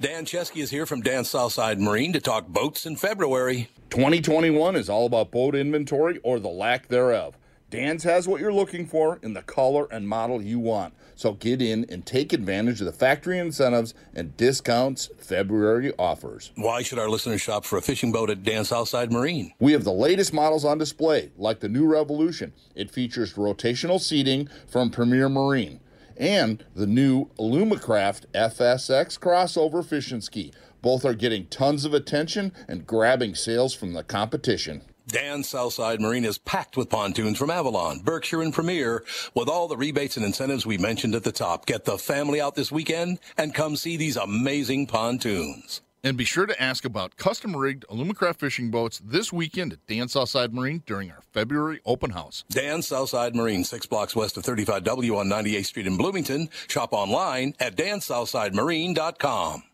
Dan 0.00 0.24
Chesky 0.24 0.62
is 0.62 0.70
here 0.70 0.86
from 0.86 1.00
Dan 1.00 1.24
Southside 1.24 1.80
Marine 1.80 2.12
to 2.12 2.20
talk 2.20 2.46
boats 2.46 2.86
in 2.86 2.94
February. 2.94 3.68
2021 3.90 4.76
is 4.76 4.88
all 4.88 5.06
about 5.06 5.32
boat 5.32 5.56
inventory 5.56 6.20
or 6.22 6.38
the 6.38 6.46
lack 6.46 6.86
thereof. 6.86 7.36
Dan's 7.68 8.04
has 8.04 8.28
what 8.28 8.40
you're 8.40 8.52
looking 8.52 8.86
for 8.86 9.18
in 9.24 9.34
the 9.34 9.42
color 9.42 9.88
and 9.90 10.08
model 10.08 10.40
you 10.40 10.60
want. 10.60 10.94
So 11.16 11.32
get 11.32 11.60
in 11.60 11.84
and 11.88 12.06
take 12.06 12.32
advantage 12.32 12.80
of 12.80 12.86
the 12.86 12.92
factory 12.92 13.40
incentives 13.40 13.92
and 14.14 14.36
discounts 14.36 15.10
February 15.18 15.92
offers. 15.98 16.52
Why 16.54 16.82
should 16.82 17.00
our 17.00 17.10
listeners 17.10 17.40
shop 17.40 17.64
for 17.64 17.76
a 17.76 17.82
fishing 17.82 18.12
boat 18.12 18.30
at 18.30 18.44
Dan 18.44 18.64
Southside 18.64 19.10
Marine? 19.10 19.52
We 19.58 19.72
have 19.72 19.82
the 19.82 19.90
latest 19.92 20.32
models 20.32 20.64
on 20.64 20.78
display, 20.78 21.32
like 21.36 21.58
the 21.58 21.68
new 21.68 21.86
Revolution. 21.86 22.52
It 22.76 22.92
features 22.92 23.34
rotational 23.34 24.00
seating 24.00 24.48
from 24.68 24.90
Premier 24.90 25.28
Marine 25.28 25.80
and 26.18 26.64
the 26.74 26.86
new 26.86 27.26
Alumacraft 27.38 28.26
FSX 28.34 29.18
crossover 29.18 29.84
fishing 29.84 30.20
ski. 30.20 30.52
Both 30.82 31.04
are 31.04 31.14
getting 31.14 31.46
tons 31.46 31.84
of 31.84 31.94
attention 31.94 32.52
and 32.68 32.86
grabbing 32.86 33.34
sales 33.34 33.74
from 33.74 33.94
the 33.94 34.04
competition. 34.04 34.82
Dan 35.08 35.42
Southside 35.42 36.02
Marine 36.02 36.26
is 36.26 36.36
packed 36.36 36.76
with 36.76 36.90
pontoons 36.90 37.38
from 37.38 37.50
Avalon, 37.50 38.00
Berkshire, 38.00 38.42
and 38.42 38.52
Premier 38.52 39.02
with 39.34 39.48
all 39.48 39.66
the 39.66 39.76
rebates 39.76 40.18
and 40.18 40.26
incentives 40.26 40.66
we 40.66 40.76
mentioned 40.76 41.14
at 41.14 41.24
the 41.24 41.32
top. 41.32 41.64
Get 41.64 41.86
the 41.86 41.96
family 41.96 42.42
out 42.42 42.56
this 42.56 42.70
weekend 42.70 43.18
and 43.38 43.54
come 43.54 43.76
see 43.76 43.96
these 43.96 44.18
amazing 44.18 44.86
pontoons. 44.86 45.80
And 46.04 46.16
be 46.16 46.24
sure 46.24 46.46
to 46.46 46.62
ask 46.62 46.84
about 46.84 47.16
custom 47.16 47.56
rigged 47.56 47.84
Alumacraft 47.88 48.36
fishing 48.36 48.70
boats 48.70 49.00
this 49.04 49.32
weekend 49.32 49.72
at 49.72 49.86
Dan 49.86 50.08
Southside 50.08 50.54
Marine 50.54 50.82
during 50.86 51.10
our 51.10 51.22
February 51.32 51.80
open 51.84 52.10
house. 52.10 52.44
Dan 52.48 52.82
Southside 52.82 53.34
Marine, 53.34 53.64
six 53.64 53.86
blocks 53.86 54.14
west 54.14 54.36
of 54.36 54.44
35W 54.44 55.16
on 55.16 55.26
98th 55.26 55.66
Street 55.66 55.86
in 55.88 55.96
Bloomington. 55.96 56.50
Shop 56.68 56.92
online 56.92 57.54
at 57.58 57.76
dansouthsidemarine.com. 57.76 59.64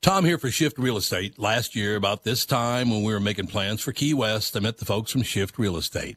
Tom 0.00 0.24
here 0.24 0.38
for 0.38 0.50
Shift 0.50 0.78
Real 0.78 0.96
Estate. 0.96 1.38
Last 1.38 1.76
year, 1.76 1.96
about 1.96 2.24
this 2.24 2.46
time 2.46 2.90
when 2.90 3.02
we 3.02 3.12
were 3.12 3.20
making 3.20 3.48
plans 3.48 3.80
for 3.80 3.92
Key 3.92 4.14
West, 4.14 4.56
I 4.56 4.60
met 4.60 4.78
the 4.78 4.84
folks 4.84 5.12
from 5.12 5.22
Shift 5.22 5.58
Real 5.58 5.76
Estate. 5.76 6.16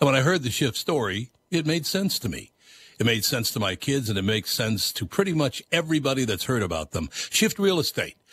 And 0.00 0.06
when 0.06 0.14
I 0.14 0.22
heard 0.22 0.42
the 0.42 0.50
Shift 0.50 0.76
story, 0.76 1.30
it 1.50 1.66
made 1.66 1.86
sense 1.86 2.18
to 2.20 2.28
me. 2.28 2.52
It 2.98 3.06
made 3.06 3.24
sense 3.24 3.50
to 3.52 3.60
my 3.60 3.76
kids 3.76 4.10
and 4.10 4.18
it 4.18 4.22
makes 4.22 4.52
sense 4.52 4.92
to 4.92 5.06
pretty 5.06 5.32
much 5.32 5.62
everybody 5.72 6.26
that's 6.26 6.44
heard 6.44 6.62
about 6.62 6.90
them. 6.92 7.08
Shift 7.12 7.58
Real 7.58 7.78
Estate 7.78 8.16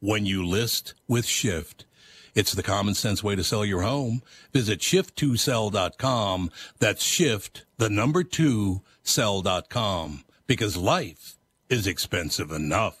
when 0.00 0.26
you 0.26 0.44
list 0.44 0.94
with 1.06 1.26
Shift. 1.26 1.84
It's 2.34 2.52
the 2.52 2.62
common 2.62 2.94
sense 2.94 3.24
way 3.24 3.34
to 3.34 3.42
sell 3.42 3.64
your 3.64 3.82
home. 3.82 4.22
Visit 4.52 4.78
shift2sell.com. 4.78 6.50
That's 6.78 7.02
shift, 7.02 7.64
the 7.78 7.90
number 7.90 8.22
two, 8.22 8.82
sell.com. 9.02 10.24
Because 10.46 10.76
life 10.76 11.36
is 11.68 11.88
expensive 11.88 12.52
enough. 12.52 12.96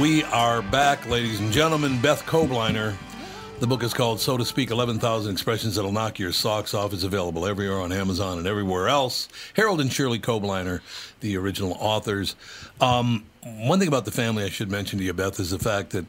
We 0.00 0.24
are 0.24 0.62
back, 0.62 1.08
ladies 1.08 1.40
and 1.40 1.50
gentlemen. 1.50 2.00
Beth 2.00 2.26
Kobliner. 2.26 2.94
The 3.60 3.66
book 3.66 3.82
is 3.82 3.92
called, 3.92 4.20
so 4.20 4.36
to 4.36 4.44
speak, 4.44 4.70
11,000 4.70 5.32
Expressions 5.32 5.74
That'll 5.74 5.90
Knock 5.90 6.20
Your 6.20 6.30
Socks 6.30 6.74
Off. 6.74 6.92
It's 6.92 7.02
available 7.02 7.44
everywhere 7.44 7.80
on 7.80 7.90
Amazon 7.90 8.38
and 8.38 8.46
everywhere 8.46 8.86
else. 8.86 9.28
Harold 9.54 9.80
and 9.80 9.92
Shirley 9.92 10.20
Kobliner, 10.20 10.80
the 11.18 11.36
original 11.36 11.76
authors. 11.80 12.36
Um, 12.80 13.26
one 13.42 13.80
thing 13.80 13.88
about 13.88 14.04
the 14.04 14.12
family 14.12 14.44
I 14.44 14.48
should 14.48 14.70
mention 14.70 15.00
to 15.00 15.04
you, 15.04 15.12
Beth, 15.12 15.40
is 15.40 15.50
the 15.50 15.58
fact 15.58 15.90
that 15.90 16.06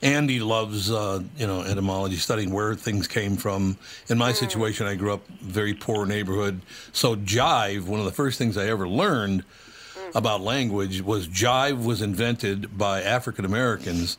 Andy 0.00 0.40
loves, 0.40 0.90
uh, 0.90 1.22
you 1.36 1.46
know, 1.46 1.60
etymology, 1.60 2.16
studying 2.16 2.50
where 2.50 2.74
things 2.74 3.06
came 3.06 3.36
from. 3.36 3.76
In 4.08 4.16
my 4.16 4.32
situation, 4.32 4.86
I 4.86 4.94
grew 4.94 5.12
up 5.12 5.28
very 5.28 5.74
poor 5.74 6.06
neighborhood. 6.06 6.62
So 6.92 7.14
jive, 7.14 7.84
one 7.84 8.00
of 8.00 8.06
the 8.06 8.12
first 8.12 8.38
things 8.38 8.56
I 8.56 8.68
ever 8.68 8.88
learned 8.88 9.44
about 10.14 10.40
language 10.40 11.02
was 11.02 11.28
jive 11.28 11.84
was 11.84 12.00
invented 12.00 12.78
by 12.78 13.02
African 13.02 13.44
Americans, 13.44 14.16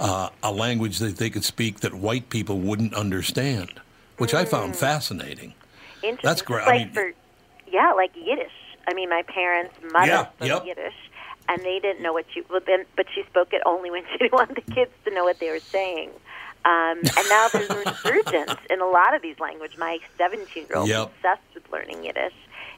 uh, 0.00 0.30
a 0.42 0.52
language 0.52 0.98
that 0.98 1.16
they 1.16 1.30
could 1.30 1.44
speak 1.44 1.80
that 1.80 1.94
white 1.94 2.30
people 2.30 2.58
wouldn't 2.58 2.94
understand, 2.94 3.80
which 4.18 4.34
I 4.34 4.44
found 4.44 4.76
fascinating. 4.76 5.54
Interesting. 6.02 6.18
That's 6.22 6.42
great. 6.42 6.60
Just 6.64 6.70
I 6.70 6.78
mean- 6.78 6.90
for, 6.92 7.12
yeah, 7.70 7.92
like 7.92 8.12
Yiddish. 8.16 8.52
I 8.86 8.94
mean, 8.94 9.10
my 9.10 9.22
parents' 9.22 9.74
mother 9.92 10.06
Yeah, 10.06 10.26
spoke 10.36 10.48
yep. 10.48 10.64
Yiddish, 10.66 10.94
and 11.48 11.60
they 11.62 11.78
didn't 11.78 12.02
know 12.02 12.12
what 12.12 12.24
she. 12.32 12.42
Well, 12.48 12.60
then, 12.66 12.84
but 12.96 13.06
she 13.14 13.22
spoke 13.24 13.52
it 13.52 13.60
only 13.66 13.90
when 13.90 14.04
she 14.12 14.18
didn't 14.18 14.32
want 14.32 14.54
the 14.54 14.62
kids 14.72 14.90
to 15.04 15.10
know 15.14 15.24
what 15.24 15.38
they 15.40 15.50
were 15.50 15.60
saying. 15.60 16.10
Um, 16.64 16.98
and 16.98 17.28
now 17.28 17.48
there's 17.52 17.70
a 17.70 17.78
resurgence 17.78 18.54
in 18.70 18.80
a 18.80 18.86
lot 18.86 19.14
of 19.14 19.22
these 19.22 19.38
languages. 19.38 19.78
My 19.78 19.98
17-year-old 20.18 20.88
Yep. 20.88 20.98
is 20.98 21.04
obsessed 21.16 21.42
with 21.54 21.70
learning 21.72 22.04
Yiddish. 22.04 22.32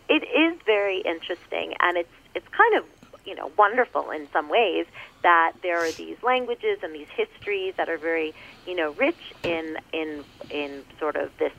It 0.08 0.22
is 0.24 0.60
very 0.66 0.98
interesting, 1.00 1.74
and 1.80 1.96
it's 1.96 2.12
it's 2.34 2.48
kind 2.48 2.74
of 2.76 2.84
you 3.24 3.34
know 3.36 3.50
wonderful 3.56 4.10
in 4.10 4.28
some 4.32 4.48
ways 4.48 4.86
that 5.22 5.52
there 5.62 5.84
are 5.86 5.92
these 5.92 6.16
languages 6.22 6.78
and 6.82 6.94
these 6.94 7.08
histories 7.16 7.74
that 7.76 7.88
are 7.88 7.98
very 7.98 8.34
you 8.66 8.74
know 8.74 8.92
rich 8.92 9.20
in 9.44 9.76
in 9.92 10.24
in 10.50 10.82
sort 10.98 11.16
of 11.16 11.30
this 11.38 11.52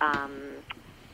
um, 0.00 0.32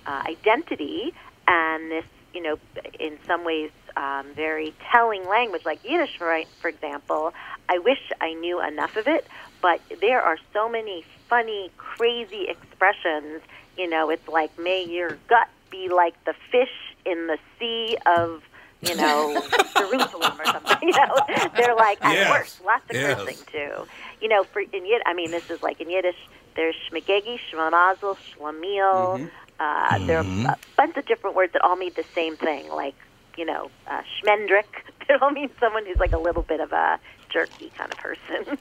uh, 0.06 0.22
identity 0.26 1.12
and 1.46 1.90
this, 1.90 2.04
you 2.34 2.42
know, 2.42 2.56
in 2.98 3.18
some 3.26 3.44
ways, 3.44 3.70
um, 3.96 4.26
very 4.34 4.74
telling 4.90 5.28
language, 5.28 5.62
like 5.64 5.80
Yiddish, 5.84 6.16
for, 6.18 6.40
for 6.60 6.68
example. 6.68 7.32
I 7.68 7.78
wish 7.78 7.98
I 8.20 8.34
knew 8.34 8.60
enough 8.60 8.96
of 8.96 9.06
it, 9.06 9.26
but 9.60 9.80
there 10.00 10.20
are 10.20 10.38
so 10.52 10.68
many 10.68 11.04
funny, 11.28 11.70
crazy 11.76 12.46
expressions. 12.48 13.42
You 13.76 13.88
know, 13.88 14.10
it's 14.10 14.26
like, 14.28 14.56
may 14.58 14.84
your 14.88 15.16
gut 15.28 15.48
be 15.70 15.88
like 15.88 16.14
the 16.24 16.34
fish 16.50 16.96
in 17.04 17.26
the 17.26 17.38
sea 17.58 17.96
of, 18.06 18.42
you 18.82 18.94
know, 18.94 19.42
Jerusalem 19.76 20.40
or 20.40 20.46
something. 20.52 20.76
You 20.82 20.92
know, 20.92 21.20
they're 21.56 21.74
like, 21.76 21.98
and 22.02 22.12
Yes. 22.14 22.30
worse, 22.30 22.60
lots 22.66 22.84
of 22.90 22.96
Yes. 22.96 23.16
cursing 23.18 23.38
too. 23.50 23.86
You 24.20 24.28
know, 24.28 24.44
for 24.52 24.60
in 24.60 24.84
Yiddish, 24.86 25.02
I 25.06 25.14
mean, 25.14 25.30
this 25.30 25.44
is 25.50 25.62
like 25.62 25.80
in 25.80 25.88
Yiddish. 25.90 26.16
There's 26.56 26.74
shmegegi, 26.90 27.38
shmamazel, 27.52 28.16
shlemiel. 28.36 29.30
Uh, 29.60 30.06
There 30.06 30.18
are 30.18 30.26
a 30.50 30.56
bunch 30.76 30.96
of 30.96 31.06
different 31.06 31.36
words 31.36 31.52
that 31.52 31.62
all 31.62 31.76
mean 31.76 31.92
the 31.96 32.04
same 32.14 32.36
thing, 32.36 32.68
like 32.70 32.94
you 33.36 33.44
know, 33.46 33.70
uh, 33.90 34.02
schmendrick. 34.22 34.64
They 35.08 35.14
all 35.20 35.30
mean 35.30 35.50
someone 35.58 35.84
who's 35.84 35.98
like 35.98 36.12
a 36.12 36.18
little 36.18 36.42
bit 36.42 36.60
of 36.60 36.72
a 36.72 36.98
jerky 37.28 37.70
kind 37.76 37.90
of 37.92 37.98
person. 37.98 38.56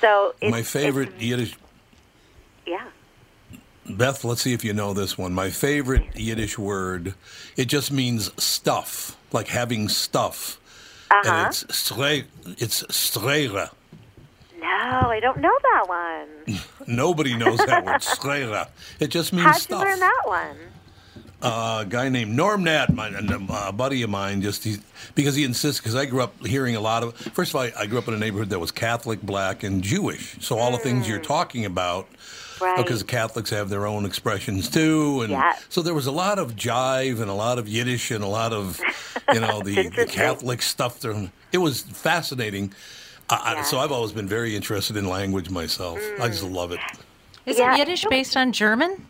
so 0.00 0.34
it's, 0.40 0.50
My 0.50 0.62
favorite 0.62 1.12
Yiddish, 1.20 1.54
yeah. 2.66 2.86
Beth, 3.88 4.24
let's 4.24 4.42
see 4.42 4.52
if 4.52 4.64
you 4.64 4.72
know 4.72 4.92
this 4.94 5.16
one. 5.18 5.32
My 5.32 5.50
favorite 5.50 6.16
Yiddish 6.16 6.58
word, 6.58 7.14
it 7.56 7.66
just 7.66 7.92
means 7.92 8.30
stuff, 8.42 9.16
like 9.32 9.48
having 9.48 9.88
stuff. 9.88 10.58
Uh-huh. 11.10 11.28
And 11.30 11.46
it's 11.48 11.64
stre- 11.64 12.24
it's 12.58 12.82
strera. 12.84 13.70
No, 14.58 14.66
I 14.66 15.18
don't 15.20 15.38
know 15.38 15.56
that 15.62 15.88
one. 15.88 16.58
Nobody 16.86 17.36
knows 17.36 17.58
that 17.58 17.84
word, 17.84 18.00
strera. 18.00 18.68
It 19.00 19.08
just 19.08 19.32
means 19.32 19.44
How'd 19.46 19.54
you 19.56 19.60
stuff. 19.60 19.82
learn 19.84 19.98
that 20.00 20.22
one? 20.24 20.56
uh, 21.42 21.78
a 21.82 21.86
guy 21.88 22.10
named 22.10 22.36
Norm 22.36 22.64
Nat, 22.64 22.92
my, 22.92 23.08
a 23.66 23.72
buddy 23.72 24.02
of 24.02 24.10
mine, 24.10 24.42
just 24.42 24.62
he, 24.62 24.76
because 25.14 25.34
he 25.34 25.44
insists. 25.44 25.80
Because 25.80 25.94
I 25.96 26.04
grew 26.04 26.22
up 26.22 26.46
hearing 26.46 26.76
a 26.76 26.80
lot 26.80 27.02
of. 27.02 27.16
First 27.16 27.52
of 27.52 27.56
all, 27.56 27.62
I, 27.62 27.72
I 27.78 27.86
grew 27.86 27.98
up 27.98 28.06
in 28.08 28.14
a 28.14 28.18
neighborhood 28.18 28.50
that 28.50 28.58
was 28.58 28.70
Catholic, 28.70 29.22
black, 29.22 29.62
and 29.62 29.82
Jewish. 29.82 30.36
So 30.40 30.58
all 30.58 30.70
the 30.70 30.78
things 30.78 31.08
you're 31.08 31.18
talking 31.18 31.64
about, 31.64 32.06
Mm. 32.12 32.16
Right. 32.60 32.76
because 32.76 33.02
Catholics 33.02 33.50
have 33.50 33.68
their 33.68 33.86
own 33.86 34.04
expressions 34.04 34.68
too, 34.68 35.22
and 35.22 35.30
Yes. 35.30 35.64
so 35.68 35.82
there 35.82 35.94
was 35.94 36.06
a 36.06 36.12
lot 36.12 36.38
of 36.38 36.54
jive 36.56 37.20
and 37.20 37.30
a 37.30 37.34
lot 37.34 37.58
of 37.58 37.68
Yiddish 37.68 38.10
and 38.10 38.22
a 38.22 38.26
lot 38.28 38.52
of, 38.52 38.80
you 39.32 39.40
know, 39.40 39.60
the, 39.64 39.88
the 39.88 40.06
Catholic 40.06 40.62
stuff. 40.62 41.00
There. 41.00 41.30
It 41.52 41.58
was 41.58 41.82
fascinating. 41.82 42.72
I, 43.28 43.56
I, 43.58 43.62
so 43.62 43.78
I've 43.78 43.92
always 43.92 44.12
been 44.12 44.28
very 44.28 44.54
interested 44.56 44.96
in 44.96 45.08
language 45.08 45.50
myself. 45.50 45.98
I 46.20 46.28
just 46.28 46.44
Mm. 46.44 46.54
love 46.54 46.72
it. 46.72 46.80
Isn't 47.46 47.62
Yeah. 47.64 47.76
Yiddish 47.76 48.04
based 48.10 48.36
on 48.36 48.52
German? 48.52 49.06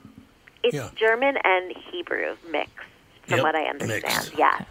It's 0.63 0.75
Yeah. 0.75 0.91
German 0.95 1.37
and 1.43 1.73
Hebrew 1.91 2.37
mixed, 2.51 2.73
from 3.27 3.37
Yep, 3.39 3.43
what 3.43 3.57
I 3.57 3.65
understand. 3.65 4.03
mixed. 4.05 4.33
Yes. 4.39 4.63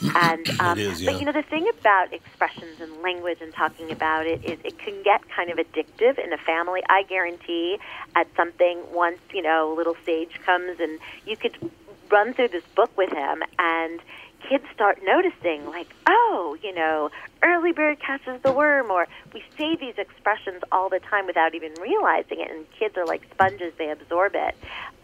And 0.00 0.48
um, 0.60 0.78
is, 0.78 1.04
but 1.04 1.18
you 1.18 1.24
know 1.24 1.32
the 1.32 1.42
thing 1.42 1.68
about 1.78 2.12
expressions 2.12 2.80
and 2.80 3.02
language 3.02 3.38
and 3.40 3.52
talking 3.52 3.90
about 3.90 4.26
it 4.26 4.44
is 4.44 4.58
it 4.64 4.78
can 4.78 5.02
get 5.02 5.28
kind 5.28 5.50
of 5.50 5.58
addictive 5.58 6.18
in 6.22 6.32
a 6.32 6.38
family. 6.38 6.82
I 6.88 7.02
guarantee 7.04 7.78
at 8.14 8.26
something 8.36 8.82
once 8.92 9.18
you 9.32 9.42
know 9.42 9.74
little 9.76 9.96
Sage 10.04 10.40
comes 10.44 10.80
and 10.80 10.98
you 11.24 11.36
could 11.36 11.56
run 12.10 12.34
through 12.34 12.48
this 12.48 12.64
book 12.74 12.96
with 12.96 13.10
him, 13.10 13.42
and 13.58 14.00
kids 14.48 14.64
start 14.74 15.00
noticing, 15.04 15.66
like, 15.66 15.88
oh, 16.06 16.56
you 16.62 16.74
know, 16.74 17.10
early 17.42 17.72
bird 17.72 17.98
catches 18.00 18.40
the 18.42 18.52
worm, 18.52 18.90
or 18.90 19.06
we 19.34 19.42
say 19.58 19.76
these 19.76 19.98
expressions 19.98 20.62
all 20.70 20.88
the 20.88 21.00
time 21.00 21.26
without 21.26 21.54
even 21.54 21.72
realizing 21.80 22.40
it, 22.40 22.50
and 22.50 22.64
kids 22.78 22.96
are 22.96 23.06
like 23.06 23.22
sponges, 23.32 23.72
they 23.78 23.90
absorb 23.90 24.32
it. 24.34 24.54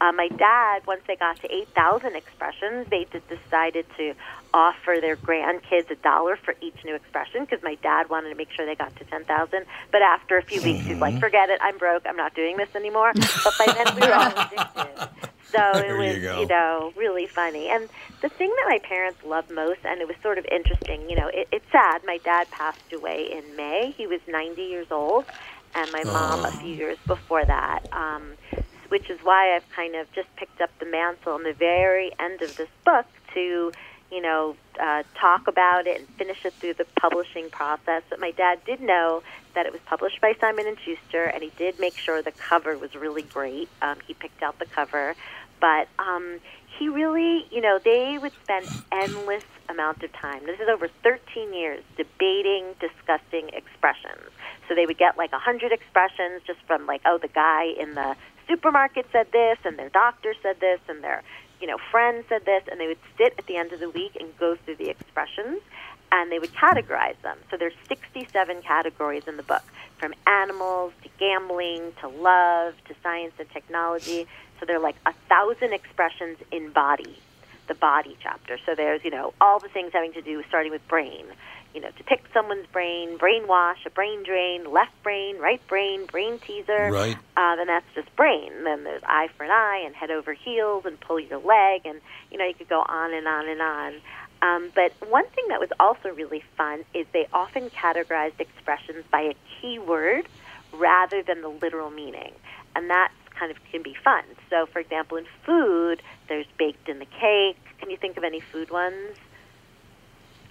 Uh, 0.00 0.12
my 0.12 0.28
dad, 0.28 0.86
once 0.86 1.00
they 1.06 1.16
got 1.16 1.36
to 1.40 1.52
8,000 1.52 2.14
expressions, 2.16 2.86
they 2.90 3.06
just 3.12 3.28
decided 3.28 3.86
to 3.96 4.14
offer 4.54 4.98
their 5.00 5.16
grandkids 5.16 5.90
a 5.90 5.94
dollar 5.96 6.36
for 6.36 6.54
each 6.60 6.76
new 6.84 6.94
expression 6.94 7.44
because 7.44 7.62
my 7.62 7.74
dad 7.76 8.10
wanted 8.10 8.28
to 8.28 8.34
make 8.34 8.50
sure 8.50 8.66
they 8.66 8.74
got 8.74 8.94
to 8.96 9.04
10,000. 9.04 9.64
But 9.90 10.02
after 10.02 10.36
a 10.38 10.42
few 10.42 10.60
weeks, 10.62 10.84
he's 10.86 10.98
like, 10.98 11.18
forget 11.20 11.50
it, 11.50 11.58
I'm 11.62 11.78
broke, 11.78 12.02
I'm 12.06 12.16
not 12.16 12.34
doing 12.34 12.56
this 12.56 12.74
anymore. 12.74 13.12
But 13.14 13.54
by 13.58 13.72
then, 13.72 13.94
we 13.94 14.06
were 14.06 14.14
all 14.14 14.26
addicted. 14.36 15.08
So 15.52 15.58
There 15.74 16.00
it 16.02 16.06
you 16.14 16.14
was, 16.14 16.22
go. 16.22 16.40
you 16.40 16.46
know, 16.48 16.92
really 16.96 17.26
funny. 17.26 17.68
And 17.68 17.88
the 18.22 18.28
thing 18.28 18.48
that 18.48 18.66
my 18.68 18.78
parents 18.88 19.18
loved 19.24 19.50
most, 19.50 19.80
and 19.84 20.00
it 20.00 20.06
was 20.06 20.16
sort 20.22 20.38
of 20.38 20.44
interesting, 20.46 21.10
you 21.10 21.16
know, 21.16 21.28
it, 21.28 21.48
it's 21.50 21.64
sad. 21.72 22.02
My 22.04 22.18
dad 22.24 22.50
passed 22.50 22.92
away 22.92 23.26
in 23.30 23.56
May. 23.56 23.92
He 23.96 24.06
was 24.06 24.20
90 24.28 24.62
years 24.62 24.86
old, 24.90 25.24
and 25.74 25.90
my 25.90 26.04
mom 26.04 26.44
a 26.44 26.52
few 26.60 26.72
years 26.72 26.98
before 27.06 27.44
that. 27.44 27.80
Um, 27.92 28.36
which 28.92 29.08
is 29.08 29.18
why 29.22 29.56
I've 29.56 29.68
kind 29.74 29.96
of 29.96 30.06
just 30.12 30.28
picked 30.36 30.60
up 30.60 30.68
the 30.78 30.84
mantle 30.84 31.34
in 31.36 31.44
the 31.44 31.54
very 31.54 32.12
end 32.20 32.42
of 32.42 32.54
this 32.56 32.68
book 32.84 33.06
to, 33.32 33.72
you 34.10 34.20
know, 34.20 34.54
uh, 34.78 35.02
talk 35.18 35.48
about 35.48 35.86
it 35.86 35.98
and 35.98 36.06
finish 36.18 36.36
it 36.44 36.52
through 36.60 36.74
the 36.74 36.84
publishing 37.00 37.48
process. 37.48 38.02
But 38.10 38.20
my 38.20 38.32
dad 38.32 38.60
did 38.66 38.82
know 38.82 39.22
that 39.54 39.64
it 39.64 39.72
was 39.72 39.80
published 39.86 40.20
by 40.20 40.34
Simon 40.38 40.66
and 40.66 40.76
Schuster, 40.84 41.24
and 41.24 41.42
he 41.42 41.50
did 41.56 41.80
make 41.80 41.96
sure 41.96 42.20
the 42.20 42.32
cover 42.32 42.76
was 42.76 42.94
really 42.94 43.22
great. 43.22 43.70
Um, 43.80 43.96
he 44.06 44.12
picked 44.12 44.42
out 44.42 44.58
the 44.58 44.66
cover, 44.66 45.16
but 45.58 45.88
um, 45.98 46.40
he 46.78 46.88
really, 46.88 47.46
you 47.50 47.60
know, 47.60 47.78
they 47.84 48.18
would 48.20 48.32
spend 48.42 48.68
endless 48.90 49.44
amount 49.68 50.02
of 50.02 50.12
time. 50.12 50.44
This 50.46 50.60
is 50.60 50.68
over 50.68 50.88
13 51.02 51.52
years 51.54 51.82
debating, 51.96 52.74
discussing 52.80 53.50
expressions. 53.52 54.30
So 54.68 54.74
they 54.74 54.86
would 54.86 54.98
get 54.98 55.16
like 55.18 55.32
100 55.32 55.72
expressions 55.72 56.42
just 56.46 56.60
from 56.66 56.86
like, 56.86 57.02
oh, 57.04 57.18
the 57.18 57.28
guy 57.28 57.64
in 57.78 57.94
the 57.94 58.16
supermarket 58.48 59.06
said 59.12 59.28
this, 59.32 59.58
and 59.64 59.78
their 59.78 59.88
doctor 59.90 60.34
said 60.42 60.60
this, 60.60 60.80
and 60.88 61.02
their, 61.02 61.22
you 61.60 61.66
know, 61.66 61.78
friend 61.90 62.24
said 62.28 62.44
this, 62.44 62.62
and 62.70 62.80
they 62.80 62.86
would 62.86 62.98
sit 63.16 63.34
at 63.38 63.46
the 63.46 63.56
end 63.56 63.72
of 63.72 63.80
the 63.80 63.90
week 63.90 64.16
and 64.18 64.36
go 64.38 64.56
through 64.64 64.76
the 64.76 64.88
expressions, 64.88 65.60
and 66.10 66.30
they 66.30 66.38
would 66.38 66.52
categorize 66.52 67.20
them. 67.22 67.38
So 67.50 67.56
there's 67.56 67.74
67 67.88 68.62
categories 68.62 69.24
in 69.26 69.36
the 69.36 69.42
book, 69.42 69.62
from 69.98 70.14
animals 70.26 70.92
to 71.04 71.08
gambling 71.18 71.92
to 72.00 72.08
love 72.08 72.74
to 72.88 72.94
science 73.02 73.34
and 73.38 73.48
technology. 73.50 74.26
So 74.62 74.66
there 74.66 74.76
are 74.76 74.80
like 74.80 74.94
a 75.06 75.12
thousand 75.28 75.72
expressions 75.72 76.38
in 76.52 76.70
body, 76.70 77.18
the 77.66 77.74
body 77.74 78.16
chapter. 78.22 78.60
So 78.64 78.76
there's, 78.76 79.02
you 79.02 79.10
know, 79.10 79.34
all 79.40 79.58
the 79.58 79.68
things 79.68 79.92
having 79.92 80.12
to 80.12 80.22
do 80.22 80.40
starting 80.46 80.70
with 80.70 80.86
brain. 80.86 81.24
You 81.74 81.80
know, 81.80 81.90
to 81.90 82.04
pick 82.04 82.22
someone's 82.32 82.68
brain, 82.68 83.18
brainwash, 83.18 83.84
a 83.84 83.90
brain 83.90 84.22
drain, 84.22 84.70
left 84.70 85.02
brain, 85.02 85.38
right 85.38 85.60
brain, 85.66 86.06
brain 86.06 86.38
teaser. 86.38 86.92
Right. 86.92 87.16
Um, 87.36 87.58
and 87.58 87.68
that's 87.68 87.92
just 87.92 88.14
brain. 88.14 88.52
Then 88.62 88.84
there's 88.84 89.02
eye 89.04 89.30
for 89.36 89.42
an 89.42 89.50
eye 89.50 89.82
and 89.84 89.96
head 89.96 90.12
over 90.12 90.32
heels 90.32 90.84
and 90.86 91.00
pull 91.00 91.18
your 91.18 91.40
leg. 91.40 91.80
And, 91.84 92.00
you 92.30 92.38
know, 92.38 92.46
you 92.46 92.54
could 92.54 92.68
go 92.68 92.84
on 92.86 93.12
and 93.12 93.26
on 93.26 93.48
and 93.48 93.60
on. 93.60 93.94
Um, 94.42 94.70
but 94.76 94.92
one 95.10 95.26
thing 95.30 95.46
that 95.48 95.58
was 95.58 95.70
also 95.80 96.10
really 96.10 96.44
fun 96.56 96.84
is 96.94 97.08
they 97.12 97.26
often 97.32 97.68
categorized 97.70 98.38
expressions 98.38 99.04
by 99.10 99.22
a 99.22 99.34
key 99.60 99.80
word 99.80 100.28
rather 100.72 101.20
than 101.20 101.42
the 101.42 101.48
literal 101.48 101.90
meaning. 101.90 102.32
And 102.76 102.90
that 102.90 103.10
kind 103.42 103.50
of 103.50 103.58
can 103.72 103.82
be 103.82 103.96
fun. 104.04 104.22
So, 104.50 104.66
for 104.66 104.78
example, 104.78 105.16
in 105.16 105.26
food, 105.44 106.00
there's 106.28 106.46
baked 106.58 106.88
in 106.88 107.00
the 107.00 107.06
cake. 107.06 107.56
Can 107.80 107.90
you 107.90 107.96
think 107.96 108.16
of 108.16 108.22
any 108.22 108.38
food 108.38 108.70
ones? 108.70 109.16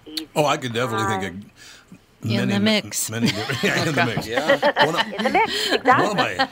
Easy. 0.04 0.28
Oh, 0.36 0.44
I 0.44 0.58
could 0.58 0.74
definitely 0.74 1.06
think 1.06 1.44
of 1.44 2.30
In 2.30 2.36
many, 2.36 2.52
the 2.52 2.60
mix. 2.60 3.10
Many, 3.10 3.28
yeah, 3.62 3.86
in 3.88 3.94
the 3.94 4.04
mix. 4.04 4.26
Yeah. 4.28 4.84
One 4.86 4.94
of, 5.00 5.06
In 5.06 5.24
the 5.24 5.30
mix, 5.30 5.72
exactly. 5.72 6.06
one 6.06 6.10
of 6.10 6.16
my 6.18 6.48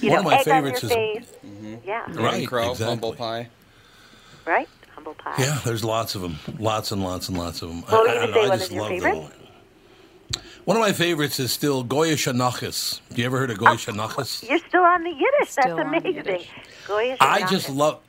you 0.00 0.10
one 0.10 0.22
know, 0.22 0.30
of 0.30 0.36
my 0.36 0.42
favorites 0.44 0.84
is- 0.84 0.90
your 0.90 0.98
face. 0.98 1.26
Mm-hmm. 1.44 1.74
Yeah, 1.84 2.04
Right, 2.12 2.46
crow, 2.46 2.70
exactly. 2.70 2.86
humble 2.86 3.14
pie. 3.14 3.48
right? 4.46 4.68
Humble 4.94 5.14
pie. 5.14 5.34
yeah. 5.38 5.58
There's 5.64 5.82
lots 5.84 6.14
of 6.14 6.22
them, 6.22 6.36
lots 6.60 6.92
and 6.92 7.02
lots 7.02 7.28
and 7.28 7.36
lots 7.36 7.62
of 7.62 7.70
them. 7.70 7.82
What 7.82 8.02
would 8.02 8.10
I, 8.36 8.40
I, 8.40 8.52
I 8.52 8.56
just 8.58 8.70
of 8.70 8.72
your 8.76 8.82
love 8.82 8.90
them 8.90 9.00
favorites? 9.00 9.34
all. 9.42 9.47
One 10.68 10.76
of 10.76 10.82
my 10.82 10.92
favorites 10.92 11.40
is 11.40 11.50
still 11.50 11.82
Goyishe 11.82 12.30
nachas. 12.34 13.00
Do 13.14 13.22
you 13.22 13.24
ever 13.24 13.38
heard 13.38 13.50
of 13.50 13.56
Goyishe 13.56 13.90
nachas? 13.94 14.46
You're 14.46 14.58
still 14.68 14.82
on 14.82 15.02
the 15.02 15.08
Yiddish. 15.08 15.48
Still 15.48 15.76
That's 15.76 15.88
amazing. 15.88 16.14
Yiddish. 16.16 16.50
Goyish 16.86 17.16
I 17.22 17.48
just 17.48 17.70
love. 17.70 18.00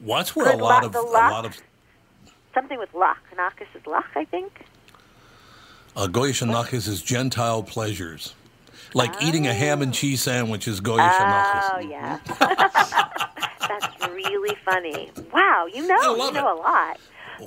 What's 0.00 0.34
where 0.34 0.46
a 0.48 0.52
Good 0.52 0.62
lot 0.62 0.84
luck, 0.84 0.94
of 0.94 0.94
a 0.94 1.00
lot 1.06 1.44
of 1.44 1.54
something 2.54 2.78
with 2.78 2.90
lach. 2.94 3.16
Nachas 3.36 3.66
is 3.74 3.82
lach, 3.82 4.04
I 4.16 4.24
think. 4.24 4.64
uh, 5.96 6.06
Goyishe 6.06 6.50
nachas 6.50 6.88
is 6.88 7.02
Gentile 7.02 7.62
pleasures, 7.62 8.34
like 8.94 9.12
eating 9.22 9.46
a 9.46 9.52
ham 9.52 9.82
and 9.82 9.92
cheese 9.92 10.22
sandwich 10.22 10.66
is 10.66 10.80
Goyishe 10.80 11.12
nachas. 11.12 11.70
Oh 11.74 11.78
yeah, 11.80 12.20
that's 13.68 14.08
really 14.08 14.56
funny. 14.64 15.10
Wow, 15.30 15.66
you 15.70 15.86
know, 15.86 15.94
I 15.94 16.26
you 16.26 16.32
know 16.32 16.48
it. 16.48 16.58
a 16.58 16.62
lot. 16.62 16.96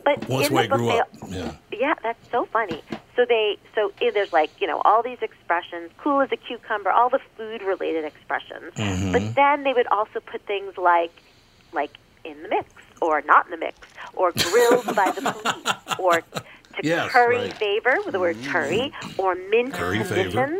But 0.03 0.27
Well, 0.27 0.39
that's 0.39 0.49
in 0.49 0.55
the 0.55 0.67
book, 0.67 0.77
grew 0.77 0.87
they, 0.87 0.99
up. 0.99 1.09
Yeah. 1.29 1.51
Yeah, 1.71 1.93
that's 2.01 2.29
so 2.29 2.45
funny. 2.45 2.81
So 3.15 3.25
they, 3.27 3.57
so 3.75 3.91
there's 3.99 4.31
like 4.31 4.49
you 4.59 4.67
know 4.67 4.81
all 4.85 5.03
these 5.03 5.21
expressions, 5.21 5.91
cool 5.97 6.21
as 6.21 6.31
a 6.31 6.37
cucumber, 6.37 6.91
all 6.91 7.09
the 7.09 7.19
food 7.37 7.61
related 7.61 8.05
expressions. 8.05 8.73
Mm-hmm. 8.75 9.11
But 9.11 9.35
then 9.35 9.63
they 9.63 9.73
would 9.73 9.87
also 9.87 10.19
put 10.19 10.41
things 10.43 10.77
like, 10.77 11.11
like 11.73 11.91
in 12.23 12.41
the 12.43 12.49
mix 12.49 12.69
or 13.01 13.21
not 13.21 13.45
in 13.45 13.51
the 13.51 13.57
mix 13.57 13.79
or 14.13 14.31
grilled 14.31 14.95
by 14.95 15.11
the 15.11 15.21
police 15.21 15.99
or 15.99 16.21
to 16.21 16.81
Yes, 16.83 17.11
curry 17.11 17.37
right. 17.37 17.53
Favor 17.53 17.97
with 18.05 18.13
the 18.13 18.19
word 18.19 18.37
curry 18.45 18.93
or 19.17 19.35
mint 19.35 19.73
Curry 19.73 20.03
favor. 20.03 20.59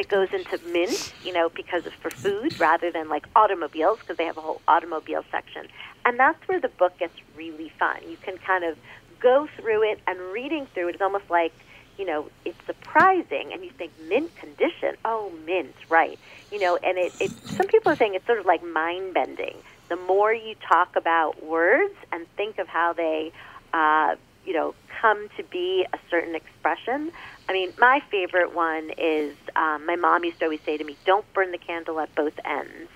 It 0.00 0.08
goes 0.08 0.28
into 0.32 0.56
mint, 0.64 0.98
you 1.22 1.30
know, 1.30 1.50
because 1.54 1.84
of 1.84 1.92
for 2.00 2.08
food 2.08 2.58
rather 2.58 2.90
than 2.90 3.10
like 3.10 3.26
automobiles 3.36 3.98
because 3.98 4.16
they 4.16 4.24
have 4.24 4.38
a 4.38 4.40
whole 4.40 4.62
automobile 4.66 5.22
section. 5.30 5.66
And 6.06 6.18
that's 6.18 6.38
where 6.48 6.58
the 6.58 6.70
book 6.70 6.98
gets 6.98 7.12
really 7.36 7.70
fun. 7.78 7.98
You 8.08 8.16
can 8.24 8.38
kind 8.38 8.64
of 8.64 8.78
go 9.20 9.46
through 9.60 9.92
it 9.92 10.00
and 10.06 10.18
reading 10.32 10.66
through 10.72 10.88
it 10.88 10.94
is 10.94 11.02
almost 11.02 11.28
like, 11.28 11.52
you 11.98 12.06
know, 12.06 12.30
it's 12.46 12.56
surprising 12.64 13.50
and 13.52 13.62
you 13.62 13.72
think 13.76 13.92
mint 14.08 14.34
condition. 14.36 14.96
Oh, 15.04 15.30
mint, 15.44 15.74
right. 15.90 16.18
You 16.50 16.60
know, 16.60 16.78
and 16.82 16.96
it, 16.96 17.12
it 17.20 17.30
some 17.58 17.66
people 17.66 17.92
are 17.92 17.96
saying 17.98 18.14
it's 18.14 18.24
sort 18.24 18.38
of 18.38 18.46
like 18.46 18.64
mind 18.64 19.12
bending. 19.12 19.56
The 19.90 19.96
more 19.96 20.32
you 20.32 20.54
talk 20.66 20.96
about 20.96 21.44
words 21.44 21.94
and 22.10 22.24
think 22.38 22.58
of 22.58 22.68
how 22.68 22.94
they 22.94 23.32
uh, 23.74 24.16
you 24.46 24.52
know, 24.52 24.74
come 25.00 25.28
to 25.36 25.42
be 25.44 25.86
a 25.92 25.98
certain 26.10 26.34
expression. 26.34 27.12
I 27.48 27.52
mean, 27.52 27.72
my 27.78 28.00
favorite 28.10 28.54
one 28.54 28.90
is 28.98 29.36
um, 29.56 29.86
my 29.86 29.96
mom 29.96 30.24
used 30.24 30.38
to 30.40 30.44
always 30.46 30.60
say 30.64 30.76
to 30.76 30.84
me, 30.84 30.96
"Don't 31.04 31.30
burn 31.34 31.50
the 31.52 31.58
candle 31.58 31.98
at 32.00 32.14
both 32.14 32.38
ends," 32.44 32.90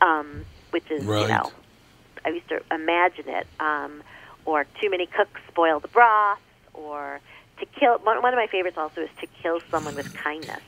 um, 0.00 0.44
which 0.70 0.90
is 0.90 1.04
Right. 1.04 1.22
you 1.22 1.28
know, 1.28 1.52
I 2.24 2.30
used 2.30 2.48
to 2.48 2.62
imagine 2.70 3.28
it. 3.28 3.46
Um, 3.58 4.02
or 4.46 4.64
too 4.80 4.88
many 4.90 5.06
cooks 5.06 5.40
spoil 5.48 5.80
the 5.80 5.88
broth, 5.88 6.40
or 6.74 7.20
to 7.58 7.66
kill. 7.66 7.98
One, 7.98 8.22
one 8.22 8.32
of 8.32 8.38
my 8.38 8.46
favorites 8.46 8.78
also 8.78 9.02
is 9.02 9.10
to 9.20 9.26
kill 9.42 9.60
someone 9.70 9.94
with 9.94 10.12
kindness. 10.14 10.62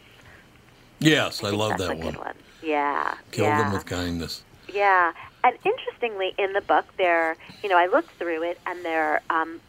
Yes, 0.98 1.40
I 1.42 1.48
think 1.48 1.58
love 1.58 1.70
that's 1.70 1.82
that 1.82 1.90
a 1.92 1.96
good 1.96 2.16
one. 2.16 2.26
one. 2.26 2.34
Yeah, 2.62 3.14
Kill 3.32 3.46
yeah. 3.46 3.62
them 3.62 3.72
with 3.72 3.86
kindness. 3.86 4.44
Yeah, 4.72 5.12
and 5.42 5.56
interestingly, 5.64 6.32
in 6.38 6.52
the 6.52 6.60
book, 6.60 6.84
there, 6.96 7.36
you 7.62 7.68
know, 7.68 7.76
I 7.76 7.86
looked 7.86 8.12
through 8.18 8.42
it, 8.44 8.60
and 8.66 8.84
there 8.84 9.20
um, 9.30 9.60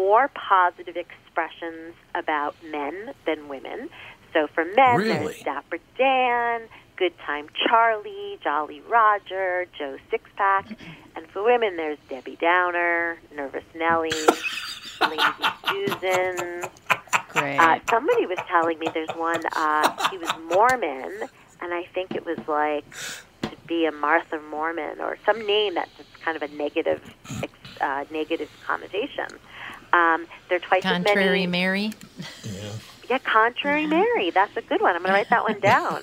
more 0.00 0.28
positive 0.28 0.96
expressions 0.96 1.94
about 2.14 2.54
men 2.70 3.12
than 3.26 3.48
women. 3.48 3.90
So 4.32 4.46
for 4.46 4.64
men, 4.64 4.96
Really? 4.96 5.08
there's 5.08 5.42
Dapper 5.42 5.76
Dan, 5.98 6.62
Good 6.96 7.12
Time 7.18 7.48
Charlie, 7.66 8.38
Jolly 8.42 8.80
Roger, 8.88 9.66
Joe 9.78 9.98
Sixpack, 10.10 10.74
and 11.16 11.26
for 11.28 11.42
women, 11.44 11.76
there's 11.76 11.98
Debbie 12.08 12.36
Downer, 12.36 13.18
Nervous 13.36 13.64
Nellie, 13.74 14.10
Lazy 15.02 15.44
Susan. 15.68 16.62
Great. 17.28 17.58
Uh, 17.58 17.78
somebody 17.90 18.24
was 18.24 18.38
telling 18.48 18.78
me 18.78 18.88
there's 18.94 19.10
one. 19.10 19.42
Uh, 19.54 20.08
he 20.10 20.16
was 20.16 20.30
Mormon, 20.48 21.28
and 21.60 21.74
I 21.74 21.84
think 21.92 22.14
it 22.14 22.24
was 22.24 22.38
like 22.48 22.86
to 23.42 23.56
be 23.66 23.84
a 23.84 23.92
Martha 23.92 24.40
Mormon 24.50 24.98
or 25.00 25.18
some 25.26 25.46
name 25.46 25.74
that's 25.74 25.94
just 25.98 26.20
kind 26.22 26.36
of 26.40 26.42
a 26.42 26.48
negative, 26.56 27.02
uh, 27.82 28.04
negative 28.10 28.48
connotation. 28.66 29.26
Um, 29.92 30.26
they're 30.48 30.58
twice 30.60 30.84
as 30.84 30.92
Contrary 31.04 31.24
many. 31.26 31.46
Mary. 31.46 31.92
Yeah, 32.44 32.72
Yeah, 33.08 33.18
contrary 33.18 33.86
Mary. 33.86 34.30
That's 34.30 34.56
a 34.56 34.62
good 34.62 34.80
one. 34.80 34.94
I'm 34.96 35.02
going 35.02 35.08
to 35.12 35.18
write 35.18 35.30
that 35.30 35.42
one 35.44 35.60
down 35.74 36.02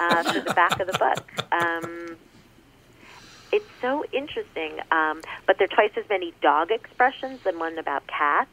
uh, 0.00 0.22
for 0.22 0.40
the 0.40 0.54
back 0.54 0.80
of 0.80 0.86
the 0.86 0.98
book. 0.98 1.52
Um, 1.52 2.16
it's 3.52 3.68
so 3.80 4.04
interesting. 4.12 4.78
Um, 4.90 5.20
but 5.46 5.58
there 5.58 5.66
are 5.70 5.74
twice 5.74 5.92
as 5.96 6.08
many 6.08 6.34
dog 6.42 6.70
expressions 6.70 7.40
than 7.42 7.58
one 7.58 7.78
about 7.78 8.06
cats, 8.06 8.50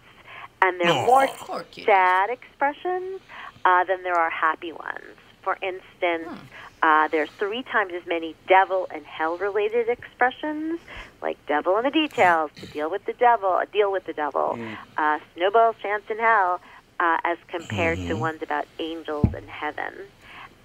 and 0.61 0.79
there 0.79 0.89
are 0.91 1.05
more 1.05 1.27
Poor 1.27 1.63
kitty. 1.71 1.85
sad 1.85 2.29
expressions 2.29 3.19
uh, 3.65 3.83
than 3.85 4.03
there 4.03 4.15
are 4.15 4.29
happy 4.29 4.71
ones. 4.71 5.15
For 5.41 5.57
instance, 5.61 6.29
Uh, 6.83 7.07
there 7.07 7.23
are 7.23 7.27
three 7.39 7.63
times 7.63 7.93
as 7.93 8.05
many 8.05 8.35
devil 8.45 8.87
and 8.93 9.05
hell 9.05 9.37
related 9.37 9.87
expressions, 9.87 10.81
like 11.23 11.37
devil 11.47 11.77
in 11.77 11.83
the 11.83 11.89
details, 11.89 12.51
to 12.59 12.67
deal 12.67 12.91
with 12.91 13.05
the 13.05 13.13
devil, 13.13 13.53
uh, 13.53 13.65
deal 13.71 13.91
with 13.91 14.05
the 14.05 14.13
devil, 14.13 14.57
uh, 14.97 15.17
snowball's 15.35 15.75
chance 15.81 16.03
in 16.09 16.19
hell, 16.19 16.59
uh, 16.99 17.17
as 17.23 17.37
compared 17.47 17.97
to 18.07 18.13
ones 18.15 18.41
about 18.43 18.65
angels 18.79 19.29
in 19.33 19.47
heaven. 19.47 19.93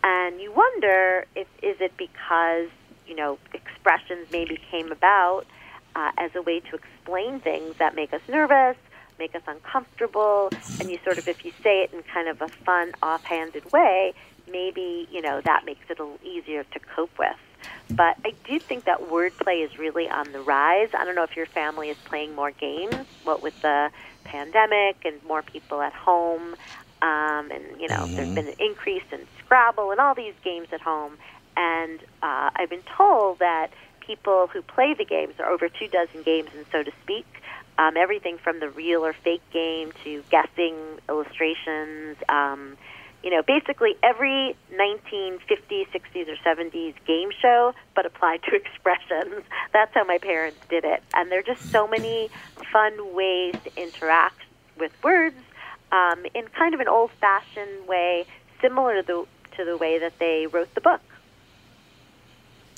And 0.03 0.41
you 0.41 0.53
wonder 0.53 1.25
if 1.35 1.47
is 1.63 1.77
it 1.81 1.93
because 1.97 2.69
you 3.07 3.17
know 3.17 3.39
expressions 3.55 4.27
maybe 4.31 4.59
came 4.71 4.93
about 4.93 5.45
uh, 5.97 6.11
as 6.19 6.31
a 6.35 6.43
way 6.43 6.61
to 6.61 6.77
explain 6.77 7.41
things 7.41 7.75
that 7.79 7.95
make 7.95 8.13
us 8.13 8.21
nervous, 8.29 8.77
make 9.19 9.35
us 9.35 9.43
uncomfortable, 9.47 10.53
and 10.79 10.91
you 10.91 10.99
sort 11.05 11.19
of 11.19 11.27
if 11.27 11.45
you 11.45 11.53
say 11.63 11.83
it 11.83 11.93
in 11.93 12.03
kind 12.13 12.29
of 12.29 12.41
a 12.43 12.49
fun, 12.65 12.93
offhanded 13.03 13.73
way, 13.73 14.13
maybe 14.51 15.09
you 15.11 15.23
know 15.23 15.41
that 15.45 15.65
makes 15.65 15.85
it 15.89 15.99
a 15.99 16.03
little 16.05 16.19
easier 16.25 16.65
to 16.65 16.79
cope 16.95 17.17
with. 17.19 17.37
But 17.91 18.17
I 18.25 18.35
do 18.45 18.59
think 18.59 18.85
that 18.85 19.01
wordplay 19.01 19.65
is 19.65 19.79
really 19.79 20.09
on 20.09 20.33
the 20.33 20.41
rise. 20.41 20.91
I 20.97 21.05
don't 21.05 21.15
know 21.15 21.23
if 21.23 21.37
your 21.37 21.47
family 21.47 21.89
is 21.89 21.97
playing 22.05 22.35
more 22.35 22.51
games, 22.51 23.07
what 23.25 23.43
with 23.43 23.61
the 23.63 23.91
pandemic 24.25 25.05
and 25.05 25.23
more 25.25 25.43
people 25.43 25.81
at 25.81 25.93
home, 25.93 26.55
um, 27.01 27.51
and 27.51 27.81
you 27.81 27.89
know 27.89 28.07
there's 28.07 28.35
been 28.35 28.49
an 28.49 28.55
increase 28.59 29.05
in 29.11 29.27
Scrabble 29.39 29.91
and 29.91 30.01
all 30.01 30.15
these 30.15 30.35
games 30.45 30.69
at 30.73 30.81
home. 30.81 31.17
And 31.57 32.01
uh, 32.23 32.51
I've 32.55 32.71
been 32.71 32.85
told 32.97 33.41
that 33.41 33.71
people 34.01 34.47
who 34.47 34.63
play 34.63 34.95
the 34.95 35.05
games 35.05 35.35
are 35.39 35.47
over 35.47 35.69
two 35.69 35.89
dozen 35.89 36.23
games, 36.23 36.51
and 36.55 36.67
so 36.71 36.83
to 36.83 36.93
speak. 37.03 37.27
Um, 37.79 37.97
everything 37.97 38.39
from 38.39 38.59
the 38.59 38.69
real 38.69 39.05
or 39.07 39.13
fake 39.13 39.43
game 39.53 39.93
to 40.03 40.25
guessing 40.31 40.75
illustrations. 41.09 42.17
Um, 42.29 42.77
you 43.23 43.31
know, 43.31 43.43
basically 43.43 43.97
every 44.03 44.57
1950s, 44.73 45.87
60s, 45.91 46.29
or 46.29 46.37
70s 46.45 46.95
game 47.07 47.31
show, 47.41 47.75
but 47.95 48.07
applied 48.07 48.43
to 48.45 48.55
expressions. 48.55 49.45
That's 49.73 49.93
how 49.95 50.05
my 50.05 50.19
parents 50.19 50.59
did 50.69 50.85
it. 50.85 51.03
And 51.15 51.31
there 51.31 51.41
are 51.41 51.43
just 51.43 51.61
so 51.73 51.89
many 51.89 52.31
fun 52.73 53.15
ways 53.15 53.55
to 53.65 53.81
interact 53.81 54.41
with 54.79 54.93
words 55.03 55.37
um, 55.91 56.25
in 56.35 56.47
kind 56.57 56.75
of 56.75 56.81
an 56.81 56.89
old 56.89 57.11
fashioned 57.21 57.89
way, 57.89 58.27
similar 58.61 59.03
to 59.03 59.07
the, 59.07 59.27
to 59.57 59.65
the 59.65 59.77
way 59.77 59.99
that 59.99 60.13
they 60.21 60.47
wrote 60.47 60.73
the 60.75 60.81
book. 60.81 61.01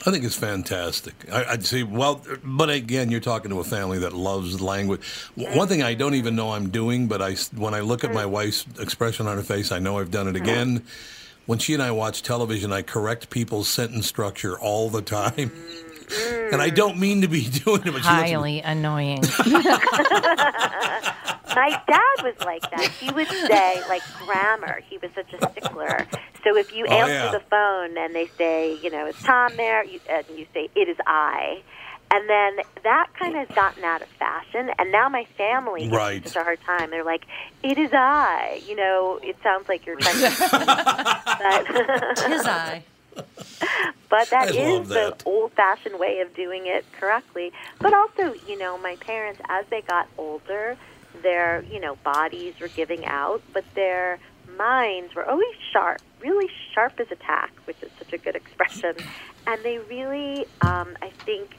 I 0.06 0.10
think 0.10 0.24
it's 0.24 0.36
fantastic. 0.36 1.14
I, 1.30 1.44
I'd 1.44 1.66
say, 1.66 1.82
well, 1.82 2.22
but 2.42 2.70
again, 2.70 3.10
you're 3.10 3.20
talking 3.20 3.50
to 3.50 3.60
a 3.60 3.64
family 3.64 3.98
that 3.98 4.14
loves 4.14 4.58
language. 4.60 5.02
W- 5.36 5.58
One 5.58 5.68
thing 5.68 5.82
I 5.82 5.92
don't 5.92 6.14
even 6.14 6.36
know 6.36 6.52
I'm 6.52 6.70
doing, 6.70 7.06
but 7.06 7.20
I, 7.20 7.32
s- 7.32 7.52
when 7.52 7.74
I 7.74 7.80
look 7.80 8.02
at 8.02 8.14
my 8.14 8.24
wife's 8.24 8.64
expression 8.78 9.26
on 9.26 9.36
her 9.36 9.42
face, 9.42 9.72
I 9.72 9.78
know 9.78 9.98
I've 9.98 10.10
done 10.10 10.26
it 10.26 10.36
uh-huh. 10.36 10.42
again. 10.42 10.84
When 11.44 11.58
she 11.58 11.74
and 11.74 11.82
I 11.82 11.90
watch 11.90 12.22
television, 12.22 12.72
I 12.72 12.80
correct 12.82 13.28
people's 13.28 13.68
sentence 13.68 14.06
structure 14.06 14.58
all 14.58 14.88
the 14.88 15.02
time. 15.02 15.52
And 16.52 16.60
I 16.60 16.70
mm. 16.70 16.74
don't 16.74 16.98
mean 16.98 17.20
to 17.20 17.28
be 17.28 17.44
doing 17.64 17.82
it, 17.84 17.84
but 17.84 17.84
she 17.84 17.92
looks 17.92 18.04
Highly 18.04 18.62
annoying. 18.62 19.22
My 21.54 21.70
dad 21.88 22.22
was 22.24 22.34
like 22.44 22.62
that. 22.70 22.90
He 23.00 23.10
would 23.12 23.28
say, 23.28 23.80
like, 23.88 24.02
grammar. 24.24 24.80
He 24.88 24.98
was 24.98 25.10
such 25.14 25.32
a 25.32 25.50
stickler. 25.50 26.06
So 26.44 26.56
if 26.56 26.74
you 26.74 26.86
Oh, 26.88 26.92
answer 26.92 27.12
yeah. 27.12 27.30
the 27.32 27.40
phone 27.40 27.98
and 27.98 28.14
they 28.14 28.26
say, 28.38 28.78
you 28.82 28.90
know, 28.90 29.06
is 29.06 29.16
Tom 29.22 29.52
there? 29.56 29.84
You, 29.84 30.00
and 30.08 30.24
you 30.34 30.46
say, 30.54 30.68
it 30.74 30.88
is 30.88 30.96
I. 31.06 31.62
And 32.12 32.28
then 32.28 32.56
that 32.82 33.08
kind 33.18 33.36
of 33.36 33.46
has 33.46 33.54
gotten 33.54 33.84
out 33.84 34.02
of 34.02 34.08
fashion. 34.08 34.70
And 34.78 34.90
now 34.90 35.08
my 35.08 35.24
family 35.36 35.82
gives 35.82 35.92
me 35.92 35.96
Right. 35.96 36.26
such 36.26 36.36
a 36.36 36.42
hard 36.42 36.60
time. 36.62 36.90
They're 36.90 37.04
like, 37.04 37.24
it 37.62 37.78
is 37.78 37.90
I. 37.92 38.60
You 38.66 38.74
know, 38.76 39.20
it 39.22 39.36
sounds 39.44 39.68
like 39.68 39.86
you're 39.86 39.96
trying 39.96 40.16
to. 40.16 40.30
but, 41.38 42.16
Tis 42.16 42.46
I. 42.46 42.82
but 44.08 44.28
that 44.30 44.48
I 44.48 44.50
is 44.56 44.88
that. 44.88 45.18
the 45.18 45.24
old 45.24 45.52
fashioned 45.52 45.98
way 46.00 46.20
of 46.20 46.34
doing 46.34 46.66
it 46.66 46.84
correctly. 46.98 47.52
But 47.78 47.94
also, 47.94 48.34
you 48.48 48.58
know, 48.58 48.76
my 48.78 48.96
parents, 48.96 49.40
as 49.48 49.66
they 49.70 49.82
got 49.82 50.08
older, 50.18 50.76
their, 51.22 51.62
you 51.64 51.80
know, 51.80 51.96
bodies 52.04 52.54
were 52.60 52.68
giving 52.68 53.04
out, 53.06 53.42
but 53.52 53.64
their 53.74 54.18
minds 54.58 55.14
were 55.14 55.28
always 55.28 55.54
sharp, 55.72 56.00
really 56.20 56.48
sharp 56.74 56.94
as 57.00 57.06
a 57.10 57.16
tack, 57.16 57.52
which 57.64 57.82
is 57.82 57.90
such 57.98 58.12
a 58.12 58.18
good 58.18 58.36
expression. 58.36 58.94
And 59.46 59.64
they 59.64 59.78
really, 59.78 60.46
um, 60.60 60.96
I 61.02 61.12
think, 61.24 61.50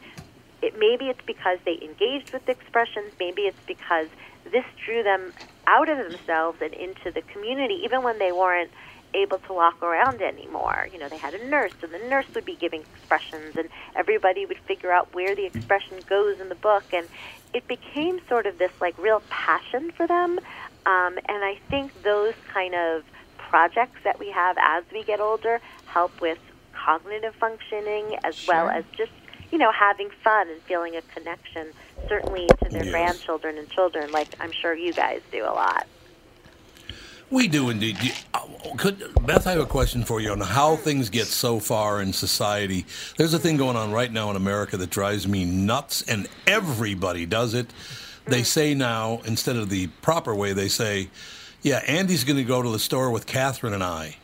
it, 0.62 0.74
maybe 0.78 1.10
it's 1.10 1.26
because 1.26 1.58
they 1.66 1.80
engaged 1.82 2.32
with 2.34 2.46
the 2.46 2.52
expressions, 2.52 3.14
maybe 3.20 3.44
it's 3.44 3.62
because 3.68 4.08
this 4.46 4.66
drew 4.86 5.04
them 5.04 5.34
out 5.68 5.90
of 5.90 5.98
themselves 5.98 6.60
and 6.62 6.74
into 6.74 7.12
the 7.14 7.22
community, 7.34 7.82
even 7.86 8.04
when 8.04 8.20
they 8.20 8.32
weren't 8.32 8.72
able 9.14 9.40
to 9.40 9.54
walk 9.54 9.82
around 9.84 10.22
anymore. 10.22 10.88
You 10.92 11.00
know, 11.00 11.10
they 11.10 11.18
had 11.18 11.34
a 11.34 11.44
nurse, 11.46 11.74
and 11.82 11.94
the 11.94 12.00
nurse 12.08 12.26
would 12.34 12.46
be 12.46 12.56
giving 12.56 12.82
expressions, 12.82 13.56
and 13.58 13.68
everybody 13.96 14.46
would 14.46 14.60
figure 14.68 14.92
out 14.92 15.14
where 15.14 15.36
the 15.36 15.46
expression 15.46 16.00
goes 16.08 16.40
in 16.40 16.50
the 16.50 16.56
book, 16.56 16.84
and 16.94 17.10
it 17.54 17.68
became 17.68 18.20
sort 18.30 18.46
of 18.46 18.58
this 18.58 18.72
like 18.80 18.98
real 18.98 19.22
passion 19.30 19.92
for 19.92 20.08
them. 20.08 20.40
Um, 20.86 21.18
and 21.28 21.44
I 21.44 21.56
think 21.70 21.92
those 22.04 22.34
kind 22.54 22.74
of 22.74 23.04
projects 23.38 24.00
that 24.04 24.20
we 24.20 24.32
have 24.32 24.58
as 24.60 24.84
we 24.94 25.04
get 25.04 25.20
older 25.20 25.60
help 25.86 26.22
with 26.22 26.38
cognitive 26.86 27.36
functioning 27.36 28.16
as 28.24 28.34
well 28.48 28.70
as 28.70 28.86
just 28.98 29.12
you 29.52 29.58
know 29.58 29.72
having 29.72 30.10
fun 30.24 30.50
and 30.50 30.62
feeling 30.64 30.96
a 30.96 31.02
connection 31.14 31.74
certainly 32.08 32.54
to 32.64 32.70
their 32.70 32.84
Yes. 32.86 32.92
grandchildren 32.92 33.58
and 33.58 33.70
children 33.70 34.12
like 34.12 34.30
i'm 34.40 34.52
sure 34.54 34.74
you 34.74 34.94
guys 34.94 35.20
do 35.32 35.44
a 35.44 35.52
lot 35.54 35.86
We 37.32 37.48
do 37.48 37.70
indeed. 37.70 37.98
Uh, 38.34 38.42
Could, 38.78 39.02
Beth, 39.26 39.48
I 39.48 39.52
have 39.52 39.62
a 39.62 39.66
question 39.66 40.04
for 40.04 40.20
you 40.20 40.32
on 40.32 40.42
how 40.42 40.76
things 40.76 41.10
get 41.10 41.28
so 41.28 41.60
far 41.60 42.02
in 42.02 42.12
society. 42.12 42.86
There's 43.18 43.34
a 43.34 43.40
thing 43.40 43.56
going 43.56 43.78
on 43.78 43.94
right 43.94 44.12
now 44.12 44.30
in 44.30 44.36
America 44.36 44.76
that 44.76 44.90
drives 44.90 45.26
me 45.28 45.46
nuts, 45.46 46.02
and 46.02 46.28
everybody 46.46 47.26
does 47.26 47.54
it. 47.54 47.72
They 48.26 48.44
say 48.44 48.74
now, 48.74 49.22
instead 49.26 49.56
of 49.56 49.70
the 49.70 49.88
proper 50.02 50.36
way, 50.36 50.52
they 50.52 50.68
say, 50.68 51.10
yeah, 51.62 51.78
Andy's 51.88 52.26
going 52.26 52.38
to 52.38 52.44
go 52.44 52.62
to 52.62 52.70
the 52.70 52.80
store 52.80 53.10
with 53.10 53.26
Catherine 53.26 53.74
and 53.74 53.84
I. 53.84 54.18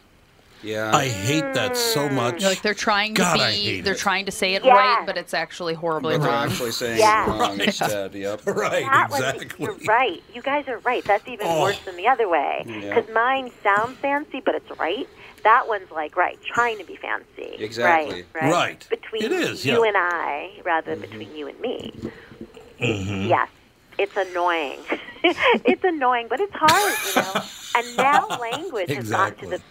Yeah. 0.64 0.96
I 0.96 1.08
hate 1.08 1.54
that 1.54 1.78
so 1.78 2.10
much. 2.10 2.44
Like 2.44 2.62
they're 2.62 2.74
trying 2.74 3.14
to 3.16 3.22
God, 3.22 3.40
I 3.40 3.52
be, 3.52 3.58
hate 3.58 3.82
they're 3.84 3.94
it. 3.94 4.00
trying 4.00 4.26
to 4.26 4.32
say 4.32 4.56
it 4.56 4.64
Yes. 4.66 4.76
right, 4.76 5.04
but 5.06 5.16
it's 5.18 5.34
actually 5.34 5.74
horribly 5.76 6.16
But 6.18 6.24
they're 6.24 6.32
wrong. 6.32 6.50
actually 6.50 6.72
saying 6.82 7.00
Yeah. 7.00 7.26
it 7.26 7.30
wrong 7.40 7.58
Right. 7.58 7.68
instead. 7.68 8.16
Yep. 8.16 8.42
Right, 8.48 8.86
that 8.86 9.10
one, 9.12 9.50
you're 9.60 9.74
right 9.88 10.24
you 10.34 10.42
guys 10.42 10.68
are 10.68 10.80
right 10.80 11.04
that's 11.04 11.28
even 11.28 11.46
Oh. 11.48 11.62
worse 11.62 11.80
than 11.86 11.96
the 11.96 12.08
other 12.08 12.28
way 12.28 12.64
Yeah. 12.66 12.96
because 12.96 13.14
mine 13.14 13.52
sounds 13.64 13.98
fancy 14.00 14.42
but 14.44 14.56
it's 14.56 14.80
right 14.80 15.08
that 15.44 15.68
one's 15.68 15.92
like 15.92 16.18
right 16.18 16.40
trying 16.42 16.78
to 16.80 16.84
be 16.86 16.96
fancy 16.96 17.56
Exactly. 17.64 18.26
right 18.34 18.42
right, 18.44 18.52
Right. 18.52 18.88
between 18.90 19.24
It 19.24 19.32
is, 19.32 19.66
you 19.66 19.84
yeah. 19.84 19.88
and 19.90 19.98
i 19.98 20.52
rather 20.66 20.96
than 20.96 21.02
between 21.02 21.36
you 21.36 21.48
and 21.48 21.60
me 21.60 21.94
Mhm. 22.82 23.28
Yes, 23.30 23.50
it's 23.98 24.16
annoying. 24.16 24.80
it's 25.24 25.84
annoying, 25.84 26.28
but 26.30 26.40
it's 26.40 26.54
hard, 26.54 26.94
you 27.08 27.22
know. 27.22 27.42
And 27.76 27.98
now 27.98 28.28
language 28.40 28.92
has 28.92 29.10
gotten 29.10 29.38
to 29.40 29.58
the 29.58 29.62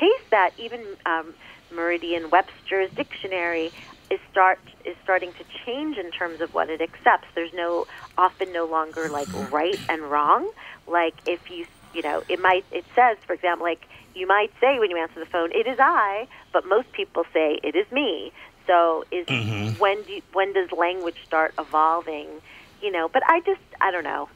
case 0.00 0.24
that 0.30 0.50
even 0.58 0.96
um, 1.04 1.34
Merriam-Webster's 1.70 2.90
dictionary 2.96 3.70
is 4.10 4.18
start 4.30 4.58
is 4.84 4.96
starting 5.02 5.32
to 5.38 5.44
change 5.64 5.96
in 5.96 6.10
terms 6.10 6.40
of 6.40 6.50
what 6.52 6.68
it 6.68 6.80
accepts. 6.80 7.28
There's 7.34 7.54
no 7.54 7.84
often 8.18 8.52
no 8.52 8.66
longer 8.66 9.08
like 9.12 9.30
right 9.34 9.80
and 9.88 10.10
wrong. 10.10 10.50
Like 10.86 11.22
if 11.26 11.40
you 11.50 11.66
you 11.92 12.02
know 12.02 12.22
it 12.28 12.40
might 12.40 12.64
it 12.72 12.84
says 12.94 13.18
for 13.26 13.34
example 13.34 13.66
like 13.66 13.86
you 14.14 14.26
might 14.26 14.50
say 14.60 14.78
when 14.78 14.90
you 14.90 14.98
answer 14.98 15.20
the 15.20 15.30
phone 15.30 15.50
it 15.52 15.66
is 15.68 15.78
I, 15.78 16.26
but 16.52 16.64
most 16.66 16.90
people 16.92 17.24
say 17.32 17.60
it 17.62 17.76
is 17.76 17.86
me. 17.92 18.32
So 18.66 19.04
is 19.10 19.26
Mhm. 19.28 19.78
when 19.78 20.02
do 20.04 20.12
you, 20.14 20.22
when 20.32 20.52
does 20.52 20.70
language 20.72 21.18
start 21.26 21.54
evolving? 21.58 22.40
You 22.80 22.90
know, 22.90 23.08
but 23.12 23.22
I 23.28 23.40
just 23.46 23.62
I 23.80 23.90
don't 23.90 24.04
know. 24.04 24.28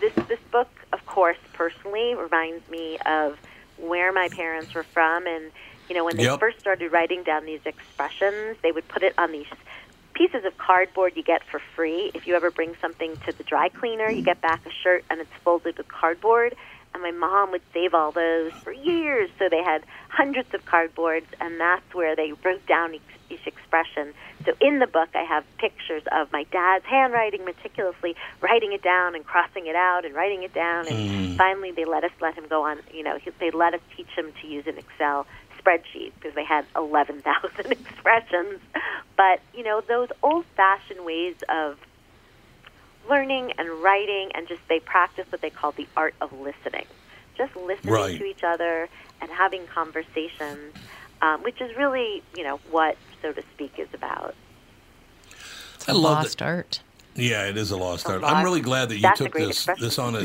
This 0.00 0.12
this 0.28 0.40
book, 0.52 0.68
of 0.92 1.06
course, 1.06 1.38
personally 1.52 2.14
reminds 2.14 2.68
me 2.68 2.98
of 3.06 3.38
where 3.76 4.12
my 4.12 4.28
parents 4.34 4.72
were 4.74 4.86
from, 4.92 5.26
and 5.26 5.52
you 5.88 5.94
know 5.96 6.04
when 6.04 6.16
they 6.16 6.24
Yep. 6.24 6.40
first 6.40 6.58
started 6.60 6.92
writing 6.92 7.22
down 7.24 7.46
these 7.46 7.64
expressions, 7.64 8.56
they 8.62 8.72
would 8.72 8.88
put 8.88 9.02
it 9.02 9.14
on 9.18 9.32
these 9.32 9.46
pieces 10.16 10.44
of 10.46 10.56
cardboard 10.56 11.12
you 11.14 11.22
get 11.22 11.42
for 11.50 11.60
free. 11.76 12.10
If 12.14 12.26
you 12.26 12.34
ever 12.34 12.50
bring 12.50 12.72
something 12.80 13.16
to 13.26 13.32
the 13.36 13.44
dry 13.44 13.68
cleaner, 13.68 14.08
you 14.10 14.22
get 14.22 14.40
back 14.40 14.60
a 14.66 14.70
shirt 14.82 15.04
and 15.10 15.20
it's 15.20 15.30
folded 15.44 15.76
with 15.76 15.86
cardboard. 15.88 16.54
And 16.94 17.02
my 17.02 17.12
mom 17.12 17.50
would 17.52 17.60
save 17.74 17.92
all 17.92 18.12
those 18.12 18.52
for 18.64 18.72
years. 18.72 19.28
So 19.38 19.48
they 19.50 19.60
had 19.62 19.84
hundreds 20.08 20.48
of 20.54 20.64
cardboards, 20.64 21.28
and 21.40 21.60
that's 21.60 21.84
where 21.92 22.16
they 22.16 22.32
wrote 22.42 22.64
down 22.66 22.94
each, 22.94 23.12
each 23.28 23.44
expression. 23.46 24.14
So 24.46 24.54
in 24.62 24.78
the 24.78 24.86
book, 24.86 25.10
I 25.14 25.24
have 25.26 25.44
pictures 25.58 26.02
of 26.14 26.30
my 26.32 26.44
dad's 26.54 26.86
handwriting 26.86 27.44
meticulously, 27.44 28.14
writing 28.40 28.72
it 28.72 28.82
down 28.82 29.14
and 29.14 29.26
crossing 29.26 29.66
it 29.66 29.74
out 29.74 30.06
and 30.06 30.14
writing 30.14 30.44
it 30.44 30.54
down. 30.54 30.86
And 30.88 31.02
Mm. 31.02 31.36
finally, 31.36 31.72
they 31.74 31.84
let 31.84 32.04
us 32.04 32.12
let 32.22 32.34
him 32.38 32.46
go 32.48 32.62
on. 32.64 32.78
You 32.90 33.02
know, 33.02 33.18
they 33.40 33.50
let 33.50 33.74
us 33.74 33.80
teach 33.96 34.10
him 34.16 34.32
to 34.40 34.46
use 34.46 34.66
an 34.66 34.78
Excel 34.78 35.26
spreadsheet 35.58 36.14
because 36.14 36.34
they 36.34 36.44
had 36.44 36.66
11,000 36.76 37.26
expressions. 37.72 38.60
But, 39.16 39.42
you 39.52 39.64
know, 39.64 39.82
those 39.86 40.08
old 40.22 40.46
fashioned 40.56 41.04
ways 41.04 41.34
of 41.48 41.78
learning 43.08 43.52
and 43.58 43.82
writing 43.82 44.30
and 44.34 44.48
just 44.48 44.60
they 44.68 44.80
practice 44.80 45.24
what 45.30 45.40
they 45.42 45.50
call 45.50 45.72
the 45.76 45.88
art 45.96 46.14
of 46.20 46.32
listening. 46.32 46.86
Just 47.36 47.54
listening 47.54 47.92
Right. 47.92 48.18
to 48.18 48.24
each 48.24 48.42
other 48.46 48.88
and 49.20 49.30
having 49.30 49.66
conversations. 49.72 50.74
Um, 51.26 51.42
which 51.42 51.60
is 51.60 51.76
really, 51.76 52.22
you 52.36 52.44
know, 52.44 52.60
what 52.70 52.96
so 53.22 53.32
to 53.32 53.42
speak 53.54 53.74
is 53.78 53.88
about. 53.94 54.34
It's 55.76 55.88
I 55.88 55.92
a 55.92 55.94
love 55.94 56.24
lost 56.24 56.38
that- 56.38 56.44
art. 56.44 56.80
Yeah, 57.18 57.46
it 57.48 57.56
is 57.56 57.70
a 57.70 57.78
lost 57.78 58.04
A 58.04 58.10
art. 58.12 58.20
lost- 58.20 58.34
I'm 58.34 58.44
really 58.44 58.60
glad 58.60 58.90
that 58.90 58.96
you 58.96 59.00
that's 59.00 59.16
took 59.18 59.32
this 59.32 59.48
expression. 59.48 59.82
this 59.82 59.98
on 59.98 60.16
a. 60.16 60.18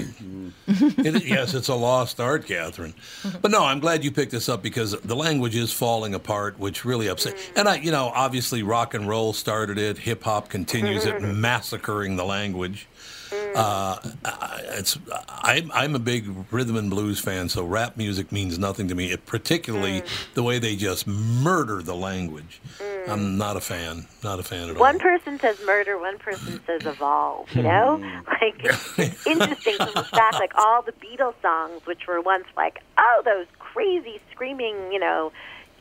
it, 1.08 1.24
yes, 1.26 1.54
it's 1.54 1.70
a 1.70 1.74
lost 1.76 2.20
art, 2.20 2.46
Catherine. 2.46 2.94
But 3.42 3.50
no, 3.50 3.64
I'm 3.64 3.80
glad 3.80 4.04
you 4.04 4.12
picked 4.12 4.34
this 4.34 4.50
up 4.50 4.62
because 4.62 4.92
the 5.00 5.16
language 5.16 5.56
is 5.56 5.72
falling 5.72 6.14
apart, 6.14 6.60
which 6.60 6.84
really 6.84 7.08
upset. 7.08 7.36
Mm. 7.38 7.60
And 7.62 7.70
I, 7.70 7.76
you 7.76 7.92
know, 7.92 8.12
obviously 8.14 8.62
rock 8.62 8.94
and 8.94 9.08
roll 9.08 9.32
started 9.32 9.78
it, 9.78 10.00
hip 10.00 10.24
hop 10.24 10.50
continues 10.50 11.06
it, 11.06 11.16
Mm-hmm. 11.16 11.40
massacring 11.40 12.18
the 12.18 12.26
language. 12.26 12.90
Mm. 13.32 13.56
Uh, 13.56 13.98
I- 14.26 14.62
it's 14.74 14.98
I'm 15.30 15.72
I'm 15.74 15.96
a 15.96 16.00
big 16.00 16.26
rhythm 16.52 16.76
and 16.76 16.90
blues 16.90 17.20
fan, 17.20 17.50
so 17.50 17.64
rap 17.64 17.98
music 17.98 18.32
means 18.32 18.58
nothing 18.60 18.88
to 18.90 18.96
me. 18.96 19.12
It, 19.12 19.26
particularly 19.26 20.02
Mm. 20.02 20.34
the 20.34 20.44
way 20.44 20.60
they 20.60 20.76
just 20.76 21.08
murder 21.08 21.82
the 21.82 21.96
language. 21.96 22.62
I'm 23.08 23.38
not 23.38 23.58
a 23.58 23.62
fan. 23.62 24.06
Not 24.24 24.40
a 24.40 24.44
fan 24.44 24.70
at 24.70 24.76
all. 24.76 24.80
One 24.82 25.00
person 25.00 25.40
says 25.40 25.60
murder, 25.66 25.98
one 25.98 26.18
person 26.20 26.62
says 26.68 26.86
evolve. 26.86 27.52
You 27.56 27.64
know, 27.64 27.98
like 28.28 28.56
it's 28.64 29.26
interesting 29.28 29.76
from 29.78 29.94
the 29.96 30.04
fact, 30.04 30.36
like 30.36 30.54
all 30.56 30.82
the 30.84 30.92
Beatles 30.94 31.34
songs, 31.42 31.82
which 31.86 32.06
were 32.08 32.22
once 32.22 32.46
like, 32.56 32.80
oh, 32.98 33.22
those 33.26 33.48
crazy 33.60 34.20
screaming, 34.32 34.76
you 34.92 35.00
know, 35.00 35.32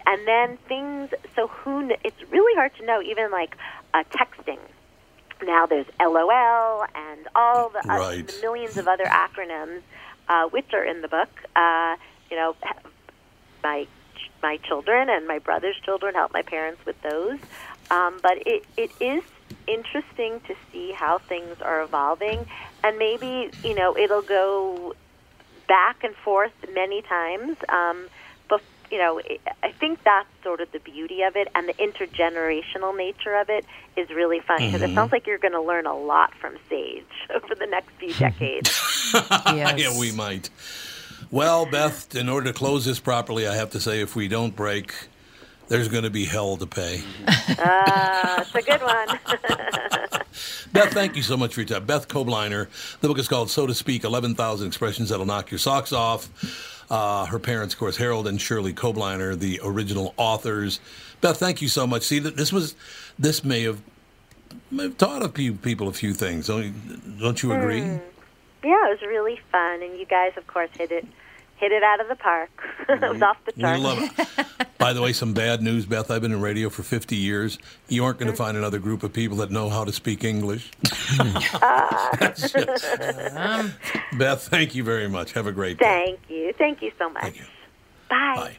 and 0.07 0.27
then 0.27 0.57
things. 0.69 1.11
So 1.37 1.49
who? 1.49 1.91
It's 2.05 2.23
really 2.31 2.55
hard 2.57 2.73
to 2.79 2.87
know. 2.87 3.03
Even 3.03 3.31
like 3.31 3.57
uh, 3.95 4.05
texting. 4.11 4.59
Now 5.43 5.67
there's 5.67 5.87
LOL 6.01 6.85
and 6.95 7.29
all 7.35 7.71
the, 7.71 7.79
uh, 7.91 7.97
Right. 7.99 8.27
the 8.27 8.39
millions 8.43 8.77
of 8.77 8.87
other 8.89 9.05
acronyms, 9.05 9.83
uh, 10.29 10.49
which 10.49 10.73
are 10.73 10.85
in 10.85 11.01
the 11.03 11.09
book. 11.09 11.29
Uh, 11.57 11.97
you 12.31 12.37
know, 12.37 12.55
my 13.63 13.87
my 14.43 14.57
children 14.59 15.09
and 15.11 15.27
my 15.27 15.39
brother's 15.39 15.77
children 15.85 16.15
help 16.15 16.33
my 16.33 16.43
parents 16.43 16.85
with 16.87 17.01
those. 17.03 17.39
Um, 17.91 18.19
but 18.23 18.47
it, 18.47 18.65
it 18.77 18.91
is 19.01 19.23
interesting 19.67 20.41
to 20.47 20.55
see 20.73 20.93
how 20.93 21.19
things 21.19 21.61
are 21.61 21.83
evolving, 21.83 22.47
and 22.85 22.99
maybe 22.99 23.51
you 23.63 23.75
know 23.75 23.97
it'll 23.97 24.23
go 24.23 24.95
back 25.69 26.03
and 26.05 26.15
forth 26.17 26.53
many 26.75 27.03
times. 27.03 27.57
Um, 27.69 28.07
you 28.91 28.99
know, 28.99 29.21
I 29.63 29.73
think 29.73 30.03
that's 30.05 30.27
sort 30.43 30.61
of 30.61 30.71
the 30.73 30.81
beauty 30.81 31.23
of 31.23 31.37
it, 31.37 31.49
and 31.55 31.69
the 31.69 31.75
intergenerational 31.75 32.97
nature 32.97 33.37
of 33.37 33.49
it 33.49 33.65
is 33.97 34.09
really 34.11 34.41
fun 34.41 34.59
because 34.59 34.83
it 34.83 34.91
Mhm. 34.91 34.95
sounds 34.95 35.13
like 35.13 35.27
you're 35.27 35.39
going 35.39 35.53
to 35.53 35.61
learn 35.61 35.87
a 35.87 35.97
lot 35.97 36.35
from 36.41 36.57
Sage 36.69 37.05
over 37.35 37.55
the 37.55 37.67
next 37.67 37.91
few 37.99 38.13
decades. 38.19 39.13
yeah, 39.47 39.99
we 39.99 40.13
might. 40.13 40.51
Well, 41.31 41.67
Beth, 41.67 42.15
in 42.17 42.29
order 42.29 42.53
to 42.53 42.59
close 42.59 42.85
this 42.85 42.99
properly, 42.99 43.47
I 43.47 43.55
have 43.55 43.71
to 43.71 43.81
say 43.81 44.01
if 44.01 44.17
we 44.17 44.27
don't 44.27 44.57
break, 44.57 44.93
there's 45.69 45.87
going 45.89 46.03
to 46.03 46.11
be 46.11 46.25
hell 46.25 46.57
to 46.57 46.67
pay. 46.67 47.03
uh, 47.59 48.39
it's 48.45 48.55
a 48.55 48.63
good 48.63 48.83
one. 48.83 49.19
Beth, 50.73 50.93
thank 50.93 51.15
you 51.17 51.23
so 51.23 51.37
much 51.37 51.55
for 51.55 51.61
your 51.61 51.69
time. 51.69 51.85
Beth 51.87 52.09
Kobliner. 52.09 52.67
The 53.01 53.09
book 53.09 53.19
is 53.19 53.29
called 53.29 53.51
So 53.51 53.67
to 53.67 53.75
Speak 53.75 54.03
11,000 54.05 54.67
Expressions 54.67 55.11
That'll 55.11 55.27
Knock 55.27 55.51
Your 55.51 55.59
Socks 55.59 55.93
Off. 55.93 56.29
Uh, 56.91 57.25
her 57.27 57.39
parents, 57.39 57.73
of 57.73 57.79
course, 57.79 57.97
Harold 57.97 58.27
and 58.27 58.41
Shirley 58.41 58.73
Kobliner, 58.75 59.39
the 59.39 59.61
original 59.63 60.13
authors. 60.17 60.81
Beth, 61.21 61.39
thank 61.39 61.63
you 61.63 61.69
so 61.69 61.87
much. 61.87 62.03
See, 62.03 62.19
th- 62.19 62.35
this 62.35 62.53
was, 62.53 62.75
this 63.19 63.45
may 63.45 63.63
have, 63.63 63.81
may 64.73 64.85
have 64.85 64.99
taught 64.99 65.23
a 65.23 65.29
few 65.29 65.55
people 65.55 65.87
a 65.87 65.93
few 65.93 66.13
things. 66.13 66.49
Don't 66.49 67.43
you, 67.43 67.53
agree? 67.53 67.83
Hmm. 67.83 67.99
Yeah, 68.65 68.89
it 68.89 69.01
was 69.01 69.03
really 69.03 69.39
fun, 69.53 69.83
and 69.83 69.99
you 69.99 70.05
guys, 70.05 70.33
of 70.37 70.47
course, 70.49 70.71
hit 70.77 70.91
it 70.91 71.07
hit 71.61 71.73
it 71.73 71.83
out 71.83 72.01
of 72.01 72.09
the 72.09 72.17
park. 72.17 72.51
it 72.89 73.01
was 73.01 73.23
off 73.23 73.37
the 73.45 73.53
We 73.57 73.63
love 73.77 73.99
it. 74.01 74.47
By 74.79 74.95
the 74.95 75.03
way, 75.03 75.13
some 75.13 75.35
bad 75.35 75.63
news, 75.63 75.85
Beth. 75.85 76.11
I've 76.11 76.23
been 76.23 76.33
in 76.33 76.41
radio 76.41 76.71
for 76.71 76.83
50 76.83 77.15
years. 77.15 77.59
You 77.89 78.05
aren't 78.05 78.19
going 78.19 78.29
to 78.29 78.35
mm. 78.35 78.39
find 78.39 78.57
another 78.57 78.79
group 78.79 79.03
of 79.03 79.13
people 79.13 79.37
that 79.39 79.51
know 79.51 79.69
how 79.69 79.85
to 79.85 79.93
speak 79.93 80.25
English. 80.25 80.71
Just- 80.83 82.55
Beth, 84.19 84.49
thank 84.49 84.75
you 84.75 84.83
very 84.83 85.09
much. 85.09 85.33
Have 85.33 85.47
a 85.47 85.53
great 85.53 85.79
day. 85.79 85.85
Thank 85.85 86.21
you. 86.31 86.55
Thank 86.57 86.81
you 86.83 86.93
so 86.99 87.11
much. 87.11 87.37
You. 87.37 87.45
Bye. 88.09 88.35
Bye. 88.37 88.57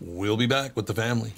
We'll 0.00 0.36
be 0.36 0.46
back 0.46 0.76
with 0.76 0.86
the 0.86 0.94
family. 0.94 1.32